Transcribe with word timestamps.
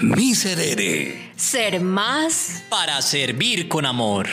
Miserere. 0.00 1.32
Ser 1.36 1.80
más 1.80 2.62
para 2.68 3.02
servir 3.02 3.68
con 3.68 3.84
amor. 3.84 4.28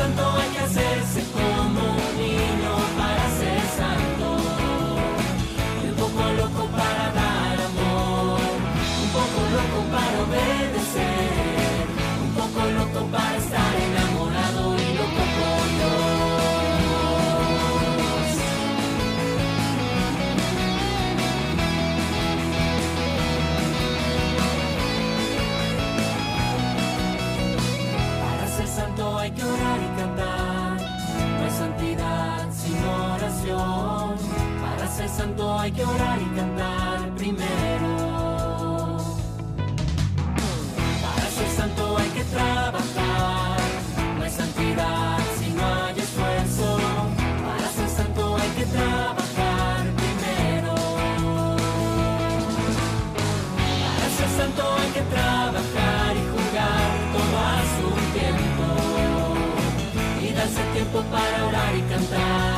Santo 0.00 0.22
hay 0.38 0.48
que 0.48 0.58
hacerse 0.60 1.22
como 1.34 1.89
santo 35.20 35.58
hay 35.58 35.70
que 35.70 35.84
orar 35.84 36.18
y 36.18 36.28
cantar 36.38 37.14
primero. 37.14 37.92
Para 41.02 41.26
ser 41.36 41.50
santo 41.58 41.98
hay 41.98 42.10
que 42.16 42.24
trabajar, 42.36 43.58
no 44.16 44.24
hay 44.24 44.30
santidad 44.30 45.18
si 45.38 45.48
no 45.58 45.64
hay 45.84 45.98
esfuerzo. 46.06 46.68
Para 47.46 47.68
ser 47.76 47.90
santo 47.98 48.22
hay 48.40 48.50
que 48.58 48.64
trabajar 48.76 49.80
primero. 50.02 50.74
Para 53.96 54.08
ser 54.18 54.30
santo 54.40 54.62
hay 54.80 54.90
que 54.96 55.04
trabajar 55.16 56.10
y 56.20 56.24
jugar 56.34 56.88
todo 57.14 57.36
a 57.54 57.58
su 57.74 57.88
tiempo. 58.18 58.66
Y 60.24 60.32
darse 60.38 60.62
tiempo 60.76 60.98
para 61.14 61.36
orar 61.48 61.72
y 61.76 61.82
cantar. 61.92 62.49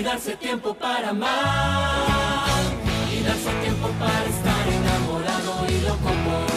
Y 0.00 0.02
darse 0.02 0.34
tiempo 0.36 0.72
para 0.72 1.10
amar. 1.10 2.48
Y 3.12 3.22
darse 3.22 3.50
tiempo 3.62 3.88
para 3.98 4.24
estar 4.24 4.66
enamorado 4.66 5.66
y 5.68 5.80
loco 5.82 6.10
por. 6.24 6.48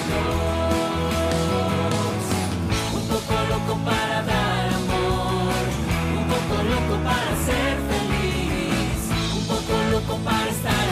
Un 2.98 3.08
poco 3.09 3.34
loco 3.50 3.74
para 3.84 4.22
dar 4.24 4.70
amor. 4.70 5.54
Un 6.20 6.26
poco 6.31 6.56
loco 6.72 6.96
para 7.04 7.31
ser 7.46 7.76
feliz. 7.92 9.12
Un 9.36 9.46
poco 9.46 9.74
loco 9.92 10.18
para 10.24 10.50
estar 10.50 10.82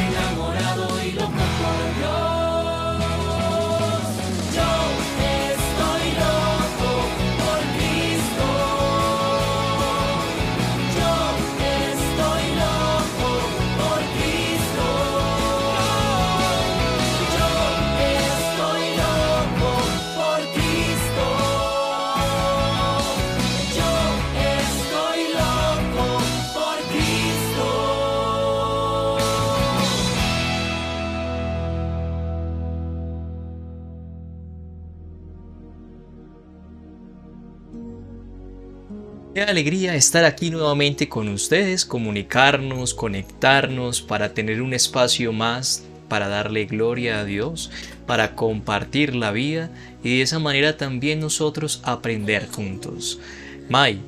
Qué 39.44 39.50
alegría 39.50 39.96
estar 39.96 40.24
aquí 40.24 40.52
nuevamente 40.52 41.09
con 41.09 41.28
ustedes, 41.28 41.84
comunicarnos, 41.84 42.94
conectarnos 42.94 44.03
para 44.03 44.35
tener 44.35 44.62
un 44.62 44.72
espacio 44.75 45.34
más 45.34 45.84
para 46.07 46.28
darle 46.28 46.66
gloria 46.66 47.19
a 47.19 47.25
Dios, 47.25 47.72
para 48.06 48.35
compartir 48.35 49.16
la 49.16 49.31
vida 49.31 49.72
y 50.03 50.18
de 50.18 50.22
esa 50.22 50.38
manera 50.38 50.78
también 50.78 51.19
nosotros 51.19 51.81
aprender 51.84 52.50
juntos. 52.50 53.19
May, 53.68 54.00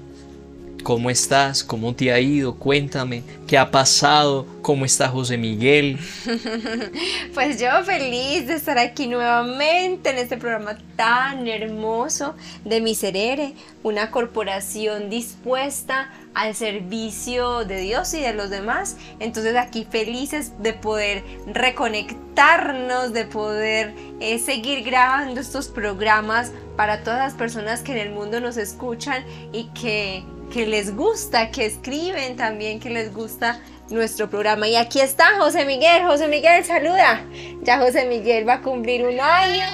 ¿cómo 0.84 1.10
estás? 1.10 1.64
¿Cómo 1.64 1.96
te 1.96 2.12
ha 2.12 2.20
ido? 2.20 2.56
Cuéntame, 2.56 3.24
¿qué 3.48 3.58
ha 3.58 3.72
pasado? 3.72 4.46
¿Cómo 4.62 4.86
está 4.86 5.10
José 5.10 5.38
Miguel? 5.38 5.98
Pues 7.34 7.60
yo 7.60 7.84
feliz 7.84 8.48
de 8.48 8.54
estar 8.54 8.78
aquí 8.78 9.08
nuevamente 9.08 10.12
en 10.12 10.18
este 10.18 10.38
programa 10.38 10.78
tan 10.96 11.48
hermoso 11.48 12.36
de 12.64 12.80
Miserere, 12.80 13.54
una 13.82 14.12
corporación 14.12 15.10
dispuesta 15.10 16.12
al 16.36 16.54
servicio 16.56 17.66
de 17.66 17.80
Dios 17.82 18.14
y 18.14 18.22
de 18.22 18.34
los 18.34 18.50
demás. 18.50 18.98
Entonces 19.20 19.56
aquí 19.56 19.88
felices 19.90 20.54
de 20.60 20.74
poder 20.74 21.24
reconectarnos, 21.48 23.14
de 23.14 23.26
poder 23.26 23.94
eh, 24.20 24.38
seguir 24.38 24.84
grabando 24.84 25.42
estos 25.42 25.68
programas 25.68 26.52
para 26.76 27.04
todas 27.04 27.20
las 27.20 27.34
personas 27.34 27.82
que 27.82 27.94
en 27.94 28.00
el 28.00 28.12
mundo 28.12 28.40
nos 28.40 28.58
escuchan 28.58 29.24
y 29.52 29.66
que, 29.80 30.24
que 30.54 30.68
les 30.68 30.96
gusta, 30.96 31.50
que 31.50 31.66
escriben 31.66 32.36
también, 32.36 32.80
que 32.80 32.92
les 32.92 33.12
gusta 33.12 33.60
nuestro 33.90 34.30
programa. 34.30 34.68
Y 34.68 34.76
aquí 34.76 35.02
está 35.02 35.36
José 35.40 35.66
Miguel. 35.66 36.04
José 36.04 36.28
Miguel, 36.28 36.64
saluda. 36.64 37.26
Ya 37.64 37.80
José 37.80 38.06
Miguel 38.06 38.48
va 38.48 38.54
a 38.56 38.62
cumplir 38.62 39.04
un 39.04 39.20
año. 39.20 39.66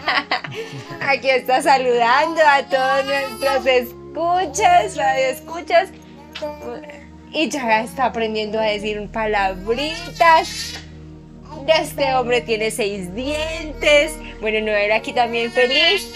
Aquí 1.00 1.28
está 1.28 1.60
saludando 1.62 2.40
a 2.46 2.62
todos 2.62 3.04
nuestros 3.06 3.66
escuchas, 3.66 4.96
radio 4.96 5.26
escuchas. 5.26 5.88
Y 7.32 7.48
ya 7.48 7.82
está 7.82 8.06
aprendiendo 8.06 8.60
a 8.60 8.62
decir 8.62 9.08
palabritas. 9.12 10.74
Este 11.66 12.14
hombre 12.14 12.40
tiene 12.40 12.70
seis 12.70 13.12
dientes. 13.16 14.12
Bueno, 14.40 14.64
Noel 14.64 14.92
aquí 14.92 15.12
también 15.12 15.50
feliz 15.50 16.08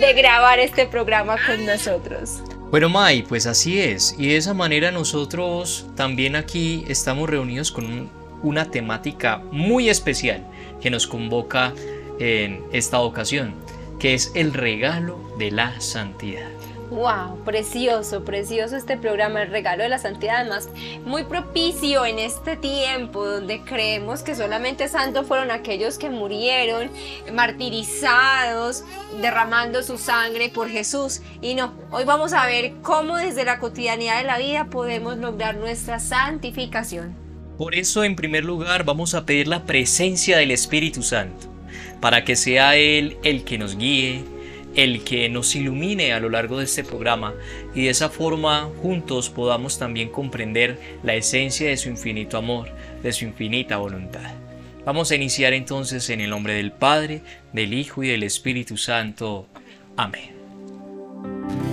de 0.00 0.12
grabar 0.12 0.58
este 0.58 0.86
programa 0.86 1.36
con 1.46 1.64
nosotros. 1.64 2.42
Bueno, 2.70 2.90
Mai, 2.90 3.22
pues 3.22 3.46
así 3.46 3.78
es. 3.80 4.14
Y 4.18 4.28
de 4.28 4.36
esa 4.36 4.52
manera 4.52 4.90
nosotros 4.90 5.86
también 5.96 6.36
aquí 6.36 6.84
estamos 6.88 7.28
reunidos 7.28 7.72
con 7.72 7.86
un- 7.86 8.10
una 8.42 8.70
temática 8.70 9.42
muy 9.50 9.88
especial 9.88 10.44
que 10.80 10.90
nos 10.90 11.06
convoca 11.06 11.72
en 12.20 12.62
esta 12.72 13.00
ocasión, 13.00 13.54
que 13.98 14.14
es 14.14 14.32
el 14.34 14.52
regalo 14.52 15.18
de 15.38 15.50
la 15.50 15.80
santidad. 15.80 16.50
Wow, 16.90 17.44
precioso, 17.44 18.24
precioso 18.24 18.74
este 18.74 18.96
programa, 18.96 19.42
el 19.42 19.50
regalo 19.50 19.82
de 19.82 19.90
la 19.90 19.98
santidad, 19.98 20.36
además 20.40 20.70
muy 21.04 21.24
propicio 21.24 22.06
en 22.06 22.18
este 22.18 22.56
tiempo 22.56 23.26
donde 23.26 23.60
creemos 23.60 24.22
que 24.22 24.34
solamente 24.34 24.88
santos 24.88 25.26
fueron 25.26 25.50
aquellos 25.50 25.98
que 25.98 26.08
murieron 26.08 26.90
martirizados, 27.34 28.84
derramando 29.20 29.82
su 29.82 29.98
sangre 29.98 30.48
por 30.48 30.70
Jesús. 30.70 31.20
Y 31.42 31.54
no, 31.54 31.74
hoy 31.90 32.04
vamos 32.04 32.32
a 32.32 32.46
ver 32.46 32.72
cómo 32.80 33.18
desde 33.18 33.44
la 33.44 33.58
cotidianidad 33.58 34.18
de 34.18 34.24
la 34.24 34.38
vida 34.38 34.64
podemos 34.70 35.18
lograr 35.18 35.56
nuestra 35.56 36.00
santificación. 36.00 37.14
Por 37.58 37.74
eso, 37.74 38.02
en 38.02 38.16
primer 38.16 38.44
lugar, 38.44 38.84
vamos 38.84 39.14
a 39.14 39.26
pedir 39.26 39.46
la 39.46 39.64
presencia 39.64 40.38
del 40.38 40.52
Espíritu 40.52 41.02
Santo, 41.02 41.48
para 42.00 42.24
que 42.24 42.34
sea 42.34 42.76
Él 42.76 43.18
el 43.24 43.44
que 43.44 43.58
nos 43.58 43.76
guíe, 43.76 44.24
el 44.74 45.02
que 45.04 45.28
nos 45.28 45.54
ilumine 45.54 46.12
a 46.12 46.20
lo 46.20 46.28
largo 46.28 46.58
de 46.58 46.64
este 46.64 46.84
programa 46.84 47.34
y 47.74 47.84
de 47.84 47.90
esa 47.90 48.10
forma 48.10 48.70
juntos 48.82 49.30
podamos 49.30 49.78
también 49.78 50.10
comprender 50.10 50.78
la 51.02 51.14
esencia 51.14 51.68
de 51.68 51.76
su 51.76 51.88
infinito 51.88 52.38
amor, 52.38 52.68
de 53.02 53.12
su 53.12 53.24
infinita 53.24 53.76
voluntad. 53.76 54.34
Vamos 54.84 55.10
a 55.10 55.16
iniciar 55.16 55.52
entonces 55.52 56.08
en 56.10 56.20
el 56.20 56.30
nombre 56.30 56.54
del 56.54 56.72
Padre, 56.72 57.22
del 57.52 57.74
Hijo 57.74 58.02
y 58.02 58.08
del 58.08 58.22
Espíritu 58.22 58.76
Santo. 58.76 59.46
Amén. 59.96 61.67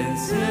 and 0.00 0.18
say. 0.18 0.49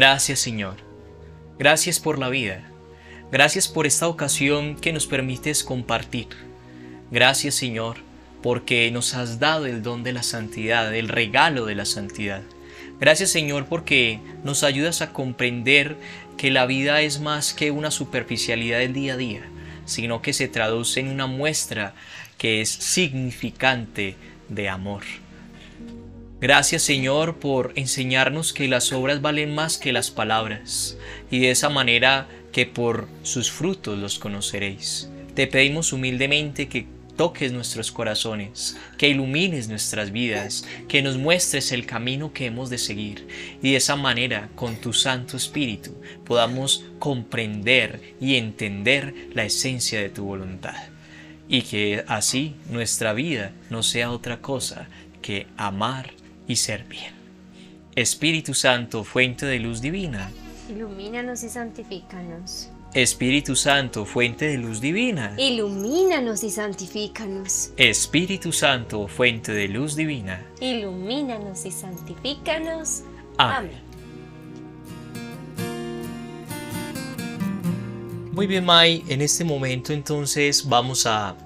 Gracias 0.00 0.38
Señor. 0.38 0.76
Gracias 1.58 2.00
por 2.00 2.18
la 2.18 2.30
vida. 2.30 2.62
Gracias 3.30 3.68
por 3.68 3.86
esta 3.86 4.08
ocasión 4.08 4.76
que 4.76 4.94
nos 4.94 5.06
permites 5.06 5.62
compartir. 5.62 6.28
Gracias 7.10 7.54
Señor 7.56 7.98
porque 8.42 8.90
nos 8.90 9.12
has 9.12 9.40
dado 9.40 9.66
el 9.66 9.82
don 9.82 10.02
de 10.02 10.14
la 10.14 10.22
santidad, 10.22 10.94
el 10.94 11.10
regalo 11.10 11.66
de 11.66 11.74
la 11.74 11.84
santidad. 11.84 12.40
Gracias 12.98 13.28
Señor 13.28 13.66
porque 13.66 14.20
nos 14.42 14.64
ayudas 14.64 15.02
a 15.02 15.12
comprender 15.12 15.98
que 16.38 16.50
la 16.50 16.64
vida 16.64 17.02
es 17.02 17.20
más 17.20 17.52
que 17.52 17.70
una 17.70 17.90
superficialidad 17.90 18.78
del 18.78 18.94
día 18.94 19.12
a 19.12 19.18
día, 19.18 19.42
sino 19.84 20.22
que 20.22 20.32
se 20.32 20.48
traduce 20.48 21.00
en 21.00 21.08
una 21.08 21.26
muestra 21.26 21.92
que 22.38 22.62
es 22.62 22.70
significante 22.70 24.16
de 24.48 24.70
amor. 24.70 25.02
Gracias 26.40 26.82
Señor 26.82 27.38
por 27.38 27.72
enseñarnos 27.76 28.54
que 28.54 28.66
las 28.66 28.94
obras 28.94 29.20
valen 29.20 29.54
más 29.54 29.76
que 29.76 29.92
las 29.92 30.10
palabras 30.10 30.96
y 31.30 31.40
de 31.40 31.50
esa 31.50 31.68
manera 31.68 32.28
que 32.50 32.64
por 32.64 33.08
sus 33.22 33.50
frutos 33.50 33.98
los 33.98 34.18
conoceréis. 34.18 35.10
Te 35.34 35.46
pedimos 35.46 35.92
humildemente 35.92 36.66
que 36.66 36.86
toques 37.14 37.52
nuestros 37.52 37.92
corazones, 37.92 38.78
que 38.96 39.10
ilumines 39.10 39.68
nuestras 39.68 40.12
vidas, 40.12 40.64
que 40.88 41.02
nos 41.02 41.18
muestres 41.18 41.72
el 41.72 41.84
camino 41.84 42.32
que 42.32 42.46
hemos 42.46 42.70
de 42.70 42.78
seguir 42.78 43.28
y 43.62 43.72
de 43.72 43.76
esa 43.76 43.96
manera 43.96 44.48
con 44.54 44.76
tu 44.76 44.94
Santo 44.94 45.36
Espíritu 45.36 45.94
podamos 46.24 46.86
comprender 46.98 48.14
y 48.18 48.36
entender 48.36 49.14
la 49.34 49.44
esencia 49.44 50.00
de 50.00 50.08
tu 50.08 50.24
voluntad 50.24 50.88
y 51.50 51.60
que 51.60 52.02
así 52.08 52.54
nuestra 52.70 53.12
vida 53.12 53.52
no 53.68 53.82
sea 53.82 54.10
otra 54.10 54.40
cosa 54.40 54.88
que 55.20 55.46
amar 55.58 56.19
y 56.50 56.56
servir. 56.56 57.12
Espíritu 57.94 58.54
Santo, 58.54 59.04
fuente 59.04 59.46
de 59.46 59.60
luz 59.60 59.80
divina. 59.80 60.32
Ilumínanos 60.68 61.44
y 61.44 61.48
santifícanos. 61.48 62.70
Espíritu 62.92 63.54
Santo, 63.54 64.04
fuente 64.04 64.46
de 64.46 64.58
luz 64.58 64.80
divina. 64.80 65.32
Ilumínanos 65.38 66.42
y 66.42 66.50
santifícanos. 66.50 67.70
Espíritu 67.76 68.50
Santo, 68.50 69.06
fuente 69.06 69.52
de 69.52 69.68
luz 69.68 69.94
divina. 69.94 70.44
Ilumínanos 70.60 71.64
y 71.64 71.70
santifícanos. 71.70 73.02
Amén. 73.38 73.70
Amén. 73.70 73.90
Muy 78.32 78.48
bien, 78.48 78.64
Mai, 78.64 79.04
en 79.08 79.22
este 79.22 79.44
momento 79.44 79.92
entonces 79.92 80.68
vamos 80.68 81.06
a, 81.06 81.36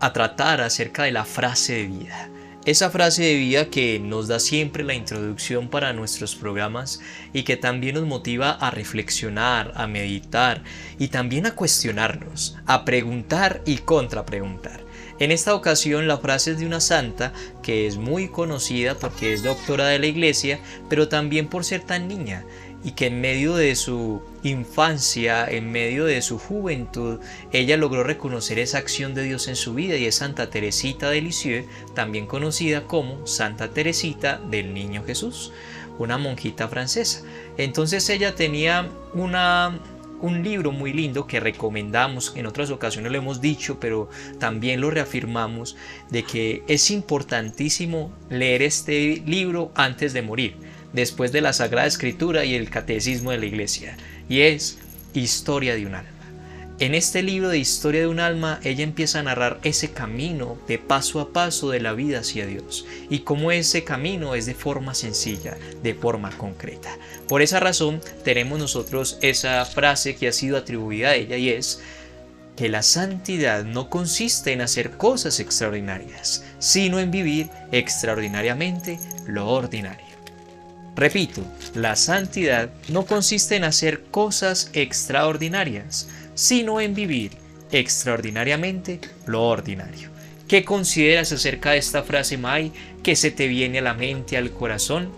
a 0.00 0.12
tratar 0.12 0.60
acerca 0.60 1.04
de 1.04 1.10
la 1.10 1.24
frase 1.24 1.72
de 1.74 1.86
vida. 1.86 2.30
Esa 2.66 2.90
frase 2.90 3.22
de 3.22 3.36
vida 3.36 3.70
que 3.70 4.00
nos 4.00 4.26
da 4.26 4.40
siempre 4.40 4.82
la 4.82 4.94
introducción 4.94 5.68
para 5.68 5.92
nuestros 5.92 6.34
programas 6.34 6.98
y 7.32 7.44
que 7.44 7.56
también 7.56 7.94
nos 7.94 8.06
motiva 8.06 8.50
a 8.50 8.72
reflexionar, 8.72 9.70
a 9.76 9.86
meditar 9.86 10.64
y 10.98 11.06
también 11.06 11.46
a 11.46 11.54
cuestionarnos, 11.54 12.56
a 12.66 12.84
preguntar 12.84 13.62
y 13.66 13.76
contrapreguntar. 13.76 14.84
En 15.20 15.30
esta 15.30 15.54
ocasión 15.54 16.08
la 16.08 16.18
frase 16.18 16.50
es 16.50 16.58
de 16.58 16.66
una 16.66 16.80
santa 16.80 17.32
que 17.62 17.86
es 17.86 17.98
muy 17.98 18.28
conocida 18.28 18.96
porque 18.96 19.32
es 19.32 19.44
doctora 19.44 19.86
de 19.86 20.00
la 20.00 20.06
iglesia, 20.06 20.58
pero 20.88 21.06
también 21.06 21.46
por 21.46 21.64
ser 21.64 21.82
tan 21.82 22.08
niña 22.08 22.44
y 22.84 22.92
que 22.92 23.06
en 23.06 23.20
medio 23.20 23.54
de 23.54 23.74
su 23.74 24.22
infancia, 24.42 25.48
en 25.48 25.72
medio 25.72 26.04
de 26.04 26.22
su 26.22 26.38
juventud, 26.38 27.20
ella 27.52 27.76
logró 27.76 28.04
reconocer 28.04 28.58
esa 28.58 28.78
acción 28.78 29.14
de 29.14 29.24
Dios 29.24 29.48
en 29.48 29.56
su 29.56 29.74
vida 29.74 29.96
y 29.96 30.06
es 30.06 30.16
Santa 30.16 30.50
Teresita 30.50 31.10
de 31.10 31.20
Lisieux, 31.20 31.66
también 31.94 32.26
conocida 32.26 32.86
como 32.86 33.26
Santa 33.26 33.70
Teresita 33.70 34.40
del 34.50 34.72
Niño 34.72 35.02
Jesús, 35.04 35.52
una 35.98 36.18
monjita 36.18 36.68
francesa. 36.68 37.22
Entonces 37.58 38.08
ella 38.08 38.34
tenía 38.34 38.88
una 39.14 39.80
un 40.20 40.42
libro 40.42 40.72
muy 40.72 40.92
lindo 40.92 41.26
que 41.26 41.40
recomendamos, 41.40 42.32
en 42.36 42.46
otras 42.46 42.70
ocasiones 42.70 43.12
lo 43.12 43.18
hemos 43.18 43.40
dicho, 43.40 43.78
pero 43.78 44.08
también 44.38 44.80
lo 44.80 44.90
reafirmamos, 44.90 45.76
de 46.10 46.22
que 46.22 46.62
es 46.68 46.90
importantísimo 46.90 48.10
leer 48.30 48.62
este 48.62 49.22
libro 49.26 49.72
antes 49.74 50.12
de 50.12 50.22
morir, 50.22 50.56
después 50.92 51.32
de 51.32 51.40
la 51.40 51.52
Sagrada 51.52 51.86
Escritura 51.86 52.44
y 52.44 52.54
el 52.54 52.70
Catecismo 52.70 53.30
de 53.30 53.38
la 53.38 53.46
Iglesia, 53.46 53.96
y 54.28 54.40
es 54.40 54.78
Historia 55.14 55.74
de 55.74 55.86
un 55.86 55.94
alma. 55.94 56.10
En 56.78 56.94
este 56.94 57.22
libro 57.22 57.48
de 57.48 57.58
Historia 57.58 58.02
de 58.02 58.06
un 58.06 58.20
alma, 58.20 58.60
ella 58.62 58.84
empieza 58.84 59.20
a 59.20 59.22
narrar 59.22 59.58
ese 59.62 59.92
camino 59.92 60.58
de 60.68 60.76
paso 60.78 61.20
a 61.20 61.32
paso 61.32 61.70
de 61.70 61.80
la 61.80 61.94
vida 61.94 62.18
hacia 62.18 62.44
Dios 62.44 62.84
y 63.08 63.20
cómo 63.20 63.50
ese 63.50 63.82
camino 63.82 64.34
es 64.34 64.44
de 64.44 64.54
forma 64.54 64.94
sencilla, 64.94 65.56
de 65.82 65.94
forma 65.94 66.36
concreta. 66.36 66.98
Por 67.28 67.40
esa 67.40 67.60
razón 67.60 68.02
tenemos 68.24 68.58
nosotros 68.58 69.16
esa 69.22 69.64
frase 69.64 70.16
que 70.16 70.28
ha 70.28 70.32
sido 70.32 70.58
atribuida 70.58 71.08
a 71.08 71.14
ella 71.14 71.38
y 71.38 71.48
es 71.48 71.80
que 72.56 72.68
la 72.68 72.82
santidad 72.82 73.64
no 73.64 73.88
consiste 73.88 74.52
en 74.52 74.60
hacer 74.60 74.98
cosas 74.98 75.40
extraordinarias, 75.40 76.44
sino 76.58 76.98
en 76.98 77.10
vivir 77.10 77.48
extraordinariamente 77.72 78.98
lo 79.26 79.48
ordinario. 79.48 80.05
Repito, 80.96 81.42
la 81.74 81.94
santidad 81.94 82.70
no 82.88 83.04
consiste 83.04 83.54
en 83.54 83.64
hacer 83.64 84.04
cosas 84.10 84.70
extraordinarias, 84.72 86.08
sino 86.34 86.80
en 86.80 86.94
vivir 86.94 87.32
extraordinariamente 87.70 89.00
lo 89.26 89.44
ordinario. 89.44 90.08
¿Qué 90.48 90.64
consideras 90.64 91.32
acerca 91.32 91.72
de 91.72 91.78
esta 91.78 92.02
frase, 92.02 92.38
Mai? 92.38 92.72
¿Qué 93.02 93.14
se 93.14 93.30
te 93.30 93.46
viene 93.46 93.80
a 93.80 93.82
la 93.82 93.94
mente, 93.94 94.38
al 94.38 94.52
corazón? 94.52 95.10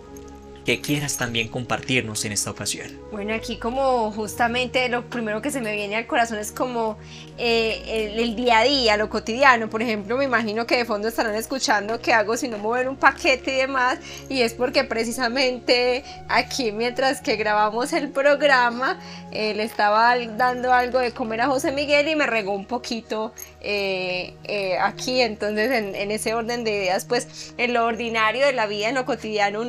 Que 0.69 0.81
quieras 0.81 1.17
también 1.17 1.47
compartirnos 1.47 2.25
en 2.25 2.31
esta 2.31 2.51
ocasión. 2.51 2.91
Bueno, 3.11 3.33
aquí 3.33 3.57
como 3.57 4.11
justamente 4.11 4.87
lo 4.87 5.09
primero 5.09 5.41
que 5.41 5.49
se 5.49 5.61
me 5.61 5.73
viene 5.73 5.95
al 5.95 6.05
corazón 6.05 6.37
es 6.37 6.51
como 6.51 6.99
eh, 7.39 8.13
el, 8.15 8.35
día 8.35 8.59
a 8.59 8.63
día, 8.65 8.95
lo 8.95 9.09
cotidiano. 9.09 9.67
Por 9.67 9.81
ejemplo, 9.81 10.15
me 10.15 10.25
imagino 10.25 10.67
que 10.67 10.77
de 10.77 10.85
fondo 10.85 11.07
estarán 11.07 11.33
escuchando 11.33 11.99
qué 11.99 12.13
hago 12.13 12.37
si 12.37 12.49
no 12.49 12.59
mover 12.59 12.87
un 12.87 12.97
paquete 12.97 13.51
y 13.51 13.57
demás. 13.61 13.97
Y 14.29 14.43
es 14.43 14.53
porque 14.53 14.83
precisamente 14.83 16.03
aquí 16.27 16.71
mientras 16.71 17.19
que 17.19 17.35
grabamos 17.35 17.91
el 17.91 18.09
programa, 18.09 18.99
eh, 19.31 19.55
le 19.55 19.63
estaba 19.63 20.15
dando 20.37 20.71
algo 20.71 20.99
de 20.99 21.13
comer 21.13 21.41
a 21.41 21.47
José 21.47 21.71
Miguel 21.71 22.09
y 22.09 22.15
me 22.15 22.27
regó 22.27 22.53
un 22.53 22.67
poquito 22.67 23.33
eh, 23.59 24.35
aquí. 24.79 25.19
Entonces, 25.21 25.71
en, 25.71 26.11
ese 26.11 26.35
orden 26.35 26.63
de 26.63 26.75
ideas, 26.75 27.05
pues 27.05 27.55
en 27.57 27.73
lo 27.73 27.87
ordinario 27.87 28.45
de 28.45 28.53
la 28.53 28.67
vida, 28.67 28.89
en 28.89 28.93
lo 28.93 29.05
cotidiano, 29.05 29.61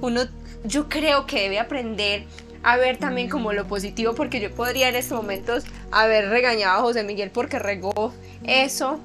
uno 0.00 0.43
yo 0.64 0.88
creo 0.88 1.26
que 1.26 1.42
debe 1.42 1.58
aprender 1.58 2.24
a 2.62 2.78
ver 2.78 2.96
también 2.96 3.28
como 3.28 3.52
lo 3.52 3.66
positivo, 3.66 4.14
porque 4.14 4.40
yo 4.40 4.50
podría 4.50 4.88
en 4.88 4.96
estos 4.96 5.16
momentos 5.16 5.64
haber 5.90 6.30
regañado 6.30 6.78
a 6.78 6.82
José 6.82 7.04
Miguel 7.04 7.30
porque 7.30 7.58
regó 7.58 8.12
eso, 8.42 8.98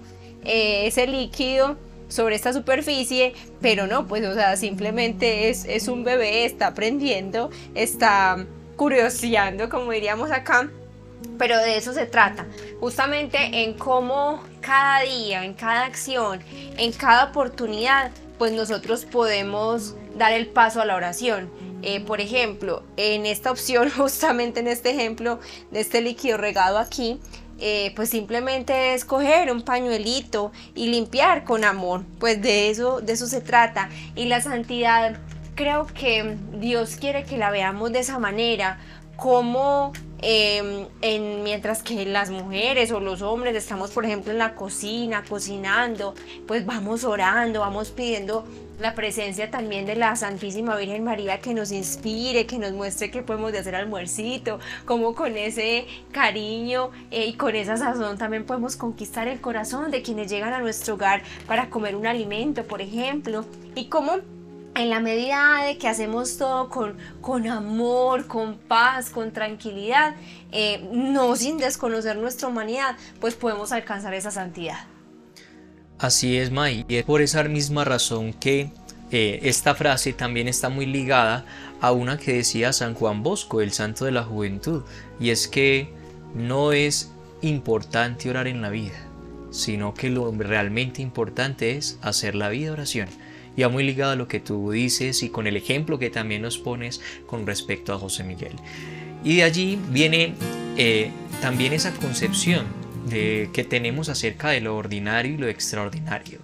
eh, 0.45 0.87
ese 0.87 1.05
líquido 1.05 1.77
sobre 2.07 2.35
esta 2.35 2.53
superficie, 2.53 3.33
pero 3.61 3.85
no, 3.85 4.07
pues 4.07 4.25
o 4.25 4.33
sea, 4.33 4.55
simplemente 4.55 5.49
es, 5.49 5.65
es 5.65 5.89
un 5.89 6.03
bebé, 6.03 6.45
está 6.45 6.67
aprendiendo, 6.67 7.51
está 7.75 8.45
curioseando, 8.77 9.69
como 9.69 9.91
diríamos 9.91 10.31
acá, 10.31 10.69
pero 11.37 11.57
de 11.57 11.75
eso 11.75 11.93
se 11.93 12.05
trata, 12.05 12.47
justamente 12.79 13.37
en 13.63 13.73
cómo 13.73 14.41
cada 14.61 15.01
día, 15.01 15.43
en 15.43 15.53
cada 15.53 15.85
acción, 15.85 16.39
en 16.77 16.93
cada 16.93 17.25
oportunidad, 17.25 18.11
pues 18.37 18.53
nosotros 18.53 19.03
podemos 19.03 19.95
dar 20.19 20.33
el 20.33 20.45
paso 20.45 20.81
a 20.81 20.85
la 20.85 20.95
oración. 20.95 21.49
Eh, 21.81 22.01
por 22.01 22.21
ejemplo, 22.21 22.83
en 22.97 23.25
esta 23.25 23.51
opción, 23.51 23.89
justamente 23.97 24.59
en 24.59 24.67
este 24.67 24.91
ejemplo 24.91 25.39
de 25.71 25.79
este 25.79 26.01
líquido 26.01 26.37
regado 26.37 26.77
aquí, 26.77 27.19
eh, 27.61 27.91
pues 27.95 28.09
simplemente 28.09 28.93
es 28.93 29.03
coger 29.03 29.51
un 29.51 29.63
pañuelito 29.63 30.51
y 30.75 30.87
limpiar 30.87 31.43
con 31.43 31.63
amor. 31.63 32.03
Pues 32.19 32.41
de 32.41 32.69
eso, 32.69 33.01
de 33.01 33.13
eso 33.13 33.25
se 33.25 33.41
trata. 33.41 33.89
Y 34.15 34.25
la 34.25 34.41
santidad, 34.41 35.17
creo 35.55 35.87
que 35.87 36.37
Dios 36.53 36.97
quiere 36.97 37.23
que 37.23 37.37
la 37.37 37.49
veamos 37.49 37.91
de 37.91 37.99
esa 37.99 38.19
manera, 38.19 38.79
como 39.15 39.93
eh, 40.21 40.87
en, 41.01 41.43
mientras 41.43 41.83
que 41.83 42.05
las 42.05 42.29
mujeres 42.29 42.91
o 42.91 42.99
los 42.99 43.21
hombres 43.21 43.55
estamos, 43.55 43.91
por 43.91 44.05
ejemplo, 44.05 44.31
en 44.31 44.37
la 44.37 44.55
cocina, 44.55 45.23
cocinando, 45.27 46.13
pues 46.47 46.65
vamos 46.65 47.03
orando, 47.03 47.61
vamos 47.61 47.89
pidiendo 47.89 48.45
la 48.79 48.95
presencia 48.95 49.51
también 49.51 49.85
de 49.85 49.95
la 49.95 50.15
Santísima 50.15 50.77
Virgen 50.77 51.03
María 51.03 51.39
que 51.39 51.53
nos 51.53 51.71
inspire, 51.71 52.45
que 52.45 52.57
nos 52.57 52.71
muestre 52.71 53.11
qué 53.11 53.21
podemos 53.21 53.51
de 53.51 53.59
hacer 53.59 53.75
almuercito, 53.75 54.59
cómo 54.85 55.15
con 55.15 55.35
ese 55.37 55.85
cariño 56.11 56.91
eh, 57.11 57.25
y 57.27 57.33
con 57.33 57.55
esa 57.55 57.77
sazón 57.77 58.17
también 58.17 58.45
podemos 58.45 58.75
conquistar 58.77 59.27
el 59.27 59.41
corazón 59.41 59.91
de 59.91 60.01
quienes 60.01 60.29
llegan 60.31 60.53
a 60.53 60.59
nuestro 60.59 60.95
hogar 60.95 61.23
para 61.45 61.69
comer 61.69 61.95
un 61.95 62.07
alimento, 62.07 62.63
por 62.63 62.81
ejemplo, 62.81 63.45
y 63.75 63.85
cómo 63.85 64.19
en 64.79 64.89
la 64.89 65.01
medida 65.01 65.65
de 65.65 65.77
que 65.77 65.89
hacemos 65.89 66.37
todo 66.37 66.69
con, 66.69 67.47
amor, 67.47 68.27
con 68.27 68.57
paz, 68.57 69.09
con 69.09 69.33
tranquilidad, 69.33 70.15
eh, 70.53 70.87
no 70.93 71.35
sin 71.35 71.57
desconocer 71.57 72.15
nuestra 72.15 72.47
humanidad, 72.47 72.95
pues 73.19 73.35
podemos 73.35 73.73
alcanzar 73.73 74.13
esa 74.13 74.31
santidad. 74.31 74.87
Así 75.97 76.37
es, 76.37 76.49
May. 76.49 76.85
Y 76.87 76.95
es 76.95 77.03
por 77.03 77.21
esa 77.21 77.43
misma 77.43 77.83
razón 77.83 78.31
que 78.31 78.71
eh, 79.11 79.39
esta 79.43 79.75
frase 79.75 80.13
también 80.13 80.47
está 80.47 80.69
muy 80.69 80.85
ligada 80.85 81.45
a 81.81 81.91
una 81.91 82.17
que 82.17 82.33
decía 82.33 82.71
San 82.71 82.93
Juan 82.93 83.21
Bosco, 83.21 83.59
el 83.59 83.73
santo 83.73 84.05
de 84.05 84.11
la 84.11 84.23
juventud. 84.23 84.83
Y 85.19 85.31
es 85.31 85.49
que 85.49 85.93
no 86.33 86.71
es 86.71 87.11
importante 87.41 88.29
orar 88.29 88.47
en 88.47 88.61
la 88.61 88.69
vida, 88.69 88.95
sino 89.51 89.93
que 89.93 90.09
lo 90.09 90.31
realmente 90.31 91.01
importante 91.01 91.75
es 91.75 91.99
hacer 92.01 92.33
la 92.35 92.47
vida 92.47 92.71
oración. 92.71 93.09
Y 93.59 93.67
muy 93.67 93.83
ligado 93.83 94.13
a 94.13 94.15
lo 94.15 94.29
que 94.29 94.39
tú 94.39 94.71
dices 94.71 95.21
y 95.21 95.27
con 95.27 95.45
el 95.45 95.57
ejemplo 95.57 95.99
que 95.99 96.09
también 96.09 96.43
nos 96.43 96.57
pones 96.57 97.01
con 97.27 97.45
respecto 97.45 97.91
a 97.91 97.99
José 97.99 98.23
Miguel. 98.23 98.53
Y 99.21 99.35
de 99.35 99.43
allí 99.43 99.77
viene 99.89 100.33
eh, 100.77 101.11
también 101.41 101.73
esa 101.73 101.91
concepción 101.91 102.65
de, 103.09 103.49
que 103.51 103.65
tenemos 103.65 104.07
acerca 104.07 104.47
de 104.51 104.61
lo 104.61 104.77
ordinario 104.77 105.33
y 105.33 105.37
lo 105.37 105.49
extraordinario. 105.49 106.39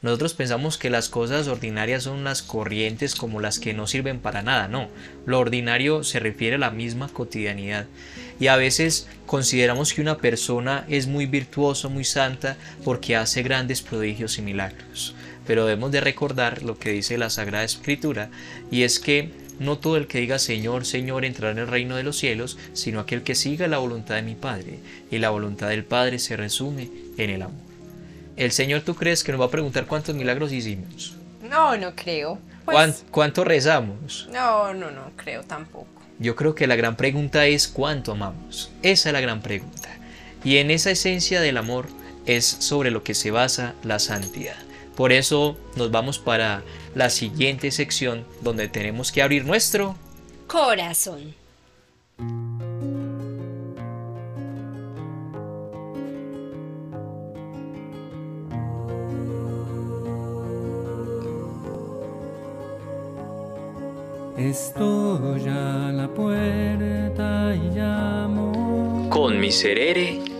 Nosotros 0.00 0.34
pensamos 0.34 0.78
que 0.78 0.90
las 0.90 1.08
cosas 1.08 1.48
ordinarias 1.48 2.04
son 2.04 2.22
las 2.22 2.40
corrientes 2.40 3.16
como 3.16 3.40
las 3.40 3.58
que 3.58 3.74
no 3.74 3.88
sirven 3.88 4.20
para 4.20 4.42
nada, 4.42 4.68
no. 4.68 4.88
Lo 5.26 5.40
ordinario 5.40 6.04
se 6.04 6.20
refiere 6.20 6.54
a 6.54 6.60
la 6.60 6.70
misma 6.70 7.08
cotidianidad. 7.08 7.86
Y 8.38 8.46
a 8.46 8.54
veces 8.54 9.08
consideramos 9.26 9.92
que 9.92 10.02
una 10.02 10.18
persona 10.18 10.84
es 10.88 11.08
muy 11.08 11.26
virtuosa, 11.26 11.88
muy 11.88 12.04
santa, 12.04 12.56
porque 12.84 13.16
hace 13.16 13.42
grandes 13.42 13.82
prodigios 13.82 14.38
y 14.38 14.42
milagros. 14.42 15.16
Pero 15.50 15.64
debemos 15.66 15.90
de 15.90 16.00
recordar 16.00 16.62
lo 16.62 16.78
que 16.78 16.92
dice 16.92 17.18
la 17.18 17.28
Sagrada 17.28 17.64
Escritura, 17.64 18.30
y 18.70 18.84
es 18.84 19.00
que 19.00 19.32
no 19.58 19.78
todo 19.78 19.96
el 19.96 20.06
que 20.06 20.20
diga 20.20 20.38
Señor, 20.38 20.86
Señor 20.86 21.24
entrará 21.24 21.50
en 21.50 21.58
el 21.58 21.66
reino 21.66 21.96
de 21.96 22.04
los 22.04 22.16
cielos, 22.18 22.56
sino 22.72 23.00
aquel 23.00 23.24
que 23.24 23.34
siga 23.34 23.66
la 23.66 23.78
voluntad 23.78 24.14
de 24.14 24.22
mi 24.22 24.36
Padre. 24.36 24.78
Y 25.10 25.18
la 25.18 25.30
voluntad 25.30 25.68
del 25.70 25.82
Padre 25.84 26.20
se 26.20 26.36
resume 26.36 26.88
en 27.18 27.30
el 27.30 27.42
amor. 27.42 27.58
El 28.36 28.52
Señor, 28.52 28.82
¿tú 28.82 28.94
crees 28.94 29.24
que 29.24 29.32
nos 29.32 29.40
va 29.40 29.46
a 29.46 29.50
preguntar 29.50 29.86
cuántos 29.86 30.14
milagros 30.14 30.52
hicimos? 30.52 31.16
No, 31.42 31.76
no 31.76 31.96
creo. 31.96 32.38
Pues, 32.64 32.76
¿Cuán- 32.76 32.94
¿Cuánto 33.10 33.42
rezamos? 33.42 34.28
No, 34.32 34.72
no, 34.72 34.92
no 34.92 35.10
creo 35.16 35.42
tampoco. 35.42 35.88
Yo 36.20 36.36
creo 36.36 36.54
que 36.54 36.68
la 36.68 36.76
gran 36.76 36.94
pregunta 36.94 37.44
es 37.46 37.66
cuánto 37.66 38.12
amamos. 38.12 38.70
Esa 38.82 39.08
es 39.08 39.12
la 39.12 39.20
gran 39.20 39.40
pregunta. 39.42 39.88
Y 40.44 40.58
en 40.58 40.70
esa 40.70 40.92
esencia 40.92 41.40
del 41.40 41.56
amor 41.56 41.88
es 42.24 42.44
sobre 42.46 42.92
lo 42.92 43.02
que 43.02 43.14
se 43.14 43.32
basa 43.32 43.74
la 43.82 43.98
santidad. 43.98 44.54
Por 45.00 45.12
eso 45.12 45.56
nos 45.76 45.90
vamos 45.90 46.18
para 46.18 46.62
la 46.94 47.08
siguiente 47.08 47.70
sección 47.70 48.26
donde 48.42 48.68
tenemos 48.68 49.10
que 49.10 49.22
abrir 49.22 49.46
nuestro 49.46 49.96
Corazón. 50.46 51.34
Estoy 64.36 65.48
a 65.48 65.92
la 65.94 66.08
puerta 66.14 67.54
y 67.56 67.74
llamo. 67.74 69.08
con 69.08 69.40
miserere 69.40 70.39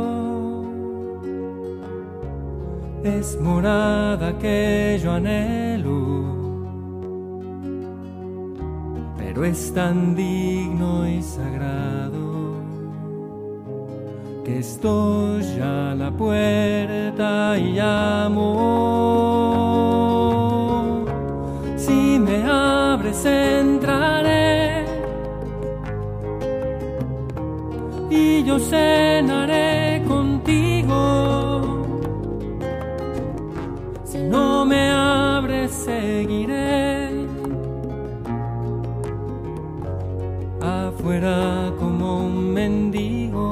es 3.03 3.39
morada 3.39 4.37
que 4.37 4.99
yo 5.01 5.13
anhelo, 5.13 6.35
pero 9.17 9.43
es 9.43 9.73
tan 9.73 10.15
digno 10.15 11.07
y 11.07 11.21
sagrado 11.21 12.61
que 14.43 14.59
estoy 14.59 15.59
a 15.61 15.95
la 15.95 16.11
puerta 16.11 17.57
y 17.57 17.73
llamo. 17.73 18.45
Si 21.77 22.19
me 22.19 22.43
abres 22.43 23.25
entraré 23.25 24.85
y 28.09 28.43
yo 28.43 28.59
cenaré 28.59 30.03
contigo. 30.07 30.20
No 34.31 34.65
me 34.65 34.89
abres, 34.89 35.71
seguiré 35.71 37.09
afuera 40.61 41.71
como 41.79 42.25
un 42.25 42.53
mendigo. 42.53 43.49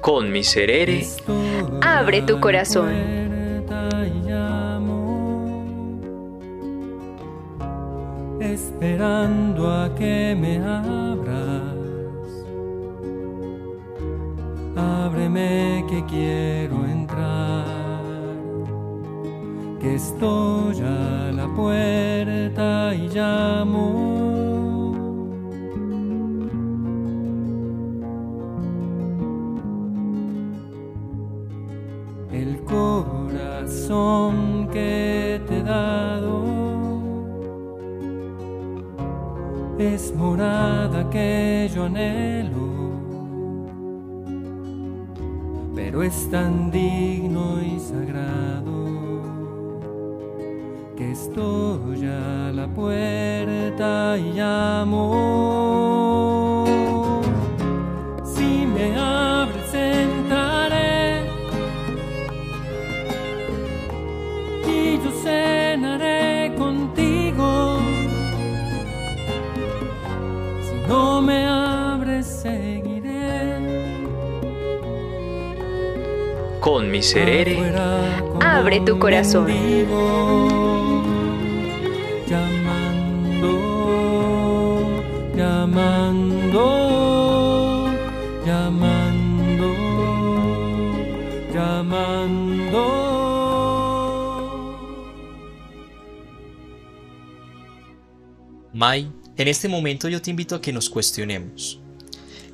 Con 0.00 0.30
miserere, 0.30 1.04
Abre 1.82 2.22
tu 2.22 2.38
corazón. 2.40 2.92
llamo, 4.24 5.58
esperando 8.40 9.68
a 9.68 9.94
que 9.96 10.36
me 10.38 10.58
abras. 10.58 11.55
Quiero 16.06 16.86
entrar, 16.86 17.64
que 19.80 19.94
estoy 19.94 20.80
a 20.80 21.32
la 21.32 21.48
puerta 21.54 22.94
y 22.94 23.08
llamo. 23.08 24.26
el 32.36 32.60
corazón 32.64 34.34
que 34.70 35.40
te 35.48 35.58
he 35.58 35.62
dado 35.62 36.44
es 39.78 40.14
morada 40.14 41.08
que 41.10 41.70
yo 41.74 41.84
anhelo, 41.84 42.25
pero 46.30 46.65
Abre 78.76 78.92
tu 78.92 78.98
corazón. 78.98 79.46
llamando, 82.28 83.48
llamando, 85.34 86.60
llamando, 88.44 89.74
llamando. 91.54 92.82
Mai, 98.74 99.10
en 99.38 99.48
este 99.48 99.68
momento 99.68 100.10
yo 100.10 100.20
te 100.20 100.28
invito 100.30 100.54
a 100.54 100.60
que 100.60 100.74
nos 100.74 100.90
cuestionemos. 100.90 101.80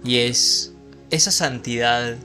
Y 0.04 0.18
es, 0.18 0.72
esa 1.10 1.32
santidad 1.32 2.16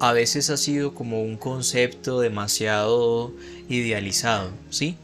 a 0.00 0.12
veces 0.12 0.50
ha 0.50 0.56
sido 0.56 0.94
como 0.94 1.22
un 1.22 1.36
concepto 1.36 2.20
demasiado 2.20 3.32
idealizado, 3.68 4.50
¿sí? 4.70 4.96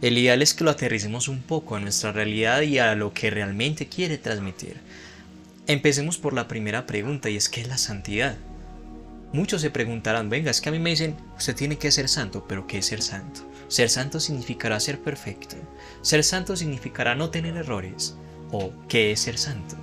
El 0.00 0.18
ideal 0.18 0.42
es 0.42 0.52
que 0.52 0.64
lo 0.64 0.70
aterricemos 0.70 1.28
un 1.28 1.42
poco 1.42 1.76
a 1.76 1.80
nuestra 1.80 2.10
realidad 2.10 2.62
y 2.62 2.78
a 2.78 2.94
lo 2.96 3.14
que 3.14 3.30
realmente 3.30 3.86
quiere 3.86 4.18
transmitir. 4.18 4.76
Empecemos 5.68 6.18
por 6.18 6.32
la 6.32 6.48
primera 6.48 6.86
pregunta 6.86 7.30
y 7.30 7.36
es 7.36 7.48
¿qué 7.48 7.60
es 7.60 7.68
la 7.68 7.78
santidad? 7.78 8.36
Muchos 9.32 9.62
se 9.62 9.70
preguntarán, 9.70 10.28
venga, 10.28 10.50
es 10.50 10.60
que 10.60 10.68
a 10.68 10.72
mí 10.72 10.78
me 10.78 10.90
dicen, 10.90 11.16
usted 11.38 11.54
tiene 11.54 11.78
que 11.78 11.92
ser 11.92 12.08
santo, 12.08 12.44
pero 12.48 12.66
¿qué 12.66 12.78
es 12.78 12.86
ser 12.86 13.00
santo? 13.00 13.48
Ser 13.68 13.88
santo 13.88 14.20
significará 14.20 14.78
ser 14.80 15.00
perfecto. 15.00 15.56
Ser 16.02 16.22
santo 16.24 16.56
significará 16.56 17.14
no 17.14 17.30
tener 17.30 17.56
errores. 17.56 18.14
¿O 18.50 18.72
qué 18.88 19.12
es 19.12 19.20
ser 19.20 19.38
santo? 19.38 19.81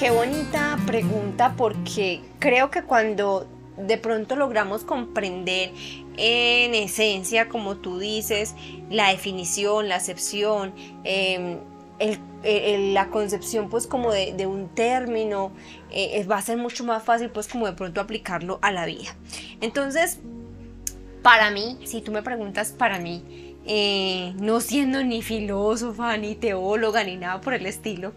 Qué 0.00 0.10
bonita 0.10 0.78
pregunta 0.86 1.52
porque 1.58 2.22
creo 2.38 2.70
que 2.70 2.82
cuando 2.84 3.46
de 3.76 3.98
pronto 3.98 4.34
logramos 4.34 4.82
comprender 4.82 5.72
en 6.16 6.74
esencia, 6.74 7.50
como 7.50 7.76
tú 7.76 7.98
dices, 7.98 8.54
la 8.88 9.10
definición, 9.10 9.90
la 9.90 9.96
acepción, 9.96 10.72
el- 11.04 12.94
la 12.94 13.08
concepción 13.10 13.68
pues 13.68 13.86
como 13.86 14.10
de, 14.10 14.32
de 14.32 14.46
un 14.46 14.68
término, 14.68 15.52
eh, 15.90 16.24
va 16.24 16.38
a 16.38 16.42
ser 16.42 16.56
mucho 16.56 16.82
más 16.82 17.02
fácil 17.04 17.28
pues 17.28 17.46
como 17.46 17.66
de 17.66 17.74
pronto 17.74 18.00
aplicarlo 18.00 18.58
a 18.62 18.72
la 18.72 18.86
vida. 18.86 19.14
Entonces, 19.60 20.18
para 21.22 21.50
mí, 21.50 21.78
si 21.84 22.00
tú 22.00 22.10
me 22.10 22.22
preguntas 22.22 22.70
para 22.72 22.98
mí, 22.98 23.22
eh, 23.66 24.32
no 24.40 24.60
siendo 24.62 25.04
ni 25.04 25.20
filósofa, 25.20 26.16
ni 26.16 26.34
teóloga, 26.34 27.04
ni 27.04 27.16
nada 27.18 27.42
por 27.42 27.52
el 27.52 27.66
estilo, 27.66 28.14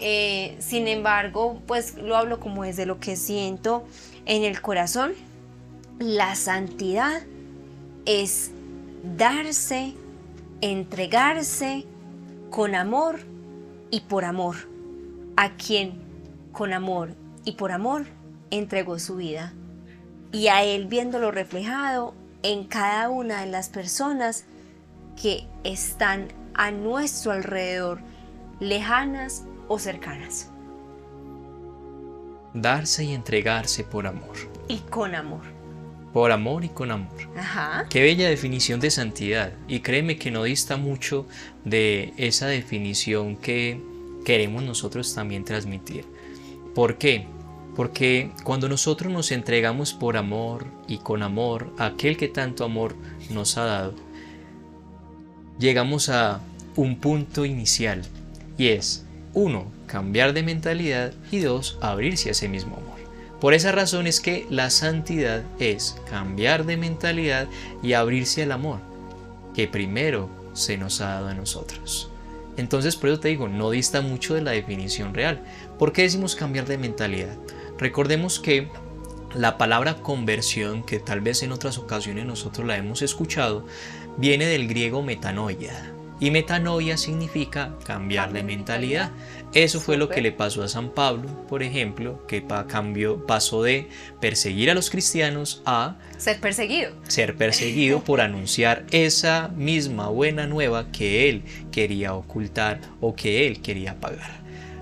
eh, 0.00 0.56
sin 0.60 0.88
embargo, 0.88 1.60
pues 1.66 1.94
lo 1.96 2.16
hablo 2.16 2.40
como 2.40 2.64
desde 2.64 2.86
lo 2.86 2.98
que 3.00 3.16
siento 3.16 3.84
en 4.26 4.44
el 4.44 4.60
corazón. 4.60 5.12
La 5.98 6.34
santidad 6.34 7.22
es 8.06 8.50
darse, 9.16 9.94
entregarse 10.60 11.84
con 12.50 12.74
amor 12.74 13.20
y 13.90 14.00
por 14.00 14.24
amor 14.24 14.56
a 15.36 15.50
quien 15.56 16.00
con 16.52 16.72
amor 16.72 17.14
y 17.44 17.52
por 17.52 17.72
amor 17.72 18.06
entregó 18.50 18.98
su 18.98 19.16
vida 19.16 19.52
y 20.32 20.48
a 20.48 20.64
él 20.64 20.86
viéndolo 20.86 21.30
reflejado 21.30 22.14
en 22.42 22.64
cada 22.64 23.08
una 23.08 23.40
de 23.40 23.50
las 23.50 23.68
personas 23.68 24.44
que 25.20 25.46
están 25.64 26.28
a 26.54 26.70
nuestro 26.70 27.32
alrededor, 27.32 28.00
lejanas 28.58 29.44
o 29.70 29.78
cercanas, 29.78 30.50
Darse 32.52 33.04
y 33.04 33.12
entregarse 33.14 33.84
por 33.84 34.08
amor. 34.08 34.36
y 34.66 34.78
con 34.78 35.14
amor. 35.14 35.42
Por 36.12 36.32
amor 36.32 36.64
y 36.64 36.68
con 36.68 36.90
amor. 36.90 37.14
Ajá. 37.36 37.86
Qué 37.88 38.02
bella 38.02 38.28
definición 38.28 38.80
de 38.80 38.90
santidad. 38.90 39.52
Y 39.68 39.78
créeme 39.78 40.18
que 40.18 40.32
no 40.32 40.42
dista 40.42 40.76
mucho 40.76 41.26
de 41.64 42.12
esa 42.16 42.48
definición 42.48 43.36
que 43.36 43.80
queremos 44.24 44.64
nosotros 44.64 45.14
también 45.14 45.44
transmitir. 45.44 46.04
¿Por 46.74 46.98
qué? 46.98 47.26
Porque 47.76 48.32
cuando 48.42 48.68
nosotros 48.68 49.12
nos 49.12 49.30
entregamos 49.30 49.94
por 49.94 50.16
amor 50.16 50.66
y 50.88 50.98
con 50.98 51.22
amor 51.22 51.72
a 51.78 51.86
aquel 51.86 52.16
que 52.16 52.26
tanto 52.26 52.64
amor 52.64 52.96
nos 53.30 53.56
ha 53.56 53.64
dado, 53.64 53.94
llegamos 55.60 56.08
a 56.08 56.40
un 56.74 56.96
punto 56.98 57.44
inicial 57.44 58.02
y 58.58 58.68
es, 58.68 59.06
uno, 59.34 59.66
cambiar 59.86 60.32
de 60.32 60.42
mentalidad 60.42 61.12
y 61.30 61.40
dos, 61.40 61.78
abrirse 61.80 62.28
a 62.28 62.32
ese 62.32 62.48
mismo 62.48 62.76
amor. 62.76 63.00
Por 63.40 63.54
esa 63.54 63.72
razón 63.72 64.06
es 64.06 64.20
que 64.20 64.46
la 64.50 64.68
santidad 64.70 65.42
es 65.58 65.96
cambiar 66.10 66.66
de 66.66 66.76
mentalidad 66.76 67.48
y 67.82 67.94
abrirse 67.94 68.42
al 68.42 68.52
amor, 68.52 68.80
que 69.54 69.66
primero 69.66 70.28
se 70.52 70.76
nos 70.76 71.00
ha 71.00 71.06
dado 71.06 71.28
a 71.28 71.34
nosotros. 71.34 72.10
Entonces, 72.56 72.96
por 72.96 73.08
eso 73.08 73.20
te 73.20 73.28
digo, 73.28 73.48
no 73.48 73.70
dista 73.70 74.02
mucho 74.02 74.34
de 74.34 74.42
la 74.42 74.50
definición 74.50 75.14
real. 75.14 75.42
¿Por 75.78 75.92
qué 75.92 76.02
decimos 76.02 76.36
cambiar 76.36 76.66
de 76.66 76.76
mentalidad? 76.76 77.34
Recordemos 77.78 78.40
que 78.40 78.68
la 79.34 79.56
palabra 79.56 79.94
conversión, 79.94 80.82
que 80.82 80.98
tal 80.98 81.20
vez 81.20 81.42
en 81.42 81.52
otras 81.52 81.78
ocasiones 81.78 82.26
nosotros 82.26 82.66
la 82.66 82.76
hemos 82.76 83.00
escuchado, 83.00 83.64
viene 84.18 84.44
del 84.46 84.68
griego 84.68 85.02
metanoia. 85.02 85.94
Y 86.20 86.30
metanoia 86.30 86.98
significa 86.98 87.74
cambiar 87.84 88.32
de 88.34 88.42
mentalidad. 88.42 89.10
Eso 89.54 89.80
fue 89.80 89.96
lo 89.96 90.08
que 90.10 90.20
le 90.20 90.32
pasó 90.32 90.62
a 90.62 90.68
San 90.68 90.90
Pablo, 90.90 91.28
por 91.48 91.62
ejemplo, 91.62 92.24
que 92.28 92.42
pa- 92.42 92.66
cambió, 92.66 93.26
pasó 93.26 93.62
de 93.62 93.88
perseguir 94.20 94.70
a 94.70 94.74
los 94.74 94.90
cristianos 94.90 95.62
a 95.64 95.96
Ser 96.18 96.38
perseguido. 96.38 96.92
ser 97.08 97.36
perseguido 97.36 98.04
por 98.04 98.20
anunciar 98.20 98.84
esa 98.90 99.48
misma 99.56 100.08
buena 100.10 100.46
nueva 100.46 100.92
que 100.92 101.28
él 101.30 101.42
quería 101.72 102.14
ocultar 102.14 102.80
o 103.00 103.16
que 103.16 103.46
él 103.46 103.62
quería 103.62 103.98
pagar. 103.98 104.40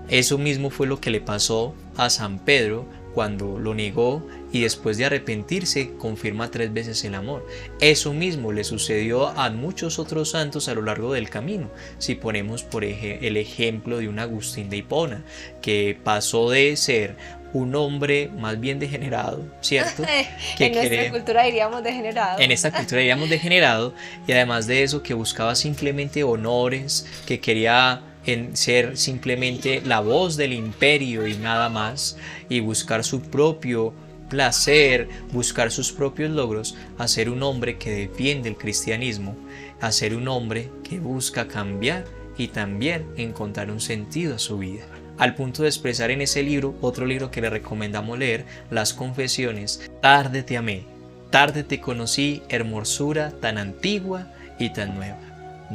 Eso 0.08 0.38
mismo 0.38 0.70
fue 0.70 0.86
lo 0.86 1.00
que 1.00 1.10
le 1.10 1.20
pasó 1.20 1.74
a 1.96 2.10
San 2.10 2.38
Pedro 2.38 2.84
cuando 3.14 3.58
lo 3.58 3.74
negó 3.74 4.26
y 4.52 4.62
después 4.62 4.96
de 4.96 5.04
arrepentirse 5.06 5.92
confirma 5.98 6.50
tres 6.50 6.72
veces 6.72 7.04
el 7.04 7.14
amor. 7.14 7.46
Eso 7.80 8.12
mismo 8.12 8.52
le 8.52 8.64
sucedió 8.64 9.28
a 9.28 9.50
muchos 9.50 9.98
otros 9.98 10.30
santos 10.30 10.68
a 10.68 10.74
lo 10.74 10.82
largo 10.82 11.12
del 11.12 11.28
camino. 11.30 11.70
Si 11.98 12.14
ponemos 12.14 12.62
por 12.62 12.84
ej- 12.84 13.18
el 13.22 13.36
ejemplo 13.36 13.98
de 13.98 14.08
un 14.08 14.18
Agustín 14.18 14.70
de 14.70 14.78
Hipona, 14.78 15.22
que 15.60 15.98
pasó 16.02 16.50
de 16.50 16.76
ser 16.76 17.16
un 17.54 17.74
hombre 17.74 18.30
más 18.38 18.60
bien 18.60 18.78
degenerado, 18.78 19.42
¿cierto? 19.62 20.02
Que 20.58 20.66
en 20.66 20.72
nuestra 20.74 20.96
cree- 20.98 21.10
cultura 21.10 21.42
diríamos 21.44 21.82
degenerado. 21.82 22.38
en 22.40 22.50
esta 22.52 22.70
cultura 22.70 22.98
diríamos 23.00 23.30
degenerado 23.30 23.94
y 24.26 24.32
además 24.32 24.66
de 24.66 24.82
eso 24.82 25.02
que 25.02 25.14
buscaba 25.14 25.54
simplemente 25.54 26.22
honores, 26.24 27.06
que 27.26 27.40
quería 27.40 28.02
en 28.26 28.54
ser 28.56 28.98
simplemente 28.98 29.80
la 29.86 30.00
voz 30.00 30.36
del 30.36 30.52
imperio 30.52 31.26
y 31.26 31.34
nada 31.38 31.70
más 31.70 32.18
y 32.50 32.60
buscar 32.60 33.02
su 33.02 33.22
propio 33.22 33.94
placer, 34.28 35.08
buscar 35.32 35.70
sus 35.70 35.92
propios 35.92 36.30
logros, 36.30 36.76
a 36.98 37.06
un 37.28 37.42
hombre 37.42 37.78
que 37.78 37.90
defiende 37.90 38.48
el 38.48 38.56
cristianismo, 38.56 39.36
a 39.80 39.90
un 40.14 40.28
hombre 40.28 40.70
que 40.82 40.98
busca 41.00 41.48
cambiar 41.48 42.04
y 42.36 42.48
también 42.48 43.06
encontrar 43.16 43.70
un 43.70 43.80
sentido 43.80 44.36
a 44.36 44.38
su 44.38 44.58
vida. 44.58 44.84
Al 45.18 45.34
punto 45.34 45.62
de 45.62 45.68
expresar 45.68 46.12
en 46.12 46.20
ese 46.20 46.42
libro, 46.42 46.76
otro 46.80 47.04
libro 47.04 47.30
que 47.30 47.40
le 47.40 47.50
recomendamos 47.50 48.18
leer, 48.18 48.44
Las 48.70 48.94
Confesiones, 48.94 49.90
Tarde 50.00 50.44
te 50.44 50.56
amé, 50.56 50.84
tarde 51.30 51.64
te 51.64 51.80
conocí, 51.80 52.42
hermosura 52.48 53.32
tan 53.32 53.58
antigua 53.58 54.32
y 54.58 54.72
tan 54.72 54.94
nueva. 54.94 55.18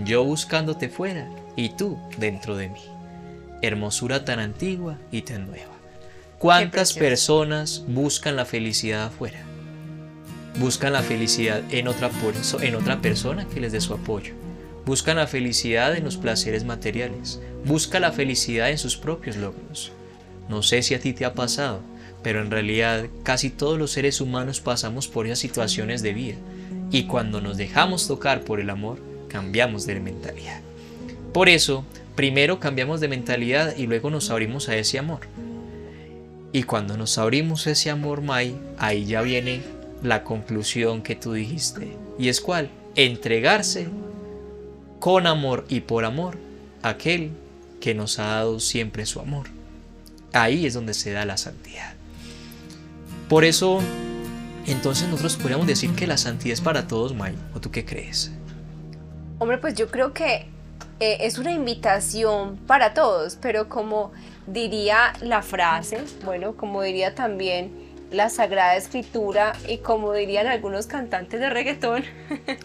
Yo 0.06 0.24
buscándote 0.24 0.90
fuera 0.90 1.30
y 1.56 1.70
tú 1.76 2.00
dentro 2.18 2.56
de 2.56 2.70
mí. 2.70 2.80
Hermosura 3.62 4.26
tan 4.26 4.40
antigua 4.40 4.98
y 5.12 5.22
tan 5.22 5.48
nueva. 5.48 5.73
¿Cuántas 6.44 6.92
personas 6.92 7.86
buscan 7.88 8.36
la 8.36 8.44
felicidad 8.44 9.06
afuera? 9.06 9.46
Buscan 10.60 10.92
la 10.92 11.02
felicidad 11.02 11.62
en 11.72 11.88
otra, 11.88 12.10
perso- 12.12 12.62
en 12.62 12.76
otra 12.76 13.00
persona 13.00 13.48
que 13.48 13.62
les 13.62 13.72
dé 13.72 13.80
su 13.80 13.94
apoyo. 13.94 14.34
Buscan 14.86 15.16
la 15.16 15.26
felicidad 15.28 15.96
en 15.96 16.04
los 16.04 16.18
placeres 16.18 16.66
materiales. 16.66 17.40
Busca 17.64 18.02
la 18.02 18.12
felicidad 18.12 18.70
en 18.72 18.78
sus 18.78 18.98
propios 18.98 19.38
logros. 19.38 19.94
No 20.50 20.64
sé 20.64 20.84
si 20.84 20.94
a 20.94 21.00
ti 21.00 21.14
te 21.14 21.24
ha 21.24 21.34
pasado, 21.34 21.80
pero 22.24 22.42
en 22.42 22.52
realidad 22.52 23.06
casi 23.24 23.50
todos 23.50 23.80
los 23.80 23.92
seres 23.92 24.20
humanos 24.20 24.60
pasamos 24.60 25.08
por 25.08 25.28
esas 25.28 25.40
situaciones 25.40 26.02
de 26.02 26.14
vida. 26.14 26.36
Y 26.92 27.04
cuando 27.04 27.40
nos 27.40 27.56
dejamos 27.56 28.06
tocar 28.06 28.42
por 28.42 28.60
el 28.60 28.70
amor, 28.70 29.00
cambiamos 29.30 29.86
de 29.86 29.98
mentalidad. 30.02 30.60
Por 31.34 31.48
eso, 31.48 31.86
primero 32.16 32.60
cambiamos 32.60 33.00
de 33.00 33.08
mentalidad 33.08 33.78
y 33.78 33.88
luego 33.88 34.10
nos 34.10 34.30
abrimos 34.30 34.68
a 34.68 34.76
ese 34.76 35.00
amor. 35.00 35.22
Y 36.56 36.64
cuando 36.64 36.96
nos 36.98 37.18
abrimos 37.18 37.66
ese 37.66 37.90
amor, 37.90 38.22
Mai, 38.22 38.56
ahí 38.78 39.06
ya 39.06 39.24
viene 39.24 39.64
la 40.04 40.24
conclusión 40.24 41.02
que 41.02 41.16
tú 41.16 41.34
dijiste. 41.34 41.98
¿Y 42.20 42.30
es 42.30 42.42
cuál? 42.42 42.70
Entregarse 42.96 43.90
con 45.00 45.26
amor 45.26 45.66
y 45.68 45.82
por 45.82 46.06
amor 46.06 46.38
a 46.84 46.90
aquel 46.90 47.32
que 47.82 47.96
nos 47.96 48.20
ha 48.20 48.26
dado 48.28 48.60
siempre 48.60 49.08
su 49.08 49.20
amor. 49.20 49.48
Ahí 50.32 50.68
es 50.68 50.76
donde 50.76 50.94
se 50.94 51.12
da 51.12 51.26
la 51.26 51.38
santidad. 51.38 51.96
Por 53.28 53.46
eso, 53.46 53.82
entonces 54.68 55.08
nosotros 55.08 55.38
podríamos 55.38 55.66
decir 55.66 55.96
que 55.96 56.06
la 56.06 56.18
santidad 56.18 56.54
es 56.54 56.62
para 56.62 56.88
todos, 56.88 57.16
Mai. 57.16 57.34
¿O 57.56 57.60
tú 57.60 57.72
qué 57.72 57.84
crees? 57.84 58.32
Hombre, 59.40 59.58
pues 59.58 59.74
yo 59.74 59.90
creo 59.90 60.14
que 60.14 60.46
eh, 61.00 61.18
es 61.22 61.40
una 61.40 61.52
invitación 61.52 62.58
para 62.68 62.94
todos, 62.94 63.40
pero 63.42 63.70
como 63.70 64.12
diría 64.48 65.14
la 65.22 65.42
frase, 65.42 66.04
bueno, 66.24 66.56
como 66.56 66.82
diría 66.82 67.16
también 67.16 67.72
la 68.12 68.30
Sagrada 68.30 68.76
Escritura 68.76 69.54
y 69.68 69.80
como 69.80 70.14
dirían 70.14 70.48
algunos 70.48 70.88
cantantes 70.88 71.40
de 71.40 71.50
reggaetón, 71.50 72.04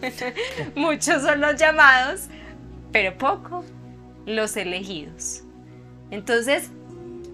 muchos 0.75 1.23
son 1.23 1.41
los 1.41 1.55
llamados, 1.55 2.27
pero 2.91 3.17
poco 3.17 3.63
los 4.25 4.55
elegidos. 4.57 5.43
Entonces, 6.11 6.69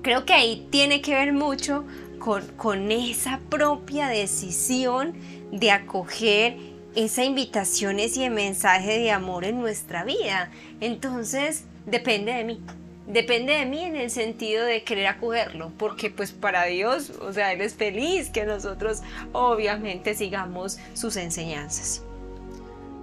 creo 0.02 0.26
que 0.26 0.34
ahí 0.34 0.68
tiene 0.70 1.02
que 1.02 1.14
ver 1.14 1.34
mucho 1.34 1.86
con, 2.20 2.46
con 2.56 2.92
esa 2.92 3.40
propia 3.50 4.08
decisión 4.08 5.14
de 5.52 5.72
acoger 5.72 6.58
esa 6.96 7.24
invitación, 7.26 8.00
ese 8.00 8.30
mensaje 8.30 9.00
de 9.00 9.12
amor 9.12 9.44
en 9.44 9.60
nuestra 9.60 10.06
vida. 10.06 10.50
Entonces, 10.80 11.66
depende 11.86 12.34
de 12.34 12.44
mí. 12.46 12.62
Depende 13.08 13.54
de 13.54 13.66
mí 13.66 13.82
en 13.82 13.96
el 13.96 14.10
sentido 14.10 14.66
de 14.66 14.84
querer 14.84 15.08
acogerlo, 15.08 15.72
porque 15.78 16.10
pues 16.10 16.32
para 16.32 16.66
Dios, 16.66 17.12
o 17.22 17.32
sea, 17.34 17.54
Él 17.54 17.62
es 17.62 17.76
feliz 17.76 18.30
que 18.30 18.46
nosotros 18.46 19.02
obviamente 19.32 20.16
sigamos 20.16 20.80
sus 20.96 21.16
enseñanzas. 21.16 22.02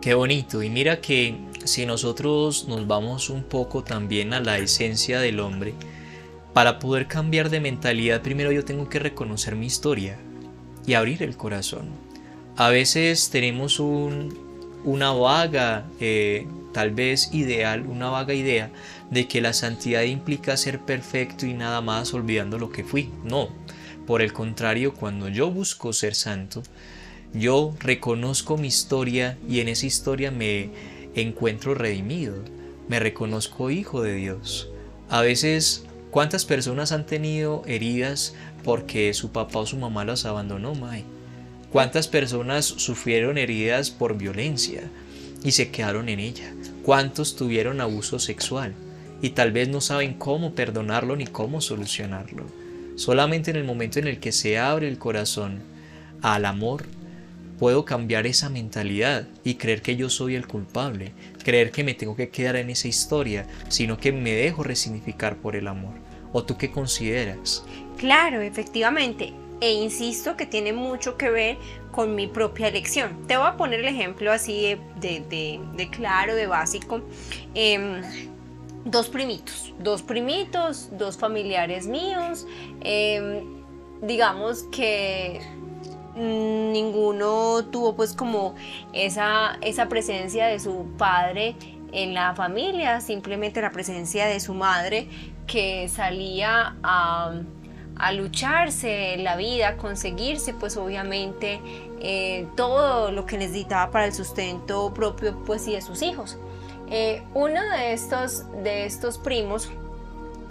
Qué 0.00 0.14
bonito. 0.14 0.64
Y 0.64 0.70
mira 0.70 1.00
que 1.00 1.36
si 1.64 1.86
nosotros 1.86 2.66
nos 2.66 2.88
vamos 2.88 3.30
un 3.30 3.44
poco 3.44 3.84
también 3.84 4.34
a 4.34 4.40
la 4.40 4.58
esencia 4.58 5.20
del 5.20 5.38
hombre, 5.38 5.74
para 6.52 6.80
poder 6.80 7.06
cambiar 7.06 7.48
de 7.48 7.60
mentalidad, 7.60 8.20
primero 8.20 8.50
yo 8.50 8.64
tengo 8.64 8.88
que 8.88 8.98
reconocer 8.98 9.54
mi 9.54 9.66
historia 9.66 10.18
y 10.84 10.94
abrir 10.94 11.22
el 11.22 11.36
corazón. 11.36 11.88
A 12.56 12.68
veces 12.68 13.30
tenemos 13.30 13.78
un, 13.78 14.36
una 14.84 15.12
vaga, 15.12 15.86
eh, 16.00 16.46
tal 16.72 16.90
vez 16.90 17.32
ideal, 17.32 17.86
una 17.86 18.10
vaga 18.10 18.34
idea 18.34 18.70
de 19.12 19.28
que 19.28 19.42
la 19.42 19.52
santidad 19.52 20.02
implica 20.04 20.56
ser 20.56 20.80
perfecto 20.80 21.44
y 21.44 21.52
nada 21.52 21.82
más 21.82 22.14
olvidando 22.14 22.58
lo 22.58 22.72
que 22.72 22.82
fui. 22.82 23.10
No, 23.22 23.50
por 24.06 24.22
el 24.22 24.32
contrario, 24.32 24.94
cuando 24.94 25.28
yo 25.28 25.50
busco 25.50 25.92
ser 25.92 26.14
santo, 26.14 26.62
yo 27.34 27.74
reconozco 27.78 28.56
mi 28.56 28.68
historia 28.68 29.36
y 29.46 29.60
en 29.60 29.68
esa 29.68 29.84
historia 29.84 30.30
me 30.30 30.70
encuentro 31.14 31.74
redimido, 31.74 32.36
me 32.88 33.00
reconozco 33.00 33.70
hijo 33.70 34.02
de 34.02 34.14
Dios. 34.14 34.70
A 35.10 35.20
veces, 35.20 35.84
¿cuántas 36.10 36.46
personas 36.46 36.90
han 36.90 37.04
tenido 37.04 37.64
heridas 37.66 38.34
porque 38.64 39.12
su 39.12 39.30
papá 39.30 39.58
o 39.58 39.66
su 39.66 39.76
mamá 39.76 40.06
las 40.06 40.24
abandonó, 40.24 40.74
May? 40.74 41.04
¿Cuántas 41.70 42.08
personas 42.08 42.64
sufrieron 42.64 43.36
heridas 43.36 43.90
por 43.90 44.16
violencia 44.16 44.84
y 45.44 45.52
se 45.52 45.70
quedaron 45.70 46.08
en 46.08 46.18
ella? 46.18 46.54
¿Cuántos 46.82 47.36
tuvieron 47.36 47.82
abuso 47.82 48.18
sexual 48.18 48.74
y 49.22 49.30
tal 49.30 49.52
vez 49.52 49.68
no 49.68 49.80
saben 49.80 50.14
cómo 50.14 50.54
perdonarlo 50.54 51.16
ni 51.16 51.26
cómo 51.26 51.60
solucionarlo? 51.62 52.44
Solamente 52.96 53.50
en 53.50 53.56
el 53.56 53.64
momento 53.64 53.98
en 53.98 54.06
el 54.08 54.20
que 54.20 54.32
se 54.32 54.58
abre 54.58 54.88
el 54.88 54.98
corazón 54.98 55.60
al 56.20 56.44
amor, 56.44 56.84
puedo 57.58 57.84
cambiar 57.84 58.26
esa 58.26 58.50
mentalidad 58.50 59.26
y 59.44 59.54
creer 59.54 59.80
que 59.82 59.96
yo 59.96 60.10
soy 60.10 60.34
el 60.34 60.46
culpable, 60.46 61.12
creer 61.44 61.70
que 61.70 61.84
me 61.84 61.94
tengo 61.94 62.16
que 62.16 62.28
quedar 62.28 62.56
en 62.56 62.70
esa 62.70 62.88
historia, 62.88 63.46
sino 63.68 63.96
que 63.96 64.12
me 64.12 64.32
dejo 64.32 64.62
resignificar 64.64 65.36
por 65.36 65.56
el 65.56 65.68
amor. 65.68 65.94
¿O 66.32 66.42
tú 66.44 66.56
qué 66.58 66.70
consideras? 66.70 67.64
Claro, 67.98 68.40
efectivamente. 68.40 69.32
E 69.60 69.72
insisto 69.74 70.36
que 70.36 70.44
tiene 70.44 70.72
mucho 70.72 71.16
que 71.16 71.30
ver 71.30 71.56
con 71.92 72.16
mi 72.16 72.26
propia 72.26 72.66
elección. 72.66 73.26
Te 73.28 73.36
voy 73.36 73.46
a 73.46 73.56
poner 73.56 73.78
el 73.80 73.86
ejemplo 73.86 74.32
así 74.32 74.62
de, 75.00 75.20
de- 75.30 75.60
de- 75.76 75.88
claro, 75.90 76.34
de 76.34 76.48
básico. 76.48 77.00
Em, 77.54 78.02
dos 78.84 79.08
primitos, 79.08 79.74
dos 79.78 80.02
primitos, 80.02 80.88
dos 80.92 81.16
familiares 81.16 81.86
míos. 81.86 82.46
em, 82.80 83.62
digamos 84.02 84.64
que 84.64 85.40
ninguno 86.14 87.64
tuvo 87.70 87.94
pues 87.94 88.12
como 88.12 88.54
esa, 88.92 89.56
esa 89.60 89.88
presencia 89.88 90.46
de 90.46 90.58
su 90.58 90.86
padre 90.98 91.56
en 91.92 92.14
la 92.14 92.34
familia, 92.34 93.00
simplemente 93.00 93.60
la 93.60 93.70
presencia 93.70 94.26
de 94.26 94.40
su 94.40 94.54
madre 94.54 95.08
que 95.46 95.88
salía 95.88 96.76
a, 96.82 97.40
lucharse 98.14 99.16
la 99.18 99.36
vida, 99.36 99.76
conseguirse 99.76 100.54
pues 100.54 100.76
obviamente 100.76 101.60
eh, 102.00 102.48
todo 102.56 103.12
lo 103.12 103.26
que 103.26 103.38
necesitaba 103.38 103.92
para 103.92 104.06
el 104.06 104.12
sustento 104.12 104.92
propio 104.92 105.38
pues 105.44 105.68
y 105.68 105.74
de 105.74 105.82
sus 105.82 106.02
hijos. 106.02 106.36
Eh, 106.92 107.24
uno 107.34 107.60
de 107.70 107.92
estos, 107.92 108.44
de 108.62 108.84
estos 108.84 109.18
primos 109.18 109.68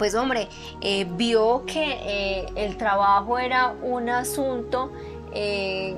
pues 0.02 0.16
hombre, 0.16 0.48
eh, 0.80 1.06
vio 1.16 1.62
que 1.64 1.92
eh, 2.00 2.46
el 2.56 2.76
trabajo 2.76 3.38
era 3.38 3.76
un 3.82 4.08
asunto 4.08 4.90
eh, 5.32 5.96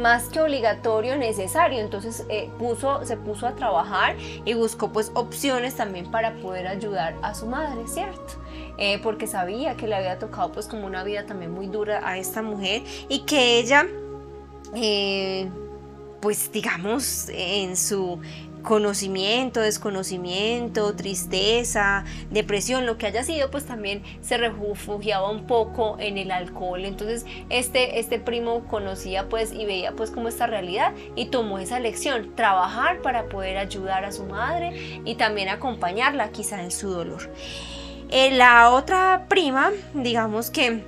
más 0.00 0.30
que 0.30 0.40
obligatorio, 0.40 1.18
necesario. 1.18 1.80
Entonces 1.80 2.24
puso, 2.58 3.04
se 3.04 3.18
puso 3.18 3.46
a 3.46 3.54
trabajar 3.54 4.16
y 4.46 4.54
buscó 4.54 4.90
pues 4.90 5.12
opciones 5.12 5.74
también 5.74 6.10
para 6.10 6.32
poder 6.36 6.66
ayudar 6.66 7.14
a 7.20 7.34
su 7.34 7.44
madre, 7.44 7.86
¿cierto? 7.86 8.36
Porque 9.02 9.26
sabía 9.26 9.76
que 9.76 9.86
le 9.86 9.96
había 9.96 10.18
tocado 10.18 10.50
pues 10.50 10.66
como 10.66 10.86
una 10.86 11.04
vida 11.04 11.26
también 11.26 11.52
muy 11.52 11.66
dura 11.66 12.00
a 12.08 12.16
esta 12.16 12.40
mujer 12.40 12.82
y 13.10 13.26
que 13.26 13.58
ella, 13.58 13.86
pues 16.22 16.50
digamos, 16.50 17.28
en 17.28 17.76
su 17.76 18.18
conocimiento, 18.62 19.60
desconocimiento, 19.60 20.94
tristeza, 20.94 22.04
depresión, 22.30 22.86
lo 22.86 22.98
que 22.98 23.06
haya 23.06 23.24
sido, 23.24 23.50
pues 23.50 23.64
también 23.64 24.02
se 24.20 24.36
refugiaba 24.38 25.30
un 25.30 25.46
poco 25.46 25.96
en 25.98 26.18
el 26.18 26.30
alcohol. 26.30 26.84
Entonces, 26.84 27.26
este, 27.50 27.98
este 27.98 28.18
primo 28.18 28.64
conocía 28.68 29.28
pues 29.28 29.52
y 29.52 29.64
veía 29.64 29.92
pues 29.92 30.10
como 30.10 30.28
esta 30.28 30.46
realidad 30.46 30.92
y 31.16 31.26
tomó 31.26 31.58
esa 31.58 31.80
lección, 31.80 32.34
trabajar 32.34 33.02
para 33.02 33.24
poder 33.28 33.58
ayudar 33.58 34.04
a 34.04 34.12
su 34.12 34.24
madre 34.24 35.00
y 35.04 35.16
también 35.16 35.48
acompañarla 35.48 36.30
quizá 36.30 36.62
en 36.62 36.70
su 36.70 36.90
dolor. 36.90 37.30
Eh, 38.10 38.30
la 38.32 38.70
otra 38.70 39.26
prima, 39.28 39.70
digamos 39.94 40.50
que 40.50 40.84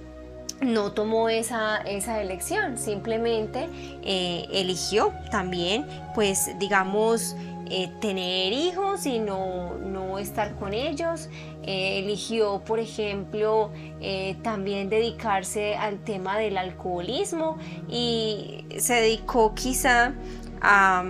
no 0.60 0.92
tomó 0.92 1.28
esa, 1.28 1.78
esa 1.78 2.20
elección, 2.20 2.78
simplemente 2.78 3.68
eh, 4.02 4.46
eligió 4.52 5.12
también, 5.30 5.86
pues 6.14 6.50
digamos, 6.58 7.36
eh, 7.70 7.90
tener 8.00 8.52
hijos 8.52 9.06
y 9.06 9.18
no, 9.18 9.74
no 9.78 10.18
estar 10.18 10.54
con 10.56 10.74
ellos. 10.74 11.28
Eh, 11.62 12.00
eligió, 12.00 12.62
por 12.64 12.78
ejemplo, 12.78 13.70
eh, 14.00 14.36
también 14.42 14.90
dedicarse 14.90 15.76
al 15.76 15.98
tema 16.04 16.38
del 16.38 16.58
alcoholismo 16.58 17.56
y 17.88 18.66
se 18.78 18.94
dedicó 18.94 19.54
quizá 19.54 20.12
a, 20.60 21.04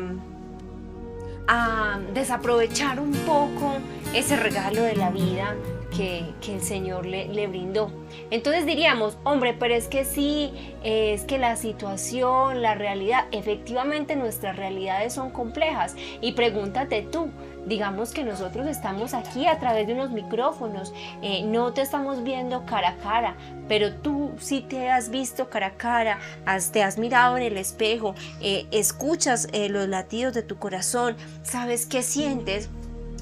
a 1.49 2.01
desaprovechar 2.13 3.01
un 3.01 3.13
poco 3.13 3.75
ese 4.15 4.37
regalo 4.37 4.83
de 4.83 4.95
la 4.95 5.11
vida 5.11 5.57
que, 5.97 6.25
el 6.53 6.63
Señor 6.63 7.07
le, 7.07 7.29
le, 7.29 7.47
brindó. 7.47 7.91
Entonces 8.31 8.67
diríamos, 8.67 9.17
hombre, 9.25 9.55
pero 9.59 9.75
es 9.75 9.89
que 9.89 10.05
sí, 10.05 10.53
es 10.83 11.23
que 11.25 11.39
la 11.39 11.57
situación, 11.57 12.63
la 12.63 12.75
realidad, 12.75 13.27
efectivamente 13.33 14.17
nuestras 14.17 14.57
realidades 14.57 15.15
son 15.15 15.31
complejas. 15.31 15.97
Y 16.21 16.33
pregúntate 16.33 17.03
tú, 17.03 17.31
digamos 17.67 18.13
que 18.13 18.25
nosotros 18.25 18.67
estamos 18.67 19.15
aquí 19.15 19.47
a 19.47 19.59
través 19.59 19.87
de 19.87 19.95
unos 19.95 20.11
micrófonos, 20.11 20.93
eh, 21.23 21.43
no 21.45 21.73
te 21.73 21.83
estamos 21.83 22.23
viendo 22.23 22.65
cara 22.67 22.91
a 22.91 22.97
cara, 22.99 23.37
pero 23.69 23.95
tú 23.95 24.33
sí 24.39 24.61
te 24.61 24.91
has 24.91 25.11
visto 25.11 25.49
cara 25.49 25.69
a 25.69 25.77
cara, 25.77 26.19
has, 26.47 26.73
te 26.73 26.83
has 26.83 26.99
mirado 26.99 27.37
en 27.37 27.43
el 27.43 27.57
espejo, 27.57 28.15
eh, 28.41 28.67
escuchas 28.71 29.49
eh, 29.53 29.69
los 29.69 29.89
latidos 29.89 30.35
de 30.35 30.43
tu 30.43 30.59
corazón, 30.59 31.17
sabes 31.43 31.87
qué 31.87 32.03
sientes 32.03 32.69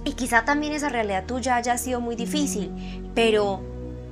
y 0.05 0.13
quizá 0.13 0.45
también 0.45 0.73
esa 0.73 0.89
realidad 0.89 1.25
tuya 1.27 1.57
haya 1.57 1.79
sido 1.79 2.01
muy 2.01 2.17
difícil, 2.17 2.71
pero 3.15 3.61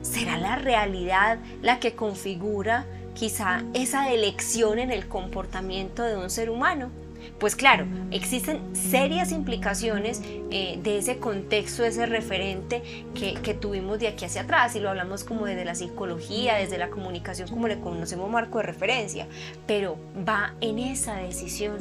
¿será 0.03 0.39
la 0.39 0.57
realidad 0.57 1.39
la 1.63 1.81
que 1.81 1.95
configura 1.95 2.87
quizá 3.15 3.63
esa 3.75 4.13
elección 4.13 4.79
en 4.79 4.91
el 4.93 5.09
comportamiento 5.09 6.03
de 6.03 6.17
un 6.17 6.31
ser 6.31 6.51
humano? 6.51 6.91
Pues 7.39 7.57
claro, 7.57 7.87
existen 8.11 8.75
serias 8.75 9.33
implicaciones 9.33 10.23
eh, 10.51 10.79
de 10.83 10.99
ese 10.99 11.19
contexto, 11.19 11.85
ese 11.85 12.07
referente 12.07 12.83
que, 13.15 13.35
que, 13.35 13.55
tuvimos 13.55 13.99
de 13.99 14.09
aquí 14.09 14.25
hacia 14.25 14.43
atrás, 14.43 14.75
y 14.75 14.81
lo 14.81 14.91
hablamos 14.91 15.25
como 15.25 15.47
desde 15.47 15.65
la 15.65 15.75
psicología, 15.75 16.57
desde 16.57 16.79
la 16.79 16.91
comunicación, 16.91 17.49
como 17.49 17.69
le 17.69 17.79
conocemos 17.81 18.29
marco 18.31 18.59
de 18.59 18.65
referencia, 18.65 19.27
pero 19.67 19.97
va 20.27 20.55
en 20.61 20.79
esa 20.79 21.17
decisión, 21.17 21.79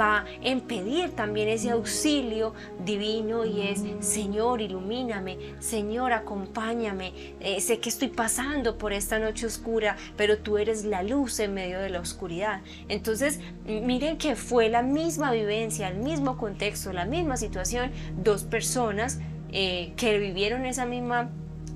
va 0.00 0.24
en 0.42 0.60
pedir 0.60 1.10
también 1.10 1.48
ese 1.48 1.70
auxilio 1.70 2.54
divino 2.84 3.44
y 3.44 3.62
es, 3.68 3.82
Señor, 4.00 4.60
ilumíname, 4.60 5.38
Señor, 5.58 6.12
acompáñame, 6.12 7.12
eh, 7.40 7.60
sé 7.60 7.78
que 7.80 7.88
estoy 7.88 8.08
pasando 8.08 8.78
por 8.78 8.92
esta 8.92 9.18
noche 9.18 9.46
oscura, 9.46 9.96
pero 10.16 10.38
tú 10.38 10.58
eres 10.58 10.84
la 10.84 11.02
luz 11.02 11.40
en 11.40 11.54
medio 11.54 11.80
de 11.80 11.90
la 11.90 12.00
oscuridad. 12.00 12.60
Entonces, 12.88 13.40
miren 13.66 14.18
que 14.18 14.36
fue 14.36 14.68
la 14.68 14.82
misma 14.92 15.32
vivencia, 15.32 15.88
el 15.88 15.98
mismo 15.98 16.36
contexto, 16.36 16.92
la 16.92 17.04
misma 17.04 17.36
situación, 17.36 17.90
dos 18.22 18.44
personas 18.44 19.18
eh, 19.52 19.92
que 19.96 20.18
vivieron 20.18 20.66
esa 20.66 20.86
misma 20.86 21.30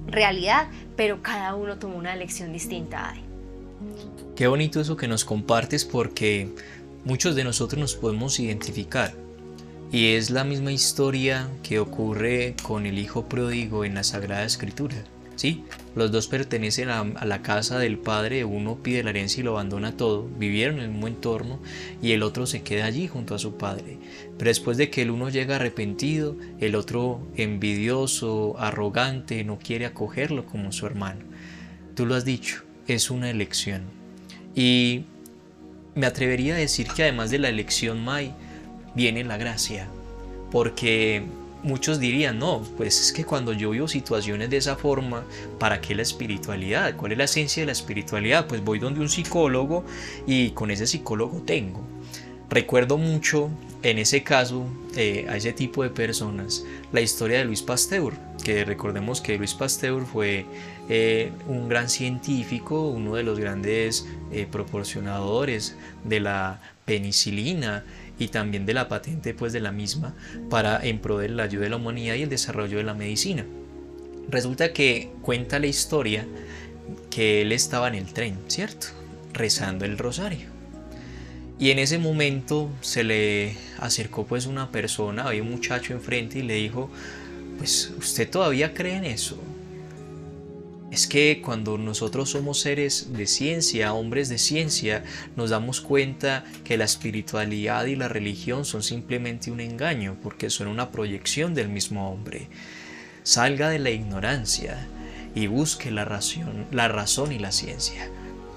realidad, 0.06 0.68
pero 0.96 1.22
cada 1.22 1.54
uno 1.54 1.78
tomó 1.78 1.96
una 1.96 2.14
elección 2.14 2.52
distinta. 2.52 3.14
Qué 4.34 4.46
bonito 4.46 4.80
eso 4.80 4.96
que 4.96 5.08
nos 5.08 5.24
compartes 5.24 5.84
porque 5.84 6.48
muchos 7.04 7.34
de 7.34 7.44
nosotros 7.44 7.80
nos 7.80 7.94
podemos 7.94 8.38
identificar. 8.38 9.14
Y 9.92 10.14
es 10.14 10.30
la 10.30 10.44
misma 10.44 10.72
historia 10.72 11.48
que 11.62 11.78
ocurre 11.78 12.54
con 12.62 12.86
el 12.86 12.98
hijo 12.98 13.26
pródigo 13.26 13.84
en 13.84 13.94
la 13.94 14.02
Sagrada 14.02 14.44
Escritura. 14.44 14.96
¿Sí? 15.36 15.64
Los 15.94 16.10
dos 16.10 16.26
pertenecen 16.26 16.88
a, 16.88 17.04
la 17.04 17.42
casa 17.42 17.78
del 17.78 17.98
padre, 17.98 18.44
uno 18.44 18.82
pide 18.82 19.02
la 19.02 19.10
herencia 19.10 19.40
y 19.40 19.44
lo 19.44 19.52
abandona 19.52 19.96
todo, 19.96 20.28
vivieron 20.38 20.76
en 20.78 20.84
el 20.84 20.90
mismo 20.90 21.06
entorno 21.06 21.60
y 22.02 22.12
el 22.12 22.22
otro 22.22 22.46
se 22.46 22.62
queda 22.62 22.86
allí 22.86 23.06
junto 23.06 23.34
a 23.34 23.38
su 23.38 23.56
padre. 23.56 23.98
Pero 24.36 24.48
después 24.48 24.76
de 24.76 24.90
que 24.90 25.02
el 25.02 25.10
uno 25.10 25.28
llega 25.28 25.56
arrepentido, 25.56 26.36
el 26.58 26.74
otro 26.74 27.20
envidioso, 27.36 28.56
arrogante, 28.58 29.44
no 29.44 29.58
quiere 29.58 29.86
acogerlo 29.86 30.44
como 30.46 30.72
su 30.72 30.86
hermano. 30.86 31.20
Tú 31.94 32.04
lo 32.04 32.14
has 32.14 32.24
dicho, 32.24 32.64
es 32.86 33.10
una 33.10 33.30
elección. 33.30 33.82
Y 34.54 35.04
me 35.94 36.06
atrevería 36.06 36.54
a 36.54 36.58
decir 36.58 36.88
que 36.88 37.02
además 37.04 37.30
de 37.30 37.38
la 37.38 37.48
elección, 37.48 38.04
May, 38.04 38.34
viene 38.94 39.24
la 39.24 39.36
gracia, 39.36 39.88
porque 40.50 41.22
muchos 41.66 41.98
dirían, 41.98 42.38
no, 42.38 42.62
pues 42.76 43.00
es 43.00 43.12
que 43.12 43.24
cuando 43.24 43.52
yo 43.52 43.70
vivo 43.70 43.88
situaciones 43.88 44.48
de 44.48 44.56
esa 44.56 44.76
forma, 44.76 45.24
¿para 45.58 45.80
qué 45.80 45.94
la 45.94 46.02
espiritualidad? 46.02 46.96
¿Cuál 46.96 47.12
es 47.12 47.18
la 47.18 47.24
esencia 47.24 47.62
de 47.62 47.66
la 47.66 47.72
espiritualidad? 47.72 48.46
Pues 48.46 48.64
voy 48.64 48.78
donde 48.78 49.00
un 49.00 49.08
psicólogo 49.08 49.84
y 50.26 50.50
con 50.50 50.70
ese 50.70 50.86
psicólogo 50.86 51.42
tengo. 51.44 51.84
Recuerdo 52.48 52.96
mucho 52.96 53.50
en 53.82 53.98
ese 53.98 54.22
caso 54.22 54.66
eh, 54.96 55.26
a 55.28 55.36
ese 55.36 55.52
tipo 55.52 55.82
de 55.82 55.90
personas 55.90 56.64
la 56.92 57.00
historia 57.00 57.38
de 57.38 57.44
Luis 57.44 57.62
Pasteur, 57.62 58.14
que 58.44 58.64
recordemos 58.64 59.20
que 59.20 59.36
Luis 59.36 59.54
Pasteur 59.54 60.06
fue 60.06 60.46
eh, 60.88 61.32
un 61.48 61.68
gran 61.68 61.88
científico, 61.88 62.88
uno 62.88 63.16
de 63.16 63.24
los 63.24 63.40
grandes 63.40 64.06
eh, 64.30 64.46
proporcionadores 64.50 65.76
de 66.04 66.20
la 66.20 66.60
penicilina 66.84 67.84
y 68.18 68.28
también 68.28 68.66
de 68.66 68.74
la 68.74 68.88
patente 68.88 69.34
pues 69.34 69.52
de 69.52 69.60
la 69.60 69.72
misma 69.72 70.14
para 70.50 70.84
en 70.84 70.98
pro 70.98 71.18
de 71.18 71.28
la 71.28 71.44
ayuda 71.44 71.64
de 71.64 71.70
la 71.70 71.76
humanidad 71.76 72.14
y 72.14 72.22
el 72.22 72.28
desarrollo 72.28 72.78
de 72.78 72.84
la 72.84 72.94
medicina. 72.94 73.44
Resulta 74.28 74.72
que 74.72 75.10
cuenta 75.22 75.58
la 75.58 75.66
historia 75.66 76.26
que 77.10 77.42
él 77.42 77.52
estaba 77.52 77.88
en 77.88 77.94
el 77.94 78.12
tren, 78.12 78.38
¿cierto? 78.48 78.88
Rezando 79.32 79.84
el 79.84 79.98
rosario. 79.98 80.56
Y 81.58 81.70
en 81.70 81.78
ese 81.78 81.98
momento 81.98 82.70
se 82.80 83.02
le 83.02 83.56
acercó 83.78 84.26
pues 84.26 84.46
una 84.46 84.70
persona, 84.70 85.24
había 85.24 85.42
un 85.42 85.50
muchacho 85.50 85.94
enfrente 85.94 86.40
y 86.40 86.42
le 86.42 86.54
dijo, 86.54 86.90
pues 87.56 87.92
usted 87.98 88.28
todavía 88.28 88.74
cree 88.74 88.96
en 88.96 89.04
eso. 89.04 89.38
Es 90.90 91.08
que 91.08 91.42
cuando 91.44 91.78
nosotros 91.78 92.30
somos 92.30 92.60
seres 92.60 93.12
de 93.12 93.26
ciencia, 93.26 93.92
hombres 93.92 94.28
de 94.28 94.38
ciencia, 94.38 95.02
nos 95.34 95.50
damos 95.50 95.80
cuenta 95.80 96.44
que 96.62 96.76
la 96.76 96.84
espiritualidad 96.84 97.86
y 97.86 97.96
la 97.96 98.08
religión 98.08 98.64
son 98.64 98.82
simplemente 98.82 99.50
un 99.50 99.60
engaño, 99.60 100.16
porque 100.22 100.48
son 100.48 100.68
una 100.68 100.92
proyección 100.92 101.54
del 101.54 101.68
mismo 101.68 102.10
hombre. 102.10 102.48
Salga 103.24 103.68
de 103.68 103.80
la 103.80 103.90
ignorancia 103.90 104.86
y 105.34 105.48
busque 105.48 105.90
la 105.90 106.04
razón, 106.04 106.66
la 106.70 106.86
razón 106.86 107.32
y 107.32 107.38
la 107.40 107.50
ciencia. 107.50 108.08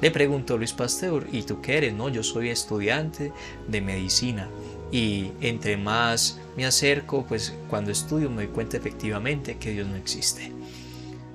Le 0.01 0.11
preguntó 0.11 0.57
Luis 0.57 0.71
Pasteur, 0.71 1.27
¿y 1.31 1.41
tú 1.43 1.61
qué 1.61 1.77
eres? 1.77 1.93
No, 1.93 2.07
yo 2.07 2.23
soy 2.23 2.49
estudiante 2.49 3.33
de 3.67 3.81
medicina. 3.81 4.47
Y 4.91 5.31
entre 5.41 5.75
más 5.77 6.39
me 6.55 6.65
acerco, 6.65 7.25
pues 7.27 7.53
cuando 7.69 7.91
estudio 7.91 8.29
me 8.29 8.45
doy 8.45 8.47
cuenta 8.47 8.77
efectivamente 8.77 9.57
que 9.57 9.71
Dios 9.71 9.87
no 9.87 9.95
existe. 9.95 10.53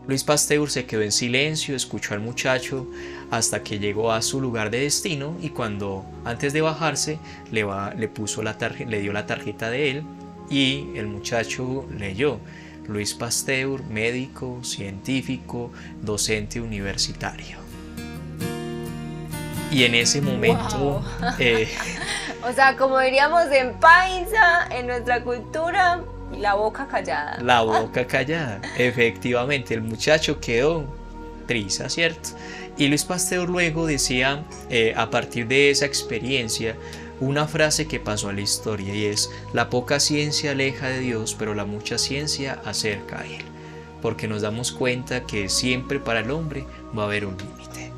Luis 0.06 0.22
Pasteur 0.22 0.70
se 0.70 0.84
quedó 0.84 1.02
en 1.02 1.12
silencio, 1.12 1.74
escuchó 1.74 2.14
al 2.14 2.20
muchacho 2.20 2.86
hasta 3.30 3.62
que 3.62 3.78
llegó 3.78 4.12
a 4.12 4.20
su 4.22 4.40
lugar 4.40 4.70
de 4.70 4.80
destino 4.80 5.36
y 5.40 5.50
cuando 5.50 6.04
antes 6.24 6.52
de 6.52 6.60
bajarse 6.60 7.18
le, 7.50 7.64
va, 7.64 7.94
le, 7.94 8.08
puso 8.08 8.42
la 8.42 8.56
le 8.86 9.00
dio 9.00 9.12
la 9.12 9.26
tarjeta 9.26 9.70
de 9.70 9.90
él 9.90 10.02
y 10.50 10.88
el 10.96 11.06
muchacho 11.06 11.86
leyó. 11.98 12.38
Luis 12.86 13.14
Pasteur, 13.14 13.82
médico, 13.84 14.60
científico, 14.62 15.72
docente 16.02 16.60
universitario. 16.60 17.56
Y 19.70 19.84
en 19.84 19.94
ese 19.94 20.20
momento, 20.20 21.02
eh, 21.38 21.66
O 22.46 22.52
sea, 22.52 22.76
como 22.76 22.98
diríamos 22.98 23.46
en 23.52 23.72
Paisa, 23.80 24.68
en 24.70 24.86
nuestra 24.86 25.24
cultura, 25.24 26.04
la 26.38 26.54
boca 26.54 26.86
callada. 26.86 27.38
la 27.40 27.62
boca 27.62 28.06
callada. 28.06 28.60
Efectivamente, 28.76 29.74
el 29.74 29.82
muchacho 29.82 30.40
quedó 30.40 30.84
triste, 31.46 31.88
¿cierto? 31.88 32.30
Y 32.76 32.88
Luis 32.88 33.04
Pasteur 33.04 33.48
luego 33.48 33.86
decía, 33.86 34.44
eh, 34.68 34.94
a 34.96 35.10
partir 35.10 35.46
de 35.46 35.70
esa 35.70 35.86
experiencia, 35.86 36.76
una 37.20 37.46
frase 37.46 37.86
que 37.86 38.00
pasó 38.00 38.28
a 38.28 38.32
la 38.32 38.40
historia 38.40 38.94
y 38.94 39.06
es, 39.06 39.30
la 39.52 39.70
poca 39.70 40.00
ciencia 40.00 40.50
aleja 40.50 40.88
de 40.88 40.98
Dios, 40.98 41.36
pero 41.38 41.54
la 41.54 41.64
mucha 41.64 41.98
ciencia 41.98 42.60
acerca 42.64 43.20
a 43.20 43.26
Él. 43.26 43.44
Porque 44.02 44.26
nos 44.26 44.42
damos 44.42 44.72
cuenta 44.72 45.24
que 45.24 45.48
siempre 45.48 46.00
para 46.00 46.20
el 46.20 46.30
hombre 46.30 46.66
va 46.96 47.04
a 47.04 47.06
haber 47.06 47.26
un 47.26 47.36
límite. 47.36 47.92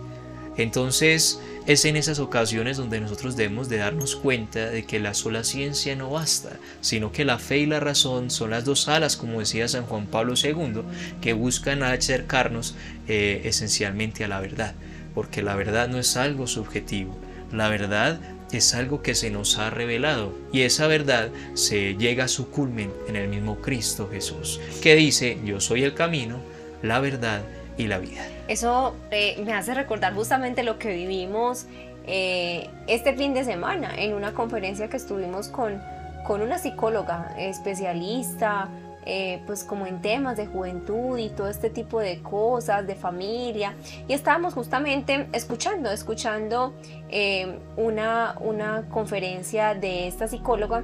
Entonces 0.56 1.40
es 1.66 1.84
en 1.84 1.96
esas 1.96 2.20
ocasiones 2.20 2.76
donde 2.76 3.00
nosotros 3.00 3.36
debemos 3.36 3.68
de 3.68 3.78
darnos 3.78 4.14
cuenta 4.14 4.70
de 4.70 4.84
que 4.84 5.00
la 5.00 5.14
sola 5.14 5.42
ciencia 5.42 5.96
no 5.96 6.10
basta, 6.10 6.58
sino 6.80 7.10
que 7.10 7.24
la 7.24 7.38
fe 7.38 7.58
y 7.58 7.66
la 7.66 7.80
razón 7.80 8.30
son 8.30 8.50
las 8.50 8.64
dos 8.64 8.88
alas, 8.88 9.16
como 9.16 9.40
decía 9.40 9.66
San 9.66 9.84
Juan 9.84 10.06
Pablo 10.06 10.34
II, 10.40 10.82
que 11.20 11.32
buscan 11.32 11.82
acercarnos 11.82 12.76
eh, 13.08 13.42
esencialmente 13.44 14.24
a 14.24 14.28
la 14.28 14.40
verdad, 14.40 14.74
porque 15.14 15.42
la 15.42 15.56
verdad 15.56 15.88
no 15.88 15.98
es 15.98 16.16
algo 16.16 16.46
subjetivo, 16.46 17.18
la 17.52 17.68
verdad 17.68 18.20
es 18.52 18.74
algo 18.74 19.02
que 19.02 19.16
se 19.16 19.30
nos 19.30 19.58
ha 19.58 19.70
revelado 19.70 20.32
y 20.52 20.60
esa 20.62 20.86
verdad 20.86 21.30
se 21.54 21.96
llega 21.96 22.24
a 22.24 22.28
su 22.28 22.48
culmen 22.48 22.92
en 23.08 23.16
el 23.16 23.28
mismo 23.28 23.60
Cristo 23.60 24.08
Jesús, 24.08 24.60
que 24.82 24.94
dice, 24.94 25.38
yo 25.44 25.60
soy 25.60 25.82
el 25.82 25.94
camino, 25.94 26.38
la 26.82 27.00
verdad 27.00 27.42
y 27.76 27.86
la 27.86 27.98
vida. 27.98 28.26
Eso 28.48 28.94
eh, 29.10 29.42
me 29.44 29.52
hace 29.52 29.74
recordar 29.74 30.14
justamente 30.14 30.62
lo 30.62 30.78
que 30.78 30.94
vivimos 30.94 31.66
eh, 32.06 32.70
este 32.86 33.14
fin 33.14 33.34
de 33.34 33.44
semana 33.44 33.94
en 33.96 34.14
una 34.14 34.32
conferencia 34.32 34.88
que 34.88 34.96
estuvimos 34.96 35.48
con, 35.48 35.82
con 36.26 36.40
una 36.40 36.58
psicóloga 36.58 37.34
especialista, 37.38 38.68
eh, 39.08 39.40
pues 39.46 39.62
como 39.62 39.86
en 39.86 40.02
temas 40.02 40.36
de 40.36 40.46
juventud 40.46 41.16
y 41.16 41.28
todo 41.28 41.48
este 41.48 41.70
tipo 41.70 42.00
de 42.00 42.20
cosas, 42.22 42.86
de 42.88 42.96
familia. 42.96 43.74
Y 44.08 44.12
estábamos 44.14 44.54
justamente 44.54 45.28
escuchando, 45.32 45.92
escuchando 45.92 46.74
eh, 47.08 47.58
una, 47.76 48.36
una 48.40 48.88
conferencia 48.88 49.74
de 49.74 50.08
esta 50.08 50.26
psicóloga 50.26 50.82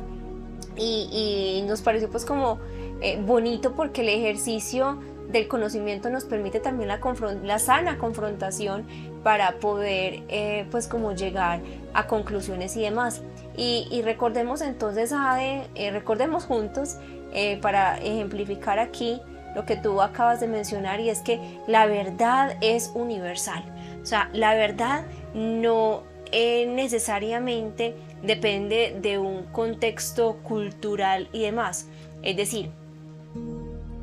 y, 0.77 1.63
y 1.63 1.69
nos 1.69 1.83
pareció 1.83 2.09
pues 2.11 2.25
como 2.25 2.61
eh, 3.01 3.21
bonito 3.21 3.75
porque 3.75 4.03
el 4.03 4.11
ejercicio 4.11 5.01
del 5.33 5.49
conocimiento 5.49 6.11
nos 6.11 6.25
permite 6.25 6.61
también 6.61 6.89
la, 6.89 7.01
la 7.43 7.59
sana 7.59 7.99
confrontación 7.99 8.87
para 9.23 9.57
poder 9.57 10.23
eh, 10.29 10.67
pues 10.71 10.87
como 10.87 11.13
llegar 11.13 11.61
a 11.95 12.07
conclusiones 12.07 12.77
y 12.77 12.83
demás. 12.83 13.23
Y, 13.57 13.89
y 13.91 14.03
recordemos 14.03 14.61
entonces, 14.61 15.13
Ade, 15.13 15.67
eh, 15.75 15.91
recordemos 15.91 16.45
juntos 16.45 16.99
eh, 17.33 17.59
para 17.63 17.99
ejemplificar 17.99 18.79
aquí 18.79 19.21
lo 19.55 19.65
que 19.67 19.77
tú 19.77 20.01
acabas 20.01 20.41
de 20.41 20.49
mencionar 20.49 21.01
y 21.01 21.11
es 21.11 21.21
que 21.21 21.41
la 21.67 21.87
verdad 21.87 22.57
es 22.61 22.91
universal. 22.95 23.65
O 24.03 24.07
sea, 24.07 24.31
la 24.33 24.55
verdad 24.55 25.05
no 25.35 26.03
eh, 26.31 26.67
necesariamente 26.67 27.95
depende 28.23 28.97
de 29.01 29.19
un 29.19 29.45
contexto 29.45 30.39
cultural 30.43 31.29
y 31.33 31.43
demás. 31.43 31.89
Es 32.23 32.37
decir, 32.37 32.71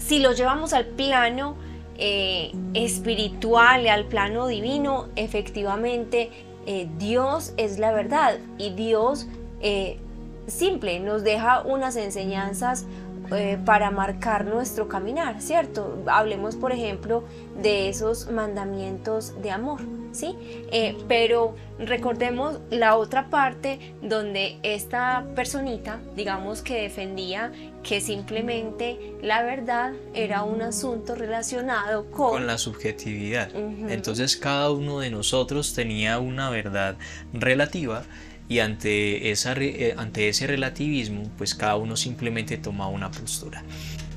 si 0.10 0.18
lo 0.18 0.32
llevamos 0.34 0.74
al 0.74 0.88
plano 0.88 1.56
eh, 2.00 2.52
espiritual, 2.74 3.86
al 3.88 4.06
plano 4.06 4.48
divino, 4.48 5.06
efectivamente 5.16 6.32
eh, 6.66 6.90
Dios 6.98 7.54
es 7.58 7.78
la 7.78 7.92
verdad 7.92 8.40
y 8.58 8.72
Dios 8.72 9.28
eh, 9.62 10.00
simple 10.48 11.00
nos 11.00 11.24
deja 11.24 11.62
unas 11.62 11.96
enseñanzas 11.96 12.88
eh, 13.32 13.58
para 13.64 13.92
marcar 13.92 14.46
nuestro 14.46 14.88
caminar, 14.88 15.42
¿cierto? 15.42 16.04
Hablemos, 16.08 16.56
por 16.56 16.72
ejemplo, 16.72 17.24
de 17.62 17.90
esos 17.90 18.32
mandamientos 18.32 19.40
de 19.42 19.52
amor, 19.52 19.82
¿sí? 20.12 20.36
Eh, 20.72 20.98
pero 21.08 21.56
recordemos 21.78 22.60
la 22.70 22.98
otra 22.98 23.30
parte 23.30 23.94
donde 24.02 24.58
esta 24.64 25.26
personita, 25.36 26.00
digamos 26.16 26.62
que 26.62 26.82
defendía 26.82 27.52
que 27.84 28.02
simplemente 28.02 29.14
la 29.22 29.44
verdad 29.44 29.94
era 30.14 30.44
un 30.44 30.62
asunto 30.62 31.16
relacionado 31.16 32.10
con... 32.12 32.32
con 32.32 32.48
la 32.48 32.58
subjetividad. 32.58 33.50
Entonces 33.56 34.36
cada 34.38 34.72
uno 34.72 35.00
de 35.00 35.12
nosotros 35.12 35.74
tenía 35.74 36.20
una 36.20 36.50
verdad 36.50 36.98
relativa 37.34 38.04
y 38.50 38.60
ante, 38.60 39.32
esa, 39.32 39.54
eh, 39.54 39.94
ante 39.96 40.28
ese 40.28 40.48
relativismo 40.48 41.32
pues 41.38 41.56
cada 41.56 41.78
uno 41.78 41.96
simplemente 41.96 42.58
tomaba 42.58 42.90
una 42.90 43.12
postura. 43.12 43.64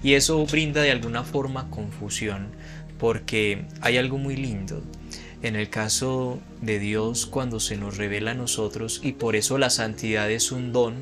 Y 0.03 0.14
eso 0.14 0.45
brinda 0.47 0.83
de 0.83 0.90
alguna 0.90 1.23
forma 1.23 1.71
confusión 1.71 2.49
porque 2.99 3.66
hay 3.81 3.99
algo 3.99 4.18
muy 4.18 4.37
lindo 4.37 4.83
en 5.42 5.57
el 5.57 5.68
caso 5.68 6.40
de 6.61 6.79
Dios 6.79 7.27
cuando 7.27 7.61
se 7.61 7.77
nos 7.77 7.97
revela 7.97 8.31
a 8.31 8.35
nosotros 8.35 9.01
y 9.03 9.12
por 9.12 9.37
eso 9.37 9.59
la 9.59 9.71
santidad 9.71 10.31
es 10.31 10.51
un 10.51 10.73
don, 10.73 10.95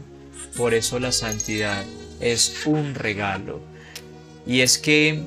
por 0.56 0.74
eso 0.74 0.98
la 0.98 1.12
santidad 1.12 1.84
es 2.20 2.66
un 2.66 2.94
regalo. 2.94 3.60
Y 4.46 4.60
es 4.60 4.78
que 4.78 5.22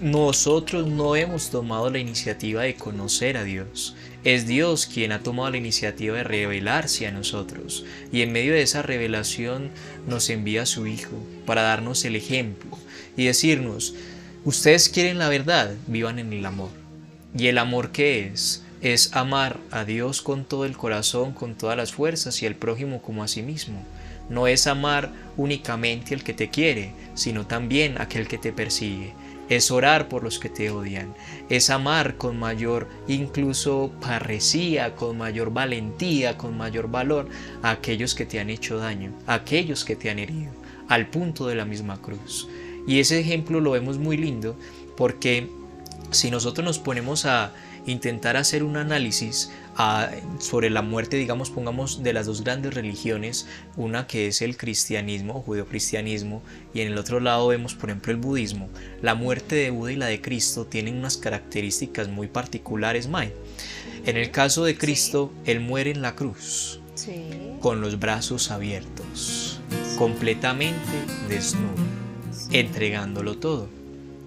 nosotros 0.00 0.86
no 0.86 1.16
hemos 1.16 1.50
tomado 1.50 1.90
la 1.90 1.98
iniciativa 1.98 2.62
de 2.62 2.74
conocer 2.74 3.36
a 3.36 3.44
Dios. 3.44 3.96
Es 4.26 4.48
Dios 4.48 4.86
quien 4.86 5.12
ha 5.12 5.20
tomado 5.20 5.50
la 5.50 5.56
iniciativa 5.56 6.16
de 6.16 6.24
revelarse 6.24 7.06
a 7.06 7.12
nosotros. 7.12 7.84
Y 8.10 8.22
en 8.22 8.32
medio 8.32 8.54
de 8.54 8.62
esa 8.62 8.82
revelación 8.82 9.70
nos 10.08 10.30
envía 10.30 10.62
a 10.62 10.66
su 10.66 10.88
Hijo 10.88 11.16
para 11.46 11.62
darnos 11.62 12.04
el 12.04 12.16
ejemplo 12.16 12.76
y 13.16 13.26
decirnos, 13.26 13.94
ustedes 14.44 14.88
quieren 14.88 15.18
la 15.18 15.28
verdad, 15.28 15.76
vivan 15.86 16.18
en 16.18 16.32
el 16.32 16.44
amor. 16.44 16.70
¿Y 17.38 17.46
el 17.46 17.56
amor 17.56 17.92
qué 17.92 18.26
es? 18.26 18.64
Es 18.80 19.14
amar 19.14 19.60
a 19.70 19.84
Dios 19.84 20.22
con 20.22 20.44
todo 20.44 20.64
el 20.64 20.76
corazón, 20.76 21.30
con 21.30 21.54
todas 21.54 21.76
las 21.76 21.92
fuerzas 21.92 22.42
y 22.42 22.46
al 22.46 22.56
prójimo 22.56 23.02
como 23.02 23.22
a 23.22 23.28
sí 23.28 23.42
mismo. 23.42 23.80
No 24.28 24.48
es 24.48 24.66
amar 24.66 25.12
únicamente 25.36 26.14
al 26.14 26.24
que 26.24 26.34
te 26.34 26.50
quiere, 26.50 26.90
sino 27.14 27.46
también 27.46 28.00
aquel 28.00 28.26
que 28.26 28.38
te 28.38 28.50
persigue. 28.52 29.12
Es 29.48 29.70
orar 29.70 30.08
por 30.08 30.24
los 30.24 30.38
que 30.38 30.48
te 30.48 30.70
odian. 30.70 31.14
Es 31.48 31.70
amar 31.70 32.16
con 32.16 32.38
mayor 32.38 32.88
incluso 33.06 33.92
parresía, 34.00 34.94
con 34.96 35.18
mayor 35.18 35.52
valentía, 35.52 36.36
con 36.36 36.56
mayor 36.56 36.90
valor 36.90 37.28
a 37.62 37.70
aquellos 37.70 38.14
que 38.14 38.26
te 38.26 38.40
han 38.40 38.50
hecho 38.50 38.78
daño, 38.78 39.12
a 39.26 39.34
aquellos 39.34 39.84
que 39.84 39.96
te 39.96 40.10
han 40.10 40.18
herido, 40.18 40.52
al 40.88 41.08
punto 41.08 41.46
de 41.46 41.54
la 41.54 41.64
misma 41.64 42.00
cruz. 42.00 42.48
Y 42.86 43.00
ese 43.00 43.20
ejemplo 43.20 43.60
lo 43.60 43.72
vemos 43.72 43.98
muy 43.98 44.16
lindo 44.16 44.56
porque 44.96 45.48
si 46.10 46.30
nosotros 46.30 46.64
nos 46.64 46.78
ponemos 46.78 47.26
a 47.26 47.52
intentar 47.86 48.36
hacer 48.36 48.62
un 48.62 48.76
análisis 48.76 49.50
a- 49.76 50.10
sobre 50.38 50.70
la 50.70 50.82
muerte, 50.82 51.16
digamos, 51.16 51.50
pongamos 51.50 52.02
de 52.02 52.12
las 52.12 52.26
dos 52.26 52.42
grandes 52.42 52.74
religiones, 52.74 53.46
una 53.76 54.06
que 54.06 54.26
es 54.28 54.42
el 54.42 54.56
cristianismo, 54.56 55.42
judeocristianismo, 55.42 56.42
y 56.74 56.80
en 56.80 56.88
el 56.88 56.98
otro 56.98 57.20
lado 57.20 57.48
vemos, 57.48 57.74
por 57.74 57.90
ejemplo, 57.90 58.12
el 58.12 58.18
budismo. 58.18 58.68
La 59.02 59.14
muerte 59.14 59.54
de 59.56 59.70
Buda 59.70 59.92
y 59.92 59.96
la 59.96 60.06
de 60.06 60.20
Cristo 60.20 60.66
tienen 60.66 60.96
unas 60.96 61.16
características 61.16 62.08
muy 62.08 62.26
particulares, 62.26 63.08
May. 63.08 63.32
En 64.04 64.16
el 64.16 64.30
caso 64.30 64.64
de 64.64 64.76
Cristo, 64.78 65.32
Él 65.44 65.60
muere 65.60 65.90
en 65.90 66.00
la 66.02 66.14
cruz, 66.14 66.80
Sí. 66.94 67.12
con 67.60 67.80
los 67.80 67.98
brazos 67.98 68.50
abiertos, 68.50 69.60
completamente 69.98 70.78
desnudo, 71.28 71.74
entregándolo 72.50 73.36
todo. 73.38 73.68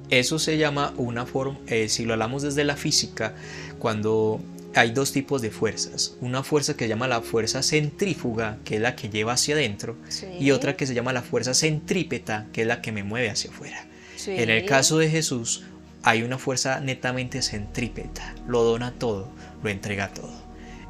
Eso 0.10 0.40
se 0.40 0.58
llama 0.58 0.94
una 0.98 1.26
forma, 1.26 1.60
eh, 1.68 1.88
si 1.90 2.06
lo 2.06 2.14
hablamos 2.14 2.42
desde 2.42 2.64
la 2.64 2.76
física, 2.76 3.36
cuando 3.78 4.40
hay 4.76 4.92
dos 4.92 5.12
tipos 5.12 5.42
de 5.42 5.52
fuerzas. 5.52 6.16
Una 6.22 6.44
fuerza 6.44 6.76
que 6.76 6.86
se 6.86 6.90
llama 6.90 7.08
la 7.08 7.22
fuerza 7.22 7.62
centrífuga, 7.64 8.58
que 8.64 8.76
es 8.76 8.82
la 8.82 8.96
que 8.96 9.10
lleva 9.10 9.34
hacia 9.34 9.56
adentro, 9.56 9.96
Sí. 10.10 10.28
y 10.40 10.52
otra 10.52 10.76
que 10.76 10.88
se 10.88 10.94
llama 10.94 11.14
la 11.14 11.22
fuerza 11.22 11.54
centrípeta, 11.54 12.48
que 12.54 12.62
es 12.62 12.68
la 12.68 12.82
que 12.82 12.92
me 12.92 13.04
mueve 13.04 13.30
hacia 13.30 13.52
afuera. 13.52 13.86
Sí. 14.16 14.32
En 14.32 14.50
el 14.50 14.66
caso 14.66 14.98
de 14.98 15.10
Jesús, 15.10 15.64
hay 16.04 16.24
una 16.24 16.38
fuerza 16.38 16.80
netamente 16.80 17.42
centrípeta, 17.42 18.34
lo 18.48 18.64
dona 18.64 18.92
todo, 18.94 19.30
lo 19.64 19.70
entrega 19.70 20.14
todo. 20.14 20.32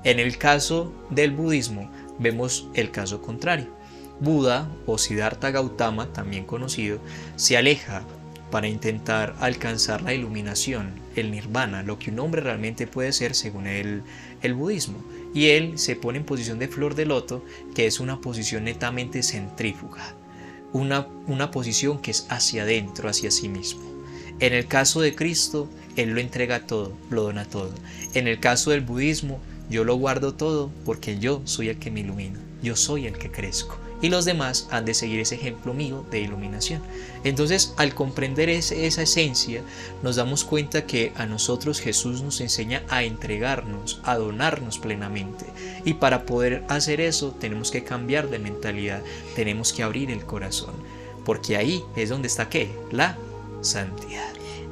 En 0.03 0.19
el 0.19 0.37
caso 0.37 0.93
del 1.09 1.31
budismo, 1.31 1.91
vemos 2.19 2.67
el 2.73 2.91
caso 2.91 3.21
contrario. 3.21 3.67
Buda 4.21 4.69
o 4.85 4.97
Siddhartha 4.97 5.51
Gautama, 5.51 6.11
también 6.11 6.45
conocido, 6.45 6.99
se 7.37 7.57
aleja 7.57 8.03
para 8.51 8.67
intentar 8.67 9.35
alcanzar 9.39 10.01
la 10.01 10.13
iluminación, 10.13 10.91
el 11.15 11.31
nirvana, 11.31 11.83
lo 11.83 11.99
que 11.99 12.11
un 12.11 12.19
hombre 12.19 12.41
realmente 12.41 12.87
puede 12.87 13.11
ser 13.13 13.35
según 13.35 13.67
el, 13.67 14.03
el 14.41 14.53
budismo. 14.53 15.03
Y 15.33 15.47
él 15.49 15.77
se 15.77 15.95
pone 15.95 16.17
en 16.19 16.25
posición 16.25 16.59
de 16.59 16.67
flor 16.67 16.95
de 16.95 17.05
loto, 17.05 17.45
que 17.75 17.85
es 17.85 17.99
una 17.99 18.19
posición 18.21 18.63
netamente 18.63 19.21
centrífuga. 19.23 20.15
una, 20.73 21.07
una 21.27 21.51
posición 21.51 21.99
que 22.01 22.11
es 22.11 22.27
hacia 22.29 22.63
adentro, 22.63 23.09
hacia 23.09 23.31
sí 23.31 23.49
mismo. 23.49 23.81
En 24.39 24.53
el 24.53 24.67
caso 24.67 25.01
de 25.01 25.15
Cristo, 25.15 25.67
Él 25.95 26.11
lo 26.11 26.21
entrega 26.21 26.65
todo, 26.65 26.93
lo 27.09 27.23
dona 27.23 27.45
todo. 27.45 27.73
En 28.13 28.27
el 28.27 28.39
caso 28.39 28.71
del 28.71 28.81
budismo, 28.81 29.39
yo 29.69 29.83
lo 29.83 29.95
guardo 29.95 30.33
todo 30.33 30.71
porque 30.85 31.19
yo 31.19 31.41
soy 31.45 31.69
el 31.69 31.77
que 31.77 31.91
me 31.91 32.01
ilumina, 32.01 32.39
yo 32.63 32.75
soy 32.75 33.05
el 33.07 33.17
que 33.17 33.31
crezco. 33.31 33.77
Y 34.01 34.09
los 34.09 34.25
demás 34.25 34.67
han 34.71 34.85
de 34.85 34.93
seguir 34.93 35.19
ese 35.19 35.35
ejemplo 35.35 35.73
mío 35.73 36.05
de 36.09 36.19
iluminación. 36.21 36.81
Entonces, 37.23 37.73
al 37.77 37.93
comprender 37.93 38.49
esa 38.49 39.01
esencia, 39.01 39.61
nos 40.03 40.15
damos 40.15 40.43
cuenta 40.43 40.85
que 40.85 41.11
a 41.15 41.25
nosotros 41.25 41.81
Jesús 41.81 42.21
nos 42.21 42.39
enseña 42.39 42.83
a 42.89 43.03
entregarnos, 43.03 43.99
a 44.03 44.15
donarnos 44.15 44.79
plenamente. 44.79 45.45
Y 45.83 45.95
para 45.95 46.25
poder 46.25 46.63
hacer 46.69 47.01
eso, 47.01 47.35
tenemos 47.39 47.71
que 47.71 47.83
cambiar 47.83 48.29
de 48.29 48.39
mentalidad, 48.39 49.01
tenemos 49.35 49.73
que 49.73 49.83
abrir 49.83 50.11
el 50.11 50.25
corazón. 50.25 50.75
Porque 51.25 51.57
ahí 51.57 51.83
es 51.95 52.09
donde 52.09 52.27
está 52.27 52.49
qué? 52.49 52.69
La 52.91 53.17
santidad. 53.61 54.28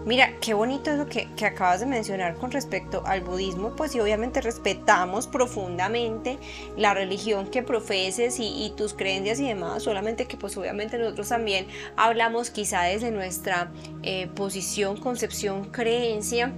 Mira, 0.07 0.31
qué 0.39 0.53
bonito 0.53 0.89
es 0.89 0.97
lo 0.97 1.09
que, 1.09 1.27
acabas 1.45 1.81
de 1.81 1.85
mencionar 1.85 2.35
con 2.35 2.49
respecto 2.49 3.03
al 3.05 3.19
budismo, 3.19 3.75
pues 3.75 3.93
y 3.93 3.99
obviamente 3.99 4.39
respetamos 4.39 5.27
profundamente 5.27 6.37
la 6.77 6.93
religión 6.93 7.47
que 7.47 7.61
profeses 7.61 8.39
y, 8.39 8.45
y 8.45 8.69
tus 8.69 8.93
creencias 8.93 9.37
y 9.41 9.49
demás, 9.49 9.83
solamente 9.83 10.25
que 10.25 10.37
pues 10.37 10.55
obviamente 10.55 10.97
nosotros 10.97 11.27
también 11.27 11.67
hablamos 11.97 12.51
quizá 12.51 12.83
desde 12.83 13.11
nuestra 13.11 13.69
eh, 14.01 14.27
posición, 14.33 14.95
concepción, 14.95 15.65
creencia 15.71 16.53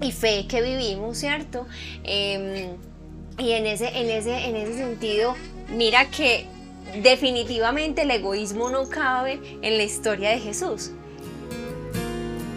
y 0.00 0.10
fe 0.12 0.46
que 0.48 0.62
vivimos, 0.62 1.18
¿cierto? 1.18 1.66
Em, 2.02 2.78
y 3.36 3.52
en 3.52 3.66
ese, 3.66 3.88
en, 3.88 4.08
ese, 4.08 4.46
en 4.46 4.56
ese 4.56 4.72
sentido, 4.78 5.34
mira 5.68 6.10
que 6.10 6.46
definitivamente 7.02 8.02
el 8.02 8.10
egoísmo 8.10 8.70
no 8.70 8.88
cabe 8.88 9.38
en 9.60 9.76
la 9.76 9.82
historia 9.82 10.30
de 10.30 10.38
Jesús. 10.38 10.92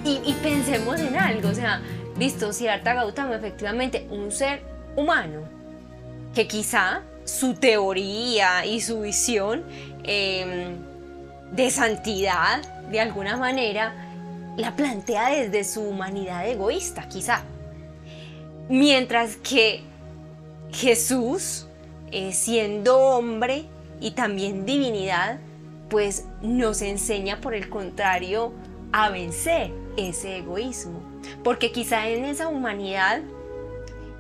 Y, 0.09 0.33
pensemos 0.41 0.99
en 0.99 1.15
algo, 1.15 1.49
o 1.49 1.53
sea, 1.53 1.81
listo, 2.17 2.51
Siddhartha 2.51 2.95
Gautama, 2.95 3.35
efectivamente, 3.35 4.07
un 4.09 4.31
ser 4.31 4.63
humano, 4.95 5.43
que 6.33 6.47
quizá 6.47 7.03
su 7.25 7.53
teoría 7.53 8.65
y 8.65 8.81
su 8.81 9.01
visión 9.01 9.63
eh, 10.03 10.75
de 11.51 11.69
santidad, 11.69 12.61
de 12.89 12.99
alguna 12.99 13.37
manera, 13.37 13.93
la 14.57 14.75
plantea 14.75 15.29
desde 15.29 15.63
su 15.63 15.81
humanidad 15.81 16.47
egoísta, 16.47 17.07
quizá. 17.07 17.43
Mientras 18.67 19.35
que 19.35 19.81
Jesús, 20.71 21.67
eh, 22.11 22.33
siendo 22.33 22.97
hombre 22.97 23.65
y 23.99 24.11
también 24.11 24.65
divinidad, 24.65 25.37
pues 25.87 26.25
nos 26.41 26.81
enseña 26.81 27.41
por 27.41 27.53
el 27.53 27.69
contrario 27.69 28.53
a 28.91 29.09
vencer 29.09 29.71
ese 30.07 30.37
egoísmo. 30.37 31.01
Porque 31.43 31.71
quizá 31.71 32.07
en 32.07 32.25
esa 32.25 32.47
humanidad, 32.47 33.21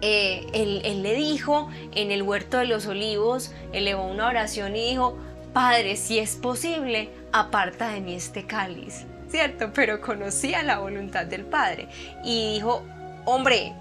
eh, 0.01 0.45
él, 0.53 1.03
le 1.03 1.13
dijo 1.15 1.69
en 1.93 2.11
el 2.11 2.21
huerto 2.21 2.57
de 2.57 2.65
los 2.65 2.87
olivos, 2.87 3.51
elevó 3.73 4.05
una 4.05 4.27
oración 4.27 4.75
y 4.75 4.89
dijo, 4.89 5.17
Padre, 5.53 5.95
si 5.95 6.19
es 6.19 6.35
posible, 6.35 7.09
aparta 7.31 7.89
de 7.89 8.01
mí 8.01 8.13
este 8.13 8.45
cáliz. 8.45 9.05
¿Cierto? 9.29 9.71
Pero 9.73 10.01
conocía 10.01 10.63
la 10.63 10.79
voluntad 10.79 11.25
del 11.25 11.45
Padre. 11.45 11.87
Y 12.23 12.53
dijo, 12.53 12.83
hombre, 13.25 13.73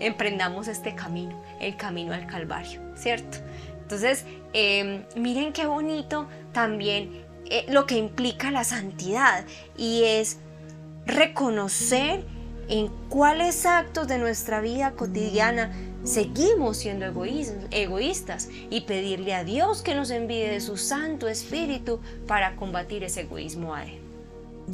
emprendamos 0.00 0.68
este 0.68 0.94
camino, 0.94 1.40
el 1.60 1.76
camino 1.76 2.14
al 2.14 2.26
Calvario, 2.26 2.80
¿cierto? 2.96 3.38
Entonces, 3.82 4.24
eh, 4.54 5.04
miren 5.14 5.52
qué 5.52 5.66
bonito 5.66 6.26
también 6.52 7.24
eh, 7.50 7.66
lo 7.68 7.86
que 7.86 7.98
implica 7.98 8.50
la 8.50 8.64
santidad 8.64 9.44
y 9.76 10.04
es 10.04 10.38
reconocer 11.06 12.24
en 12.68 12.88
cuáles 13.08 13.66
actos 13.66 14.08
de 14.08 14.18
nuestra 14.18 14.60
vida 14.60 14.92
cotidiana 14.92 15.72
seguimos 16.04 16.76
siendo 16.76 17.06
egoístas, 17.06 18.48
y 18.70 18.82
pedirle 18.82 19.34
a 19.34 19.42
Dios 19.42 19.82
que 19.82 19.94
nos 19.94 20.10
envíe 20.10 20.46
de 20.48 20.60
su 20.60 20.76
Santo 20.76 21.28
Espíritu 21.28 22.00
para 22.26 22.56
combatir 22.56 23.02
ese 23.04 23.22
egoísmo 23.22 23.74
a 23.74 23.84
Él. 23.84 23.98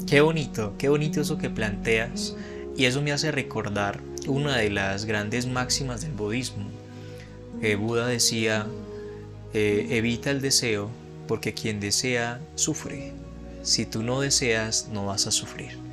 Qué 0.06 0.20
bonito, 0.20 0.74
qué 0.76 0.88
bonito 0.88 1.20
eso 1.20 1.38
que 1.38 1.50
planteas. 1.50 2.36
Y 2.76 2.84
eso 2.84 3.02
me 3.02 3.12
hace 3.12 3.30
recordar 3.30 4.00
una 4.26 4.56
de 4.56 4.70
las 4.70 5.04
grandes 5.04 5.46
máximas 5.46 6.02
del 6.02 6.12
budismo. 6.12 6.64
Eh, 7.62 7.74
Buda 7.74 8.06
decía, 8.06 8.66
eh, 9.52 9.86
evita 9.90 10.30
el 10.30 10.40
deseo 10.40 10.90
porque 11.26 11.54
quien 11.54 11.80
desea 11.80 12.40
sufre. 12.54 13.12
Si 13.62 13.86
tú 13.86 14.02
no 14.02 14.20
deseas, 14.20 14.88
no 14.92 15.06
vas 15.06 15.26
a 15.26 15.30
sufrir. 15.30 15.89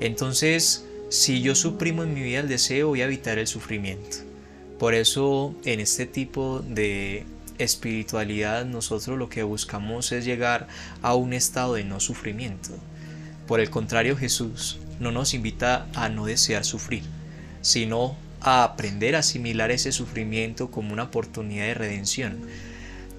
Entonces, 0.00 0.84
si 1.10 1.42
yo 1.42 1.54
suprimo 1.54 2.02
en 2.02 2.14
mi 2.14 2.22
vida 2.22 2.40
el 2.40 2.48
deseo, 2.48 2.88
voy 2.88 3.02
a 3.02 3.06
evitar 3.06 3.38
el 3.38 3.46
sufrimiento. 3.46 4.18
Por 4.78 4.94
eso, 4.94 5.54
en 5.64 5.78
este 5.80 6.06
tipo 6.06 6.60
de 6.60 7.26
espiritualidad, 7.58 8.64
nosotros 8.64 9.18
lo 9.18 9.28
que 9.28 9.42
buscamos 9.42 10.10
es 10.12 10.24
llegar 10.24 10.68
a 11.02 11.14
un 11.14 11.34
estado 11.34 11.74
de 11.74 11.84
no 11.84 12.00
sufrimiento. 12.00 12.70
Por 13.46 13.60
el 13.60 13.68
contrario, 13.68 14.16
Jesús 14.16 14.78
no 15.00 15.12
nos 15.12 15.34
invita 15.34 15.86
a 15.94 16.08
no 16.08 16.24
desear 16.24 16.64
sufrir, 16.64 17.02
sino 17.60 18.16
a 18.40 18.64
aprender 18.64 19.16
a 19.16 19.18
asimilar 19.18 19.70
ese 19.70 19.92
sufrimiento 19.92 20.70
como 20.70 20.92
una 20.92 21.04
oportunidad 21.04 21.66
de 21.66 21.74
redención. 21.74 22.38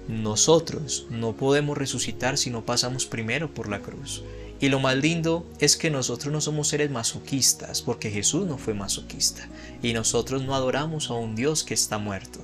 Nosotros 0.08 1.06
no 1.10 1.34
podemos 1.36 1.78
resucitar 1.78 2.38
si 2.38 2.50
no 2.50 2.64
pasamos 2.64 3.06
primero 3.06 3.54
por 3.54 3.68
la 3.68 3.80
cruz. 3.80 4.24
Y 4.62 4.68
lo 4.68 4.78
más 4.78 4.96
lindo 4.96 5.44
es 5.58 5.76
que 5.76 5.90
nosotros 5.90 6.32
no 6.32 6.40
somos 6.40 6.68
seres 6.68 6.88
masoquistas, 6.88 7.82
porque 7.82 8.12
Jesús 8.12 8.46
no 8.46 8.58
fue 8.58 8.74
masoquista. 8.74 9.48
Y 9.82 9.92
nosotros 9.92 10.44
no 10.44 10.54
adoramos 10.54 11.10
a 11.10 11.14
un 11.14 11.34
Dios 11.34 11.64
que 11.64 11.74
está 11.74 11.98
muerto, 11.98 12.38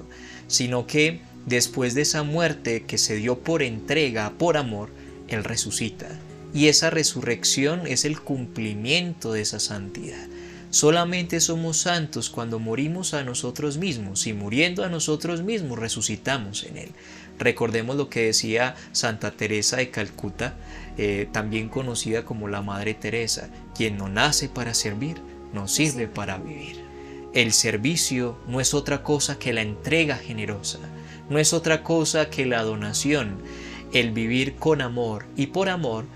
sino 0.49 0.89
que 0.89 1.21
después 1.47 1.95
de 1.95 2.03
esa 2.03 2.25
muerte 2.25 2.83
que 2.87 2.99
se 2.99 3.15
dio 3.15 3.39
por 3.39 3.63
entrega, 3.63 4.33
por 4.37 4.57
amor, 4.57 4.91
Él 5.29 5.45
resucita. 5.45 6.09
Y 6.53 6.67
esa 6.67 6.91
resurrección 6.91 7.87
es 7.87 8.05
el 8.05 8.21
cumplimiento 8.21 9.33
de 9.33 9.43
esa 9.43 9.61
santidad. 9.61 10.27
Solamente 10.71 11.39
somos 11.41 11.77
santos 11.77 12.31
cuando 12.31 12.59
morimos 12.59 13.15
a 13.15 13.23
nosotros 13.23 13.79
mismos 13.79 14.27
y 14.27 14.33
muriendo 14.33 14.85
a 14.85 14.89
nosotros 14.89 15.43
mismos 15.43 15.79
resucitamos 15.79 16.65
en 16.65 16.79
Él. 16.79 16.89
Recordemos 17.39 17.97
lo 17.97 18.09
que 18.09 18.27
decía 18.27 18.75
Santa 18.93 19.31
Teresa 19.31 19.77
de 19.77 19.91
Calcuta, 19.91 20.57
eh, 20.97 21.29
también 21.31 21.69
conocida 21.69 22.25
como 22.25 22.49
la 22.49 22.63
Madre 22.63 22.95
Teresa, 22.95 23.49
quien 23.77 23.97
no 23.97 24.09
nace 24.09 24.49
para 24.49 24.75
servir, 24.75 25.21
no 25.53 25.69
sirve 25.69 26.09
para 26.09 26.39
vivir. 26.39 26.83
El 27.35 27.53
servicio 27.53 28.39
no 28.49 28.61
es 28.61 28.75
otra 28.75 29.03
cosa 29.03 29.39
que 29.39 29.53
la 29.53 29.63
entrega 29.63 30.17
generosa, 30.17 30.79
no 31.31 31.39
es 31.39 31.53
otra 31.53 31.85
cosa 31.85 32.31
que 32.31 32.47
la 32.47 32.63
donación, 32.63 33.43
el 33.93 34.11
vivir 34.11 34.57
con 34.57 34.81
amor 34.81 35.27
y 35.37 35.49
por 35.49 35.69
amor, 35.69 36.07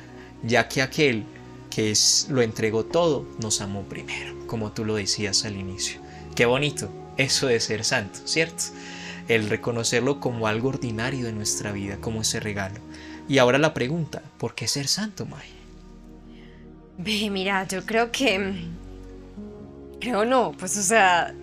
ya 0.43 0.68
que 0.68 0.83
aquel 0.83 1.25
que 1.70 1.91
es, 1.91 2.27
lo 2.31 2.43
entregó 2.43 2.85
todo 2.85 3.27
nos 3.41 3.61
amó 3.61 3.83
primero, 3.85 4.47
como 4.47 4.73
tú 4.73 4.85
lo 4.85 4.97
decías 4.97 5.45
al 5.45 5.57
inicio. 5.57 6.01
Qué 6.35 6.47
bonito 6.47 6.91
eso 7.16 7.47
de 7.47 7.61
ser 7.61 7.85
santo, 7.85 8.20
¿cierto? 8.25 8.64
El 9.35 9.49
reconocerlo 9.49 10.20
como 10.20 10.47
algo 10.47 10.68
ordinario 10.68 11.24
de 11.24 11.33
nuestra 11.33 11.72
vida, 11.72 11.97
como 12.03 12.20
ese 12.20 12.39
regalo. 12.39 12.80
Y 13.28 13.39
ahora 13.39 13.57
la 13.57 13.72
pregunta, 13.72 14.22
¿por 14.37 14.55
qué 14.55 14.68
ser 14.68 14.89
santo, 14.89 15.24
May? 15.24 15.49
Ve, 16.99 17.30
mira, 17.30 17.66
yo 17.66 17.87
creo 17.87 18.12
que. 18.12 18.66
Creo 20.01 20.26
no, 20.26 20.53
pues 20.53 20.76
o 20.76 20.83
sea, 20.83 21.35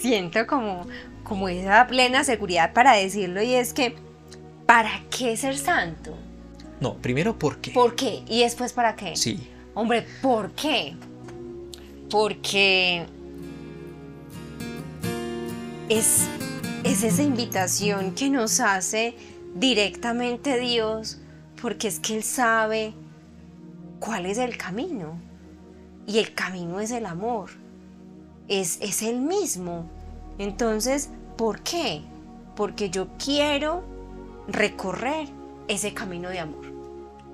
siento 0.00 0.46
como, 0.46 0.86
como 1.24 1.48
esa 1.50 1.86
plena 1.86 2.24
seguridad 2.24 2.72
para 2.72 2.94
decirlo 2.94 3.42
y 3.42 3.52
es 3.52 3.74
que, 3.74 3.96
¿para 4.64 5.02
qué 5.10 5.36
ser 5.36 5.58
santo? 5.58 6.16
No, 6.80 6.94
primero, 6.98 7.38
¿por 7.38 7.58
qué? 7.58 7.72
¿Por 7.72 7.96
qué? 7.96 8.22
Y 8.28 8.42
después, 8.44 8.72
¿para 8.72 8.96
qué? 8.96 9.14
Sí, 9.14 9.50
Hombre, 9.76 10.06
¿por 10.22 10.52
qué? 10.52 10.94
Porque 12.08 13.04
es, 15.90 16.28
es 16.86 17.02
esa 17.02 17.22
invitación 17.24 18.14
que 18.14 18.30
nos 18.30 18.60
hace 18.60 19.16
directamente 19.56 20.56
Dios, 20.58 21.18
porque 21.60 21.88
es 21.88 21.98
que 21.98 22.16
Él 22.16 22.22
sabe 22.22 22.94
cuál 23.98 24.24
es 24.24 24.38
el 24.38 24.56
camino. 24.56 25.20
Y 26.06 26.18
el 26.20 26.32
camino 26.32 26.78
es 26.78 26.92
el 26.92 27.06
amor. 27.06 27.50
Es, 28.46 28.78
es 28.80 29.02
el 29.02 29.18
mismo. 29.18 29.90
Entonces, 30.38 31.10
¿por 31.36 31.60
qué? 31.62 32.02
Porque 32.54 32.88
yo 32.88 33.08
quiero 33.22 33.82
recorrer 34.46 35.28
ese 35.66 35.92
camino 35.92 36.28
de 36.28 36.38
amor. 36.38 36.66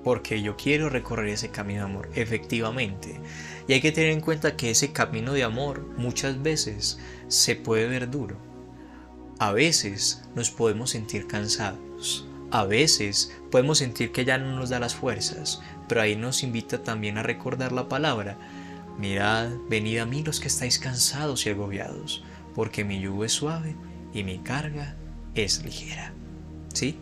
porque 0.03 0.41
yo 0.41 0.57
quiero 0.57 0.89
recorrer 0.89 1.29
ese 1.29 1.49
camino 1.49 1.79
de 1.79 1.85
amor, 1.85 2.09
efectivamente. 2.15 3.21
Y 3.67 3.73
hay 3.73 3.81
que 3.81 3.93
tener 3.93 4.09
en 4.11 4.19
cuenta 4.19 4.57
que 4.57 4.71
ese 4.71 4.91
camino 4.91 5.31
de 5.31 5.43
amor 5.43 5.87
muchas 5.95 6.41
veces 6.41 6.99
se 7.29 7.55
puede 7.55 7.87
ver 7.87 8.09
duro. 8.11 8.52
A 9.39 9.51
veces 9.51 10.23
nos 10.35 10.51
podemos 10.51 10.91
sentir 10.91 11.27
cansados. 11.27 12.27
A 12.51 12.65
veces 12.65 13.35
podemos 13.49 13.79
sentir 13.79 14.11
que 14.11 14.25
ya 14.25 14.37
no 14.37 14.55
nos 14.55 14.69
da 14.69 14.79
las 14.79 14.93
fuerzas, 14.93 15.61
pero 15.87 16.01
ahí 16.01 16.15
nos 16.15 16.43
invita 16.43 16.83
también 16.83 17.17
a 17.17 17.23
recordar 17.23 17.71
la 17.71 17.89
palabra. 17.89 18.37
Mirad, 18.99 19.49
venid 19.69 19.97
a 19.97 20.05
mí 20.05 20.23
los 20.23 20.39
que 20.39 20.47
estáis 20.47 20.77
cansados 20.77 21.45
y 21.45 21.49
agobiados, 21.49 22.23
porque 22.53 22.83
mi 22.83 22.99
yugo 22.99 23.25
es 23.25 23.31
suave 23.31 23.75
y 24.13 24.23
mi 24.23 24.37
carga 24.37 24.95
es 25.33 25.63
ligera. 25.63 26.13
¿Sí? 26.73 26.97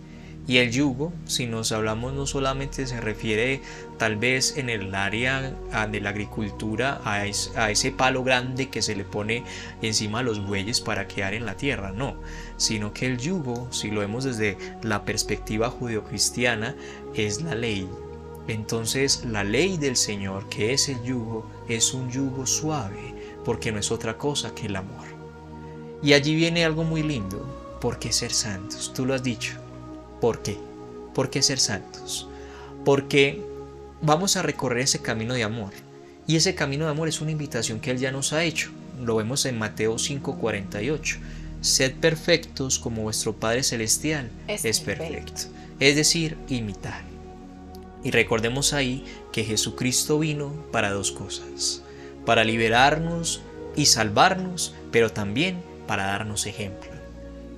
Y 0.51 0.57
el 0.57 0.69
yugo, 0.69 1.13
si 1.27 1.47
nos 1.47 1.71
hablamos 1.71 2.11
no 2.11 2.27
solamente 2.27 2.85
se 2.85 2.99
refiere 2.99 3.61
tal 3.97 4.17
vez 4.17 4.57
en 4.57 4.69
el 4.69 4.93
área 4.93 5.55
de 5.89 6.01
la 6.01 6.09
agricultura 6.09 6.99
a, 7.05 7.25
es- 7.25 7.53
a 7.55 7.71
ese 7.71 7.91
palo 7.93 8.21
grande 8.25 8.67
que 8.69 8.81
se 8.81 8.93
le 8.97 9.05
pone 9.05 9.45
encima 9.81 10.19
a 10.19 10.23
los 10.23 10.45
bueyes 10.45 10.81
para 10.81 11.07
quedar 11.07 11.33
en 11.35 11.45
la 11.45 11.55
tierra, 11.55 11.93
no, 11.93 12.17
sino 12.57 12.91
que 12.91 13.05
el 13.05 13.17
yugo, 13.17 13.69
si 13.71 13.91
lo 13.91 14.01
vemos 14.01 14.25
desde 14.25 14.57
la 14.83 15.05
perspectiva 15.05 15.69
judeocristiana, 15.69 16.75
es 17.15 17.41
la 17.41 17.55
ley. 17.55 17.87
Entonces 18.49 19.23
la 19.23 19.45
ley 19.45 19.77
del 19.77 19.95
Señor, 19.95 20.49
que 20.49 20.73
es 20.73 20.89
el 20.89 21.01
yugo, 21.01 21.49
es 21.69 21.93
un 21.93 22.11
yugo 22.11 22.45
suave, 22.45 23.15
porque 23.45 23.71
no 23.71 23.79
es 23.79 23.89
otra 23.89 24.17
cosa 24.17 24.53
que 24.53 24.65
el 24.65 24.75
amor. 24.75 25.07
Y 26.03 26.11
allí 26.11 26.35
viene 26.35 26.65
algo 26.65 26.83
muy 26.83 27.03
lindo, 27.03 27.77
¿por 27.79 27.99
qué 27.99 28.11
ser 28.11 28.33
santos? 28.33 28.91
Tú 28.93 29.05
lo 29.05 29.13
has 29.13 29.23
dicho. 29.23 29.60
¿Por 30.21 30.41
qué? 30.43 30.57
¿Por 31.13 31.29
qué 31.29 31.41
ser 31.41 31.59
santos? 31.59 32.29
Porque 32.85 33.41
vamos 34.01 34.37
a 34.37 34.43
recorrer 34.43 34.83
ese 34.83 35.01
camino 35.01 35.33
de 35.33 35.43
amor. 35.43 35.71
Y 36.27 36.35
ese 36.35 36.55
camino 36.55 36.85
de 36.85 36.91
amor 36.91 37.09
es 37.09 37.19
una 37.19 37.31
invitación 37.31 37.79
que 37.79 37.91
Él 37.91 37.97
ya 37.97 38.11
nos 38.11 38.31
ha 38.31 38.43
hecho. 38.43 38.69
Lo 39.03 39.15
vemos 39.15 39.45
en 39.45 39.57
Mateo 39.57 39.97
5:48. 39.97 41.17
Sed 41.61 41.95
perfectos 41.95 42.79
como 42.79 43.03
vuestro 43.03 43.33
Padre 43.33 43.63
Celestial 43.63 44.31
Es 44.47 44.65
es, 44.65 44.79
perfecto. 44.79 45.13
perfecto. 45.13 45.41
Es 45.79 45.95
decir, 45.95 46.37
imitar. 46.47 47.01
Y 48.03 48.11
recordemos 48.11 48.73
ahí 48.73 49.05
que 49.31 49.43
Jesucristo 49.43 50.19
vino 50.19 50.53
para 50.71 50.91
dos 50.91 51.11
cosas. 51.11 51.81
Para 52.25 52.43
liberarnos 52.43 53.41
y 53.75 53.87
salvarnos, 53.87 54.73
pero 54.91 55.11
también 55.11 55.61
para 55.87 56.05
darnos 56.05 56.45
ejemplo. 56.45 56.89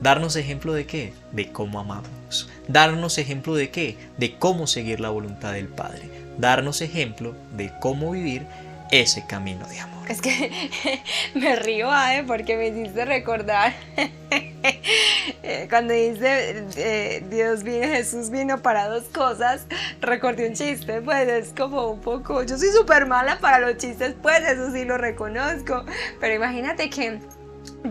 ¿Darnos 0.02 0.36
ejemplo 0.36 0.74
de 0.74 0.86
qué? 0.86 1.14
De 1.32 1.52
cómo 1.52 1.80
amamos. 1.80 2.10
¿Darnos 2.68 3.18
ejemplo 3.18 3.56
de 3.56 3.70
qué? 3.70 3.98
De 4.18 4.36
cómo 4.38 4.68
seguir 4.68 5.00
la 5.00 5.10
voluntad 5.10 5.54
del 5.54 5.68
Padre. 5.68 6.10
Darnos 6.38 6.82
ejemplo 6.82 7.36
de 7.56 7.72
cómo 7.80 8.12
vivir 8.12 8.46
ese 8.92 9.26
camino 9.26 9.66
de 9.68 9.80
amor. 9.80 10.10
Es 10.10 10.22
que 10.22 10.52
me 11.34 11.56
río, 11.56 11.92
Ade, 11.92 12.24
porque 12.24 12.58
me 12.58 12.68
hiciste 12.68 13.06
recordar 13.06 13.74
cuando 15.70 15.94
dice 15.94 16.66
eh, 16.76 17.24
Dios 17.30 17.64
vino, 17.64 17.88
Jesús 17.88 18.30
vino 18.30 18.62
para 18.62 18.88
dos 18.88 19.06
cosas. 19.06 19.66
Recordé 20.02 20.48
un 20.48 20.54
chiste, 20.54 21.02
pues 21.02 21.28
es 21.28 21.54
como 21.58 21.88
un 21.90 22.02
poco. 22.02 22.44
Yo 22.44 22.58
soy 22.58 22.70
súper 22.70 23.06
mala 23.08 23.40
para 23.40 23.60
los 23.60 23.78
chistes, 23.78 24.16
pues 24.22 24.42
eso 24.42 24.72
sí 24.72 24.86
lo 24.86 24.98
reconozco. 24.98 25.86
Pero 26.20 26.36
imagínate 26.36 26.90
que 26.90 27.20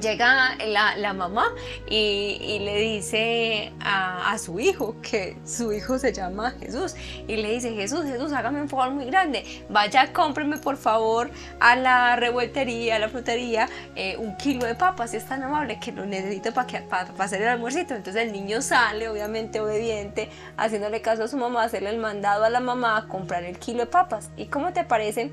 llega 0.01 0.57
la, 0.67 0.97
la 0.97 1.13
mamá 1.13 1.53
y, 1.89 2.39
y 2.41 2.59
le 2.61 2.77
dice 2.79 3.73
a, 3.81 4.33
a 4.33 4.39
su 4.39 4.59
hijo 4.59 4.97
que 5.03 5.37
su 5.45 5.73
hijo 5.73 5.99
se 5.99 6.13
llama 6.13 6.53
Jesús 6.61 6.95
y 7.29 7.37
le 7.37 7.53
dice 7.53 7.75
Jesús, 7.75 8.05
Jesús, 8.05 8.33
hágame 8.33 8.63
un 8.63 8.69
favor 8.69 8.91
muy 8.91 9.05
grande, 9.05 9.45
vaya, 9.69 10.13
cómpreme 10.13 10.59
por 10.59 10.77
favor 10.77 11.31
a 11.61 11.77
la 11.77 12.17
revueltería, 12.17 12.97
a 12.97 12.99
la 12.99 13.09
frutería, 13.09 13.69
eh, 13.95 14.17
un 14.17 14.37
kilo 14.37 14.67
de 14.67 14.75
papas, 14.75 15.15
es 15.15 15.27
tan 15.27 15.43
amable 15.43 15.79
que 15.79 15.93
lo 15.93 16.07
necesito 16.07 16.53
para 16.53 16.63
para 16.89 17.25
hacer 17.25 17.43
el 17.43 17.49
almuercito. 17.49 17.95
Entonces 17.95 18.23
el 18.23 18.33
niño 18.33 18.63
sale, 18.63 19.09
obviamente 19.09 19.61
obediente, 19.61 20.29
haciéndole 20.57 21.03
caso 21.03 21.25
a 21.25 21.29
su 21.29 21.37
mamá, 21.37 21.65
hacerle 21.65 21.91
el 21.91 21.99
mandado 21.99 22.45
a 22.45 22.51
la 22.51 22.61
mamá 22.61 22.97
a 22.97 23.09
comprar 23.09 23.45
el 23.45 23.59
kilo 23.59 23.81
de 23.81 23.87
papas. 23.87 24.31
¿Y 24.37 24.47
cómo 24.47 24.73
te 24.73 24.85
parece? 24.85 25.33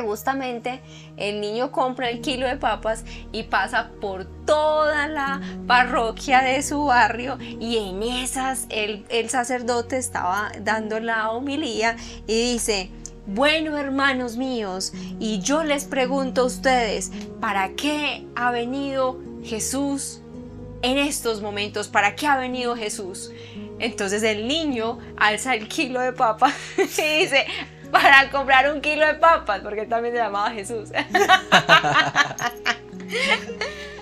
Justamente 0.00 0.80
el 1.16 1.40
niño 1.40 1.70
compra 1.70 2.10
el 2.10 2.20
kilo 2.20 2.46
de 2.46 2.56
papas 2.56 3.04
y 3.32 3.44
pasa 3.44 3.90
por 4.00 4.24
toda 4.46 5.08
la 5.08 5.40
parroquia 5.66 6.42
de 6.42 6.62
su 6.62 6.84
barrio 6.84 7.38
y 7.40 7.76
en 7.76 8.02
esas 8.02 8.66
el, 8.70 9.04
el 9.08 9.28
sacerdote 9.30 9.98
estaba 9.98 10.52
dando 10.60 11.00
la 11.00 11.30
homilía 11.30 11.96
y 12.26 12.52
dice, 12.52 12.90
bueno 13.26 13.76
hermanos 13.76 14.36
míos, 14.36 14.92
y 15.20 15.40
yo 15.40 15.64
les 15.64 15.84
pregunto 15.84 16.42
a 16.42 16.44
ustedes, 16.46 17.12
¿para 17.40 17.70
qué 17.70 18.26
ha 18.34 18.50
venido 18.50 19.20
Jesús 19.44 20.20
en 20.82 20.98
estos 20.98 21.40
momentos? 21.40 21.88
¿Para 21.88 22.16
qué 22.16 22.26
ha 22.26 22.36
venido 22.36 22.76
Jesús? 22.76 23.30
Entonces 23.78 24.22
el 24.22 24.46
niño 24.46 24.98
alza 25.16 25.54
el 25.54 25.68
kilo 25.68 26.00
de 26.00 26.12
papas 26.12 26.54
y 26.78 26.82
dice, 27.20 27.46
para 28.02 28.30
comprar 28.30 28.72
un 28.72 28.80
kilo 28.80 29.06
de 29.06 29.14
papas, 29.14 29.60
porque 29.60 29.82
él 29.82 29.88
también 29.88 30.14
se 30.14 30.20
llamaba 30.20 30.50
Jesús. 30.50 30.90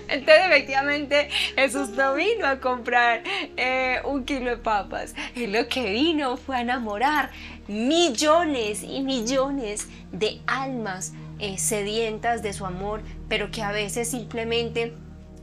Entonces 0.07 0.45
efectivamente 0.45 1.29
Jesús 1.55 1.89
no 1.89 2.15
vino 2.15 2.47
a 2.47 2.59
comprar 2.59 3.21
eh, 3.57 4.01
un 4.05 4.23
kilo 4.25 4.49
de 4.49 4.57
papas. 4.57 5.13
Él 5.35 5.51
lo 5.53 5.67
que 5.67 5.91
vino 5.91 6.37
fue 6.37 6.57
a 6.57 6.61
enamorar 6.61 7.31
millones 7.67 8.83
y 8.83 9.01
millones 9.01 9.89
de 10.11 10.41
almas 10.47 11.13
eh, 11.39 11.57
sedientas 11.57 12.41
de 12.43 12.53
su 12.53 12.65
amor, 12.65 13.01
pero 13.29 13.51
que 13.51 13.61
a 13.61 13.71
veces 13.71 14.09
simplemente 14.09 14.93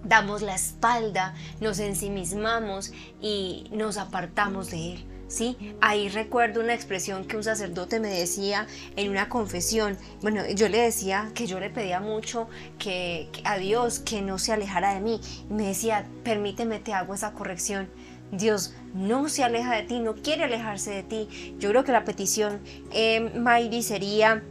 damos 0.04 0.42
la 0.42 0.54
espalda, 0.54 1.34
nos 1.60 1.78
ensimismamos 1.80 2.92
y 3.20 3.68
nos 3.72 3.96
apartamos 3.98 4.70
de 4.70 4.92
Él. 4.92 5.17
¿Sí? 5.28 5.56
Ahí 5.80 6.08
recuerdo 6.08 6.60
una 6.60 6.74
expresión 6.74 7.24
que 7.26 7.36
un 7.36 7.44
sacerdote 7.44 8.00
me 8.00 8.08
decía 8.08 8.66
en 8.96 9.10
una 9.10 9.28
confesión. 9.28 9.96
Bueno, 10.22 10.42
yo 10.54 10.68
le 10.68 10.78
decía 10.78 11.30
que 11.34 11.46
yo 11.46 11.60
le 11.60 11.70
pedía 11.70 12.00
mucho 12.00 12.48
que, 12.78 13.28
a 13.44 13.58
Dios 13.58 14.00
que 14.00 14.22
no 14.22 14.38
se 14.38 14.52
alejara 14.52 14.94
de 14.94 15.00
mí. 15.00 15.20
Me 15.48 15.68
decía, 15.68 16.06
permíteme, 16.24 16.80
te 16.80 16.92
hago 16.92 17.14
esa 17.14 17.32
corrección. 17.32 17.88
Dios 18.32 18.74
no 18.94 19.28
se 19.28 19.44
aleja 19.44 19.74
de 19.74 19.82
ti, 19.84 20.00
no 20.00 20.14
quiere 20.14 20.44
alejarse 20.44 20.90
de 20.90 21.02
ti. 21.02 21.54
Yo 21.58 21.70
creo 21.70 21.84
que 21.84 21.92
la 21.92 22.04
petición, 22.04 22.60
eh, 22.92 23.20
Mayri, 23.20 23.82
sería 23.82 24.42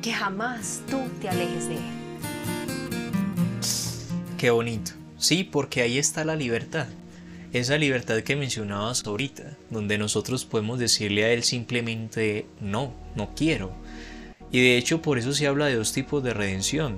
que 0.00 0.12
jamás 0.12 0.82
tú 0.88 0.98
te 1.20 1.28
alejes 1.28 1.68
de 1.68 1.74
Él. 1.74 2.02
Qué 4.38 4.50
bonito. 4.50 4.92
Sí, 5.18 5.44
porque 5.44 5.82
ahí 5.82 5.98
está 5.98 6.24
la 6.24 6.34
libertad. 6.34 6.88
Esa 7.52 7.76
libertad 7.76 8.20
que 8.22 8.34
mencionabas 8.34 9.06
ahorita, 9.06 9.58
donde 9.70 9.98
nosotros 9.98 10.44
podemos 10.46 10.78
decirle 10.78 11.24
a 11.24 11.32
Él 11.32 11.42
simplemente 11.42 12.46
no, 12.60 12.94
no 13.14 13.34
quiero. 13.34 13.72
Y 14.50 14.60
de 14.60 14.78
hecho 14.78 15.02
por 15.02 15.18
eso 15.18 15.32
se 15.34 15.46
habla 15.46 15.66
de 15.66 15.76
dos 15.76 15.92
tipos 15.92 16.22
de 16.22 16.32
redención. 16.32 16.96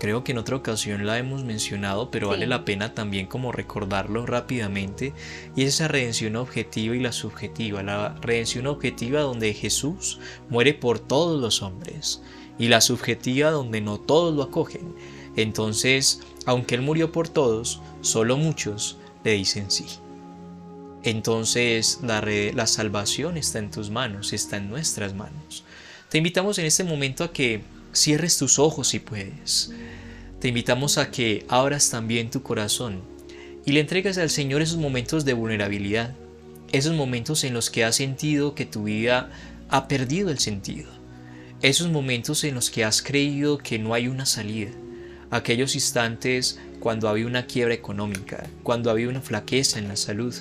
Creo 0.00 0.24
que 0.24 0.32
en 0.32 0.38
otra 0.38 0.56
ocasión 0.56 1.06
la 1.06 1.18
hemos 1.18 1.44
mencionado, 1.44 2.10
pero 2.10 2.26
Sí. 2.26 2.30
vale 2.32 2.48
la 2.48 2.64
pena 2.64 2.94
también 2.94 3.26
como 3.26 3.52
recordarlo 3.52 4.26
rápidamente. 4.26 5.12
Y 5.54 5.62
es 5.62 5.74
esa 5.74 5.86
redención 5.86 6.34
objetiva 6.34 6.96
y 6.96 7.00
la 7.00 7.12
subjetiva. 7.12 7.84
La 7.84 8.16
redención 8.20 8.66
objetiva 8.66 9.20
donde 9.20 9.54
Jesús 9.54 10.18
muere 10.48 10.74
por 10.74 10.98
todos 10.98 11.40
los 11.40 11.62
hombres. 11.62 12.20
Y 12.58 12.66
la 12.66 12.80
subjetiva 12.80 13.52
donde 13.52 13.80
no 13.80 14.00
todos 14.00 14.34
lo 14.34 14.42
acogen. 14.42 14.96
Entonces, 15.36 16.20
aunque 16.46 16.74
Él 16.74 16.82
murió 16.82 17.12
por 17.12 17.28
todos, 17.28 17.80
solo 18.00 18.36
muchos 18.36 18.98
le 19.24 19.32
dicen 19.32 19.70
sí. 19.70 19.86
Entonces 21.02 21.98
la, 22.02 22.22
la 22.54 22.66
salvación 22.66 23.36
está 23.36 23.58
en 23.58 23.70
tus 23.70 23.90
manos, 23.90 24.32
está 24.32 24.56
en 24.56 24.70
nuestras 24.70 25.14
manos. 25.14 25.64
Te 26.08 26.18
invitamos 26.18 26.58
en 26.58 26.66
este 26.66 26.84
momento 26.84 27.24
a 27.24 27.32
que 27.32 27.62
cierres 27.92 28.38
tus 28.38 28.58
ojos 28.58 28.88
si 28.88 28.98
puedes. 28.98 29.72
Te 30.40 30.48
invitamos 30.48 30.98
a 30.98 31.10
que 31.10 31.46
abras 31.48 31.90
también 31.90 32.30
tu 32.30 32.42
corazón 32.42 33.00
y 33.64 33.72
le 33.72 33.80
entregues 33.80 34.18
al 34.18 34.30
Señor 34.30 34.62
esos 34.62 34.78
momentos 34.78 35.24
de 35.24 35.34
vulnerabilidad, 35.34 36.14
esos 36.72 36.94
momentos 36.94 37.44
en 37.44 37.54
los 37.54 37.70
que 37.70 37.84
has 37.84 37.96
sentido 37.96 38.54
que 38.54 38.66
tu 38.66 38.84
vida 38.84 39.30
ha 39.68 39.88
perdido 39.88 40.30
el 40.30 40.38
sentido, 40.38 40.90
esos 41.60 41.90
momentos 41.90 42.44
en 42.44 42.54
los 42.54 42.70
que 42.70 42.84
has 42.84 43.02
creído 43.02 43.58
que 43.58 43.78
no 43.78 43.94
hay 43.94 44.08
una 44.08 44.26
salida, 44.26 44.70
aquellos 45.32 45.74
instantes 45.74 46.60
cuando 46.78 47.08
había 47.08 47.26
una 47.26 47.46
quiebra 47.46 47.74
económica, 47.74 48.44
cuando 48.62 48.90
había 48.90 49.08
una 49.08 49.22
flaqueza 49.22 49.78
en 49.78 49.88
la 49.88 49.96
salud, 49.96 50.34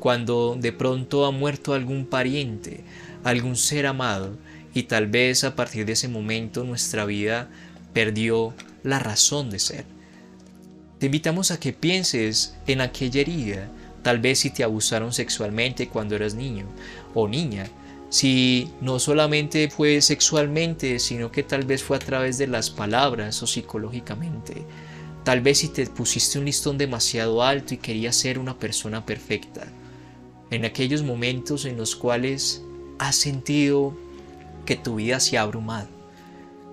cuando 0.00 0.56
de 0.58 0.72
pronto 0.72 1.26
ha 1.26 1.30
muerto 1.30 1.74
algún 1.74 2.06
pariente, 2.06 2.82
algún 3.24 3.56
ser 3.56 3.86
amado, 3.86 4.38
y 4.72 4.84
tal 4.84 5.06
vez 5.06 5.44
a 5.44 5.54
partir 5.54 5.84
de 5.84 5.92
ese 5.92 6.08
momento 6.08 6.64
nuestra 6.64 7.04
vida 7.04 7.50
perdió 7.92 8.54
la 8.82 8.98
razón 8.98 9.50
de 9.50 9.58
ser. 9.58 9.84
Te 10.98 11.06
invitamos 11.06 11.50
a 11.50 11.60
que 11.60 11.74
pienses 11.74 12.56
en 12.66 12.80
aquella 12.80 13.20
herida, 13.20 13.68
tal 14.02 14.18
vez 14.18 14.38
si 14.38 14.50
te 14.50 14.64
abusaron 14.64 15.12
sexualmente 15.12 15.88
cuando 15.88 16.16
eras 16.16 16.34
niño 16.34 16.64
o 17.12 17.28
niña, 17.28 17.66
si 18.10 18.70
no 18.80 18.98
solamente 18.98 19.68
fue 19.68 20.00
sexualmente, 20.00 20.98
sino 20.98 21.30
que 21.30 21.42
tal 21.42 21.64
vez 21.64 21.82
fue 21.82 21.96
a 21.96 22.00
través 22.00 22.38
de 22.38 22.46
las 22.46 22.70
palabras 22.70 23.42
o 23.42 23.46
psicológicamente. 23.46 24.64
Tal 25.24 25.40
vez 25.42 25.58
si 25.58 25.68
te 25.68 25.86
pusiste 25.86 26.38
un 26.38 26.46
listón 26.46 26.78
demasiado 26.78 27.42
alto 27.42 27.74
y 27.74 27.78
querías 27.78 28.16
ser 28.16 28.38
una 28.38 28.58
persona 28.58 29.04
perfecta. 29.04 29.66
en 30.50 30.64
aquellos 30.64 31.02
momentos 31.02 31.66
en 31.66 31.76
los 31.76 31.94
cuales 31.94 32.62
has 32.98 33.16
sentido 33.16 33.94
que 34.64 34.76
tu 34.76 34.94
vida 34.94 35.20
se 35.20 35.36
ha 35.36 35.42
abrumado. 35.42 35.88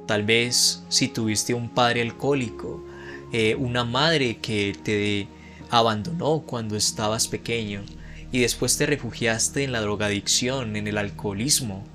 Tal 0.07 0.23
vez 0.23 0.83
si 0.88 1.09
tuviste 1.09 1.53
un 1.53 1.67
padre 1.67 2.01
alcohólico, 2.01 2.81
eh, 3.33 3.53
una 3.55 3.83
madre 3.83 4.38
que 4.38 4.73
te 4.81 5.27
abandonó 5.69 6.43
cuando 6.45 6.77
estabas 6.77 7.27
pequeño 7.27 7.83
y 8.36 8.39
después 8.39 8.75
te 8.75 8.86
refugiaste 8.86 9.63
en 9.63 9.71
la 9.71 9.79
drogadicción, 9.79 10.75
en 10.75 10.88
el 10.88 10.97
alcoholismo. 10.97 11.86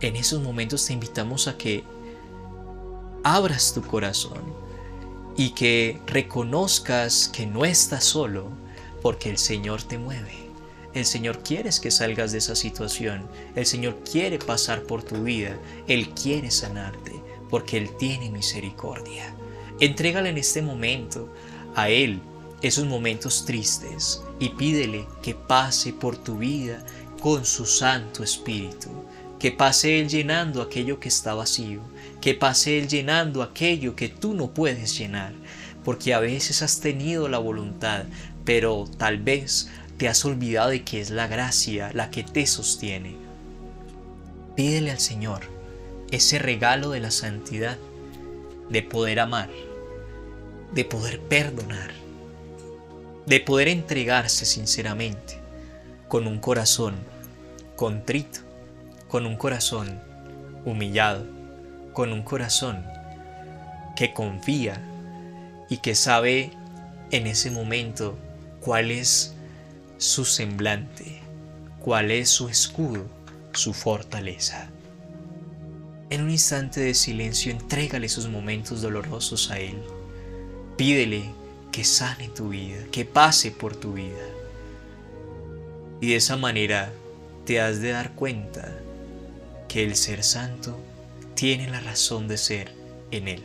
En 0.00 0.16
esos 0.16 0.42
momentos 0.42 0.84
te 0.84 0.94
invitamos 0.94 1.46
a 1.46 1.56
que 1.56 1.84
abras 3.22 3.72
tu 3.72 3.82
corazón 3.82 4.42
y 5.36 5.50
que 5.50 6.00
reconozcas 6.08 7.28
que 7.28 7.46
no 7.46 7.64
estás 7.64 8.02
solo 8.02 8.48
porque 9.00 9.30
el 9.30 9.38
Señor 9.38 9.80
te 9.84 9.96
mueve. 9.96 10.50
El 10.92 11.06
Señor 11.06 11.44
quiere 11.44 11.70
que 11.80 11.92
salgas 11.92 12.32
de 12.32 12.38
esa 12.38 12.56
situación. 12.56 13.22
El 13.54 13.64
Señor 13.64 14.02
quiere 14.10 14.40
pasar 14.40 14.82
por 14.82 15.04
tu 15.04 15.22
vida. 15.22 15.56
Él 15.86 16.08
quiere 16.20 16.50
sanarte 16.50 17.12
porque 17.48 17.76
Él 17.76 17.90
tiene 17.96 18.28
misericordia. 18.28 19.32
Entrégale 19.78 20.30
en 20.30 20.38
este 20.38 20.62
momento 20.62 21.32
a 21.76 21.90
Él 21.90 22.20
esos 22.62 22.86
momentos 22.86 23.44
tristes 23.44 24.22
y 24.40 24.50
pídele 24.50 25.06
que 25.22 25.34
pase 25.34 25.92
por 25.92 26.16
tu 26.16 26.38
vida 26.38 26.84
con 27.20 27.44
su 27.44 27.66
Santo 27.66 28.22
Espíritu. 28.22 28.88
Que 29.38 29.52
pase 29.52 30.00
Él 30.00 30.08
llenando 30.08 30.62
aquello 30.62 30.98
que 30.98 31.08
está 31.08 31.34
vacío. 31.34 31.80
Que 32.20 32.34
pase 32.34 32.78
Él 32.78 32.88
llenando 32.88 33.42
aquello 33.42 33.94
que 33.94 34.08
tú 34.08 34.34
no 34.34 34.50
puedes 34.50 34.98
llenar. 34.98 35.32
Porque 35.84 36.12
a 36.12 36.20
veces 36.20 36.62
has 36.62 36.80
tenido 36.80 37.28
la 37.28 37.38
voluntad, 37.38 38.04
pero 38.44 38.84
tal 38.98 39.18
vez 39.18 39.68
te 39.96 40.08
has 40.08 40.24
olvidado 40.24 40.70
de 40.70 40.82
que 40.82 41.00
es 41.00 41.10
la 41.10 41.26
gracia 41.26 41.90
la 41.94 42.10
que 42.10 42.24
te 42.24 42.46
sostiene. 42.46 43.16
Pídele 44.56 44.90
al 44.90 45.00
Señor 45.00 45.42
ese 46.10 46.38
regalo 46.38 46.90
de 46.90 47.00
la 47.00 47.10
santidad, 47.10 47.76
de 48.70 48.82
poder 48.82 49.20
amar, 49.20 49.50
de 50.74 50.84
poder 50.84 51.20
perdonar, 51.20 51.92
de 53.28 53.40
poder 53.40 53.68
entregarse 53.68 54.46
sinceramente, 54.46 55.38
con 56.08 56.26
un 56.26 56.38
corazón 56.38 56.94
contrito, 57.76 58.40
con 59.06 59.26
un 59.26 59.36
corazón 59.36 60.00
humillado, 60.64 61.26
con 61.92 62.12
un 62.12 62.22
corazón 62.22 62.86
que 63.96 64.14
confía 64.14 64.80
y 65.68 65.76
que 65.78 65.94
sabe 65.94 66.52
en 67.10 67.26
ese 67.26 67.50
momento 67.50 68.16
cuál 68.60 68.90
es 68.90 69.34
su 69.98 70.24
semblante, 70.24 71.20
cuál 71.80 72.10
es 72.10 72.30
su 72.30 72.48
escudo, 72.48 73.06
su 73.52 73.74
fortaleza. 73.74 74.70
En 76.08 76.22
un 76.22 76.30
instante 76.30 76.80
de 76.80 76.94
silencio, 76.94 77.52
entrégale 77.52 78.06
esos 78.06 78.26
momentos 78.28 78.80
dolorosos 78.80 79.50
a 79.50 79.58
Él. 79.58 79.76
Pídele 80.78 81.37
que 81.72 81.84
sane 81.84 82.28
tu 82.28 82.50
vida, 82.50 82.84
que 82.90 83.04
pase 83.04 83.50
por 83.50 83.76
tu 83.76 83.94
vida. 83.94 84.26
Y 86.00 86.08
de 86.08 86.16
esa 86.16 86.36
manera 86.36 86.92
te 87.44 87.60
has 87.60 87.80
de 87.80 87.90
dar 87.90 88.12
cuenta 88.12 88.78
que 89.68 89.84
el 89.84 89.96
ser 89.96 90.22
santo 90.22 90.78
tiene 91.34 91.68
la 91.70 91.80
razón 91.80 92.28
de 92.28 92.36
ser 92.36 92.72
en 93.10 93.28
Él. 93.28 93.42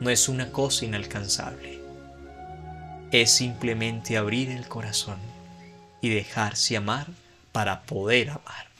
No 0.00 0.10
es 0.10 0.28
una 0.28 0.52
cosa 0.52 0.84
inalcanzable. 0.84 1.80
Es 3.12 3.30
simplemente 3.30 4.16
abrir 4.16 4.50
el 4.50 4.68
corazón 4.68 5.18
y 6.00 6.10
dejarse 6.10 6.76
amar 6.76 7.06
para 7.52 7.82
poder 7.82 8.30
amar. 8.30 8.75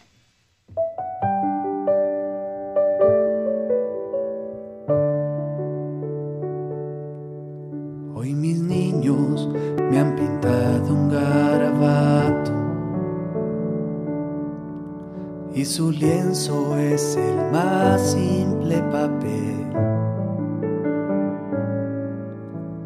Lienzo 16.47 16.78
es 16.78 17.16
el 17.16 17.51
más 17.51 18.12
simple 18.12 18.78
papel. 18.92 19.66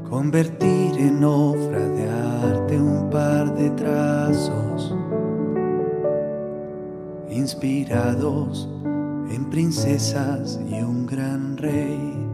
Convertir 0.08 0.98
en 0.98 1.22
obra 1.22 1.78
de 1.78 2.08
arte 2.08 2.80
un 2.80 3.10
par 3.10 3.54
de 3.54 3.70
trazos 3.70 4.94
inspirados 7.30 8.68
en 9.30 9.48
princesas 9.50 10.58
y 10.68 10.80
un 10.82 11.06
gran 11.06 11.56
rey. 11.56 12.26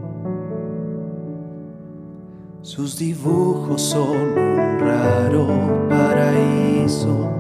Sus 2.63 2.99
dibujos 2.99 3.81
son 3.83 4.17
un 4.17 4.81
raro 4.81 5.47
paraíso, 5.89 7.31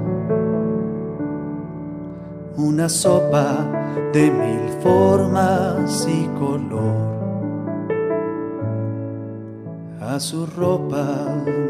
una 2.56 2.88
sopa 2.88 3.66
de 4.12 4.30
mil 4.30 4.68
formas 4.82 6.08
y 6.08 6.26
color. 6.38 7.16
A 10.00 10.18
su 10.18 10.46
ropa 10.46 11.06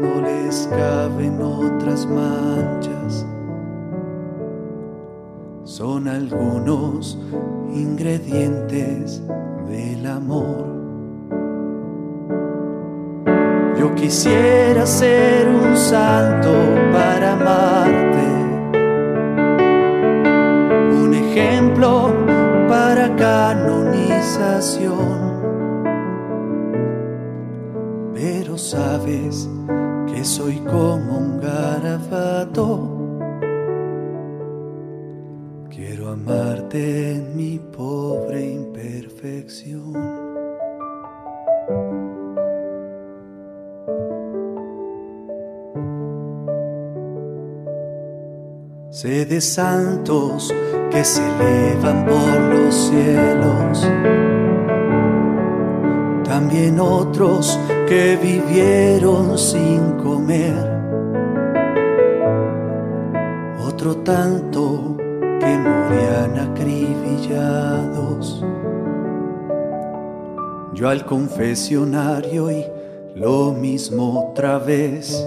no 0.01 0.21
les 0.21 0.67
caben 0.67 1.41
otras 1.41 2.05
manchas, 2.05 3.25
son 5.65 6.07
algunos 6.07 7.17
ingredientes 7.73 9.21
del 9.67 10.05
amor. 10.05 10.77
Yo 13.77 13.93
quisiera 13.95 14.85
ser 14.85 15.47
un 15.49 15.75
santo 15.75 16.51
para 16.91 17.33
amarte, 17.33 18.06
ejemplo 21.37 22.13
para 22.67 23.15
canonización. 23.15 25.37
Pero 28.13 28.57
sabes 28.57 29.49
que 30.07 30.23
soy 30.23 30.55
como 30.61 31.17
un 31.17 31.39
garabato. 31.39 32.93
Quiero 35.69 36.09
amarte 36.09 37.11
en 37.11 37.35
mi 37.35 37.59
pobre 37.59 38.53
imperfección. 38.53 39.93
Sé 48.89 49.25
de 49.25 49.41
santos 49.41 50.51
que 50.91 51.03
se 51.03 51.21
elevan 51.21 52.05
por 52.05 52.39
los 52.53 52.75
cielos, 52.75 53.87
también 56.23 56.79
otros 56.79 57.59
que 57.87 58.17
vivieron 58.17 59.37
sin 59.37 59.93
comer, 60.03 60.55
otro 63.65 63.97
tanto 63.97 64.95
que 65.39 65.57
morían 65.57 66.39
acribillados. 66.51 68.43
Yo 70.73 70.89
al 70.89 71.05
confesionario 71.05 72.51
y 72.51 72.65
lo 73.15 73.51
mismo 73.51 74.29
otra 74.29 74.59
vez. 74.59 75.25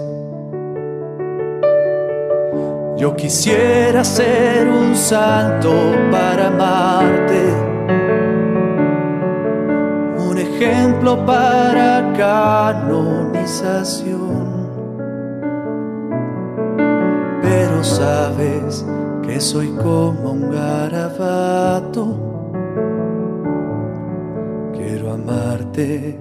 Yo 3.01 3.09
quisiera 3.15 4.03
ser 4.03 4.69
un 4.69 4.95
santo 4.95 5.71
para 6.11 6.49
amarte, 6.49 7.51
un 10.19 10.37
ejemplo 10.37 11.25
para 11.25 12.13
canonización. 12.15 14.69
Pero 17.41 17.83
sabes 17.83 18.85
que 19.23 19.41
soy 19.41 19.69
como 19.69 20.33
un 20.33 20.51
garabato. 20.51 22.19
Quiero 24.73 25.13
amarte 25.13 26.19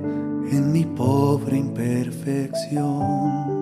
en 0.51 0.73
mi 0.73 0.87
pobre 0.87 1.59
imperfección. 1.59 3.60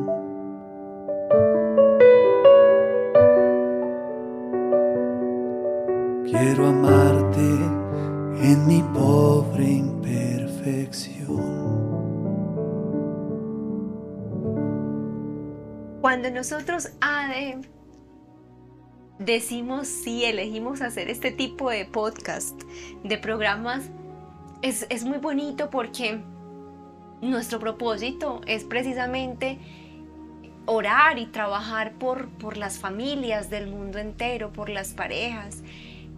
Cuando 16.08 16.30
nosotros, 16.30 16.92
Ade, 17.02 17.58
decimos 19.18 19.88
sí, 19.88 20.24
elegimos 20.24 20.80
hacer 20.80 21.10
este 21.10 21.32
tipo 21.32 21.68
de 21.68 21.84
podcast, 21.84 22.58
de 23.04 23.18
programas, 23.18 23.90
es, 24.62 24.86
es 24.88 25.04
muy 25.04 25.18
bonito 25.18 25.68
porque 25.68 26.22
nuestro 27.20 27.58
propósito 27.58 28.40
es 28.46 28.64
precisamente 28.64 29.58
orar 30.64 31.18
y 31.18 31.26
trabajar 31.26 31.92
por, 31.98 32.30
por 32.30 32.56
las 32.56 32.78
familias 32.78 33.50
del 33.50 33.66
mundo 33.66 33.98
entero, 33.98 34.50
por 34.50 34.70
las 34.70 34.94
parejas, 34.94 35.62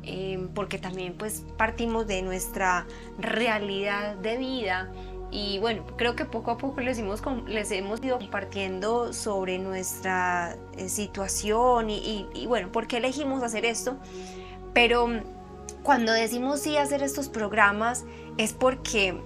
eh, 0.04 0.38
porque 0.54 0.78
también 0.78 1.14
pues 1.14 1.44
partimos 1.58 2.06
de 2.06 2.22
nuestra 2.22 2.86
realidad 3.18 4.14
de 4.14 4.36
vida 4.36 4.92
y 5.32 5.58
bueno, 5.60 5.84
creo 5.96 6.16
que 6.16 6.24
poco 6.24 6.50
a 6.50 6.58
poco 6.58 6.80
les 6.80 6.98
hemos, 6.98 7.22
les 7.46 7.70
hemos 7.70 8.02
ido 8.02 8.18
compartiendo 8.18 9.12
sobre 9.12 9.58
nuestra 9.58 10.56
eh, 10.76 10.88
situación 10.88 11.88
y, 11.90 12.46
bueno, 12.48 12.72
por 12.72 12.88
qué 12.88 12.96
elegimos 12.96 13.42
hacer 13.42 13.64
esto, 13.64 13.96
pero 14.74 15.08
cuando 15.82 16.12
decimos 16.12 16.60
sí 16.60 16.76
hacer 16.76 17.02
estos 17.02 17.28
programas 17.28 18.04
es 18.38 18.52
porque 18.52 19.20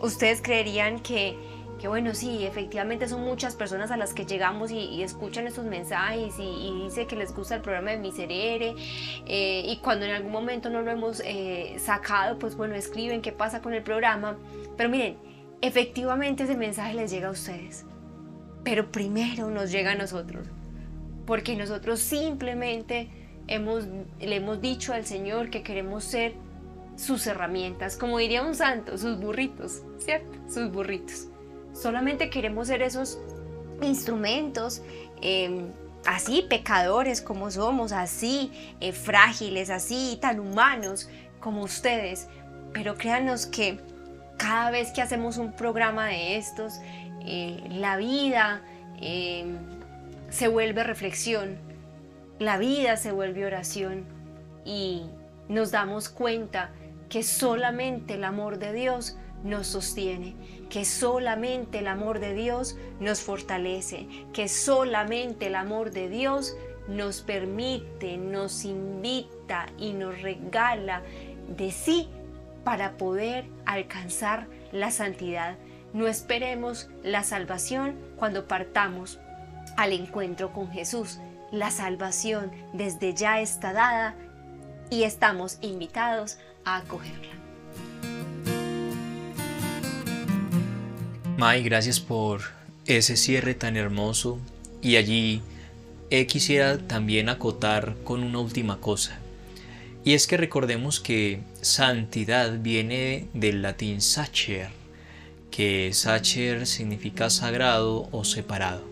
ustedes 0.00 0.40
creerían 0.40 1.00
que, 1.00 1.38
que 1.78 1.88
bueno, 1.88 2.14
sí, 2.14 2.44
efectivamente 2.44 3.08
son 3.08 3.22
muchas 3.22 3.54
personas 3.54 3.90
a 3.90 3.96
las 3.96 4.12
que 4.12 4.26
llegamos 4.26 4.70
y, 4.70 4.78
y 4.78 5.02
escuchan 5.02 5.46
estos 5.46 5.64
mensajes 5.64 6.38
y, 6.38 6.42
y 6.42 6.84
dice 6.84 7.06
que 7.06 7.14
les 7.16 7.34
gusta 7.34 7.54
el 7.54 7.62
programa 7.62 7.92
de 7.92 7.98
Miserere 7.98 8.74
eh, 9.26 9.62
y 9.64 9.76
cuando 9.78 10.04
en 10.04 10.12
algún 10.12 10.32
momento 10.32 10.70
no 10.70 10.82
lo 10.82 10.90
hemos 10.90 11.22
eh, 11.24 11.76
sacado, 11.78 12.38
pues 12.38 12.56
bueno, 12.56 12.74
escriben 12.74 13.22
qué 13.22 13.32
pasa 13.32 13.62
con 13.62 13.74
el 13.74 13.82
programa. 13.82 14.36
Pero 14.76 14.88
miren, 14.88 15.16
efectivamente 15.60 16.44
ese 16.44 16.56
mensaje 16.56 16.94
les 16.94 17.10
llega 17.10 17.28
a 17.28 17.32
ustedes, 17.32 17.84
pero 18.64 18.90
primero 18.90 19.48
nos 19.50 19.70
llega 19.70 19.92
a 19.92 19.94
nosotros, 19.94 20.48
porque 21.26 21.54
nosotros 21.54 22.00
simplemente 22.00 23.08
hemos, 23.46 23.86
le 24.20 24.36
hemos 24.36 24.60
dicho 24.60 24.92
al 24.92 25.06
Señor 25.06 25.50
que 25.50 25.62
queremos 25.62 26.04
ser 26.04 26.34
sus 26.96 27.26
herramientas, 27.28 27.96
como 27.96 28.18
diría 28.18 28.42
un 28.42 28.56
santo, 28.56 28.98
sus 28.98 29.20
burritos, 29.20 29.82
¿cierto? 29.98 30.36
Sus 30.48 30.72
burritos. 30.72 31.28
Solamente 31.80 32.30
queremos 32.30 32.68
ser 32.68 32.82
esos 32.82 33.18
instrumentos, 33.82 34.82
eh, 35.22 35.66
así 36.06 36.46
pecadores 36.48 37.20
como 37.20 37.50
somos, 37.50 37.92
así 37.92 38.50
eh, 38.80 38.92
frágiles, 38.92 39.70
así 39.70 40.18
tan 40.20 40.40
humanos 40.40 41.08
como 41.40 41.62
ustedes. 41.62 42.28
Pero 42.72 42.96
créanos 42.96 43.46
que 43.46 43.80
cada 44.38 44.70
vez 44.70 44.90
que 44.92 45.02
hacemos 45.02 45.36
un 45.36 45.52
programa 45.52 46.06
de 46.06 46.36
estos, 46.36 46.80
eh, 47.26 47.62
la 47.68 47.96
vida 47.96 48.62
eh, 49.00 49.44
se 50.30 50.48
vuelve 50.48 50.84
reflexión, 50.84 51.58
la 52.38 52.56
vida 52.56 52.96
se 52.96 53.12
vuelve 53.12 53.44
oración 53.44 54.04
y 54.64 55.02
nos 55.48 55.70
damos 55.72 56.08
cuenta 56.08 56.70
que 57.08 57.22
solamente 57.22 58.14
el 58.14 58.24
amor 58.24 58.58
de 58.58 58.72
Dios 58.72 59.18
nos 59.42 59.66
sostiene, 59.66 60.36
que 60.70 60.84
solamente 60.84 61.78
el 61.78 61.86
amor 61.86 62.20
de 62.20 62.34
Dios 62.34 62.76
nos 63.00 63.20
fortalece, 63.20 64.06
que 64.32 64.48
solamente 64.48 65.46
el 65.46 65.54
amor 65.54 65.90
de 65.90 66.08
Dios 66.08 66.56
nos 66.88 67.20
permite, 67.20 68.16
nos 68.16 68.64
invita 68.64 69.66
y 69.78 69.92
nos 69.92 70.20
regala 70.22 71.02
de 71.56 71.70
sí 71.70 72.08
para 72.64 72.96
poder 72.96 73.46
alcanzar 73.66 74.46
la 74.72 74.90
santidad. 74.90 75.56
No 75.92 76.06
esperemos 76.06 76.90
la 77.02 77.22
salvación 77.22 77.96
cuando 78.16 78.46
partamos 78.46 79.18
al 79.76 79.92
encuentro 79.92 80.52
con 80.52 80.70
Jesús. 80.70 81.18
La 81.50 81.70
salvación 81.70 82.50
desde 82.74 83.14
ya 83.14 83.40
está 83.40 83.72
dada 83.72 84.14
y 84.90 85.04
estamos 85.04 85.58
invitados 85.62 86.38
a 86.64 86.78
acogerla. 86.78 87.47
May, 91.38 91.62
gracias 91.62 92.00
por 92.00 92.40
ese 92.84 93.16
cierre 93.16 93.54
tan 93.54 93.76
hermoso. 93.76 94.40
Y 94.82 94.96
allí 94.96 95.40
quisiera 96.26 96.78
también 96.78 97.28
acotar 97.28 97.94
con 98.02 98.24
una 98.24 98.40
última 98.40 98.80
cosa. 98.80 99.20
Y 100.04 100.14
es 100.14 100.26
que 100.26 100.36
recordemos 100.36 100.98
que 100.98 101.42
santidad 101.60 102.58
viene 102.58 103.28
del 103.34 103.62
latín 103.62 104.00
sacer, 104.00 104.70
que 105.52 105.92
sacer 105.92 106.66
significa 106.66 107.30
sagrado 107.30 108.08
o 108.10 108.24
separado. 108.24 108.82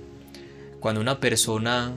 Cuando 0.78 1.00
una 1.00 1.18
persona 1.18 1.94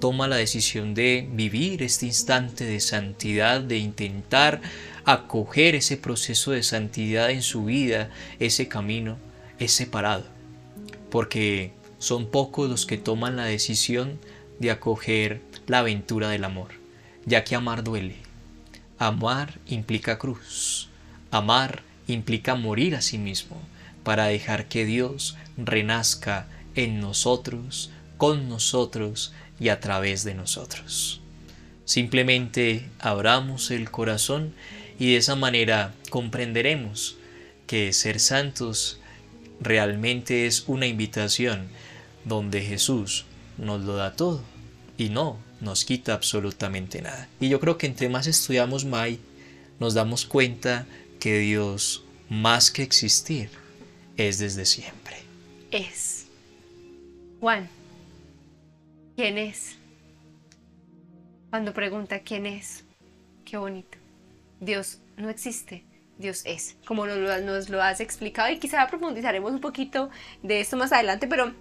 toma 0.00 0.26
la 0.26 0.34
decisión 0.34 0.94
de 0.94 1.28
vivir 1.30 1.84
este 1.84 2.06
instante 2.06 2.64
de 2.64 2.80
santidad, 2.80 3.60
de 3.60 3.78
intentar 3.78 4.60
acoger 5.04 5.76
ese 5.76 5.96
proceso 5.96 6.50
de 6.50 6.64
santidad 6.64 7.30
en 7.30 7.42
su 7.42 7.66
vida, 7.66 8.10
ese 8.40 8.66
camino, 8.66 9.18
es 9.58 9.72
separado, 9.72 10.24
porque 11.10 11.72
son 11.98 12.26
pocos 12.26 12.68
los 12.68 12.86
que 12.86 12.98
toman 12.98 13.36
la 13.36 13.44
decisión 13.44 14.18
de 14.58 14.70
acoger 14.70 15.40
la 15.66 15.80
aventura 15.80 16.28
del 16.28 16.44
amor, 16.44 16.68
ya 17.26 17.44
que 17.44 17.54
amar 17.54 17.84
duele. 17.84 18.16
Amar 18.98 19.58
implica 19.66 20.18
cruz, 20.18 20.88
amar 21.30 21.82
implica 22.06 22.54
morir 22.54 22.94
a 22.94 23.00
sí 23.00 23.18
mismo 23.18 23.60
para 24.02 24.26
dejar 24.26 24.66
que 24.66 24.84
Dios 24.84 25.36
renazca 25.56 26.46
en 26.74 27.00
nosotros, 27.00 27.90
con 28.18 28.48
nosotros 28.48 29.32
y 29.58 29.68
a 29.68 29.80
través 29.80 30.24
de 30.24 30.34
nosotros. 30.34 31.20
Simplemente 31.84 32.88
abramos 32.98 33.70
el 33.70 33.90
corazón 33.90 34.54
y 34.98 35.12
de 35.12 35.16
esa 35.16 35.36
manera 35.36 35.94
comprenderemos 36.10 37.16
que 37.66 37.92
ser 37.92 38.20
santos 38.20 39.00
realmente 39.60 40.46
es 40.46 40.64
una 40.68 40.86
invitación 40.86 41.68
donde 42.24 42.62
Jesús 42.62 43.24
nos 43.58 43.82
lo 43.82 43.96
da 43.96 44.16
todo 44.16 44.42
y 44.96 45.08
no 45.08 45.38
nos 45.60 45.84
quita 45.84 46.14
absolutamente 46.14 47.02
nada. 47.02 47.28
Y 47.40 47.48
yo 47.48 47.60
creo 47.60 47.78
que 47.78 47.86
entre 47.86 48.08
más 48.08 48.26
estudiamos 48.26 48.84
Mai, 48.84 49.18
nos 49.80 49.94
damos 49.94 50.24
cuenta 50.26 50.86
que 51.18 51.38
Dios, 51.38 52.04
más 52.28 52.70
que 52.70 52.82
existir, 52.82 53.50
es 54.16 54.38
desde 54.38 54.66
siempre. 54.66 55.16
Es. 55.70 56.26
Juan, 57.40 57.68
¿quién 59.16 59.38
es? 59.38 59.76
Cuando 61.50 61.72
pregunta 61.72 62.20
quién 62.20 62.46
es, 62.46 62.84
qué 63.44 63.56
bonito. 63.56 63.98
Dios 64.60 64.98
no 65.16 65.30
existe, 65.30 65.84
Dios 66.18 66.42
es, 66.44 66.76
como 66.86 67.06
nos 67.06 67.68
lo, 67.68 67.82
has 67.82 68.00
explicado 68.00 68.50
y 68.50 68.58
quizá 68.58 68.86
profundizaremos 68.86 69.52
un 69.52 69.60
poquito 69.60 70.10
de 70.42 70.60
esto 70.60 70.76
más 70.76 70.92
adelante, 70.92 71.26
pero 71.26 71.52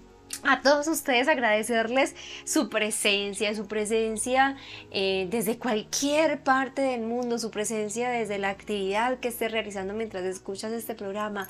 a 0.43 0.62
todos 0.62 0.88
ustedes 0.88 1.28
agradecerles 1.28 2.16
su 2.43 2.70
presencia, 2.70 3.54
su 3.56 3.68
presencia 3.68 4.58
eh, 4.91 5.28
desde 5.30 5.58
cualquier 5.58 6.43
parte 6.43 6.82
del 6.82 7.01
mundo, 7.01 7.38
su 7.39 7.51
presencia 7.51 8.10
desde 8.10 8.39
la 8.39 8.49
actividad 8.49 9.20
que 9.20 9.30
estés 9.30 9.51
realizando 9.51 9.93
mientras 9.93 10.24
escuchas 10.24 10.72
este 10.72 10.95
programa, 10.95 11.47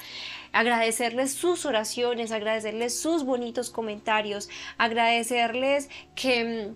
agradecerles 0.51 1.33
sus 1.33 1.65
oraciones, 1.65 2.31
agradecerles 2.31 2.99
sus 2.99 3.23
bonitos 3.25 3.69
comentarios, 3.69 4.49
agradecerles 4.77 5.89
que... 6.15 6.73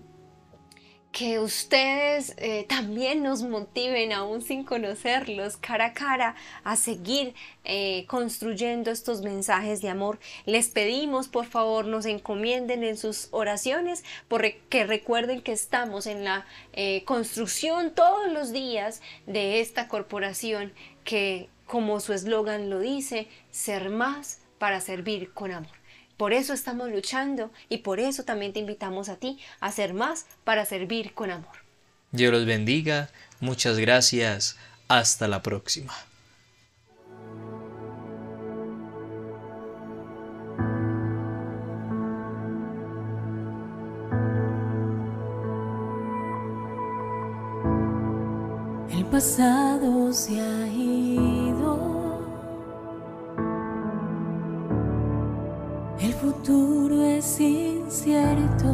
que 1.12 1.38
ustedes 1.38 2.34
eh, 2.36 2.66
también 2.68 3.22
nos 3.22 3.42
motiven, 3.42 4.12
aún 4.12 4.42
sin 4.42 4.64
conocerlos, 4.64 5.56
cara 5.56 5.86
a 5.86 5.92
cara, 5.94 6.36
a 6.64 6.76
seguir 6.76 7.34
eh, 7.64 8.04
construyendo 8.06 8.90
estos 8.90 9.22
mensajes 9.22 9.80
de 9.80 9.88
amor. 9.88 10.18
Les 10.44 10.68
pedimos, 10.68 11.28
por 11.28 11.46
favor, 11.46 11.86
nos 11.86 12.04
encomienden 12.06 12.84
en 12.84 12.96
sus 12.96 13.28
oraciones, 13.30 14.04
porque 14.28 14.84
recuerden 14.84 15.40
que 15.40 15.52
estamos 15.52 16.06
en 16.06 16.24
la 16.24 16.46
eh, 16.72 17.04
construcción 17.04 17.94
todos 17.94 18.30
los 18.30 18.52
días 18.52 19.00
de 19.26 19.60
esta 19.60 19.88
corporación 19.88 20.72
que, 21.04 21.48
como 21.66 22.00
su 22.00 22.12
eslogan 22.12 22.70
lo 22.70 22.80
dice, 22.80 23.28
ser 23.50 23.88
más 23.90 24.40
para 24.58 24.80
servir 24.80 25.32
con 25.32 25.52
amor. 25.52 25.77
Por 26.18 26.32
eso 26.32 26.52
estamos 26.52 26.90
luchando 26.90 27.52
y 27.68 27.78
por 27.78 28.00
eso 28.00 28.24
también 28.24 28.52
te 28.52 28.58
invitamos 28.58 29.08
a 29.08 29.16
ti 29.16 29.38
a 29.60 29.68
hacer 29.68 29.94
más 29.94 30.26
para 30.42 30.66
servir 30.66 31.14
con 31.14 31.30
amor. 31.30 31.56
Dios 32.10 32.32
los 32.32 32.44
bendiga, 32.44 33.08
muchas 33.38 33.78
gracias, 33.78 34.56
hasta 34.88 35.28
la 35.28 35.42
próxima. 35.42 35.94
El 48.90 49.04
pasado 49.06 50.12
se 50.12 50.40
ha 50.40 50.66
ido. 50.66 51.27
futuro 56.28 57.02
es 57.04 57.40
incierto. 57.40 58.70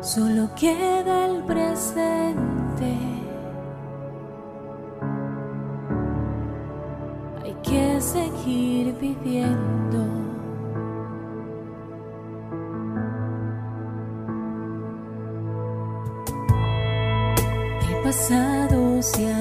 Solo 0.00 0.48
queda 0.54 1.26
el 1.26 1.42
presente. 1.44 2.92
Hay 7.44 7.54
que 7.62 8.00
seguir 8.00 8.94
viviendo. 9.00 10.00
El 17.90 18.02
pasado 18.02 19.02
se 19.02 19.32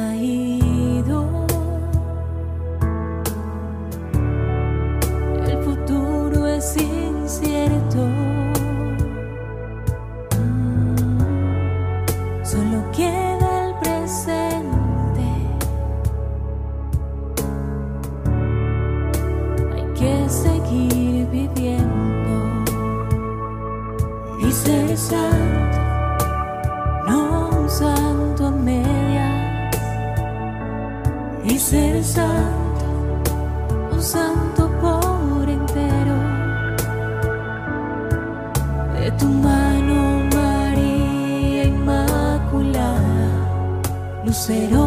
será. 44.45 44.84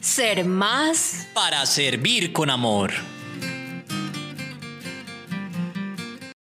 Ser 0.00 0.44
más 0.44 1.28
para 1.32 1.64
servir 1.64 2.34
con 2.34 2.50
amor. 2.50 2.92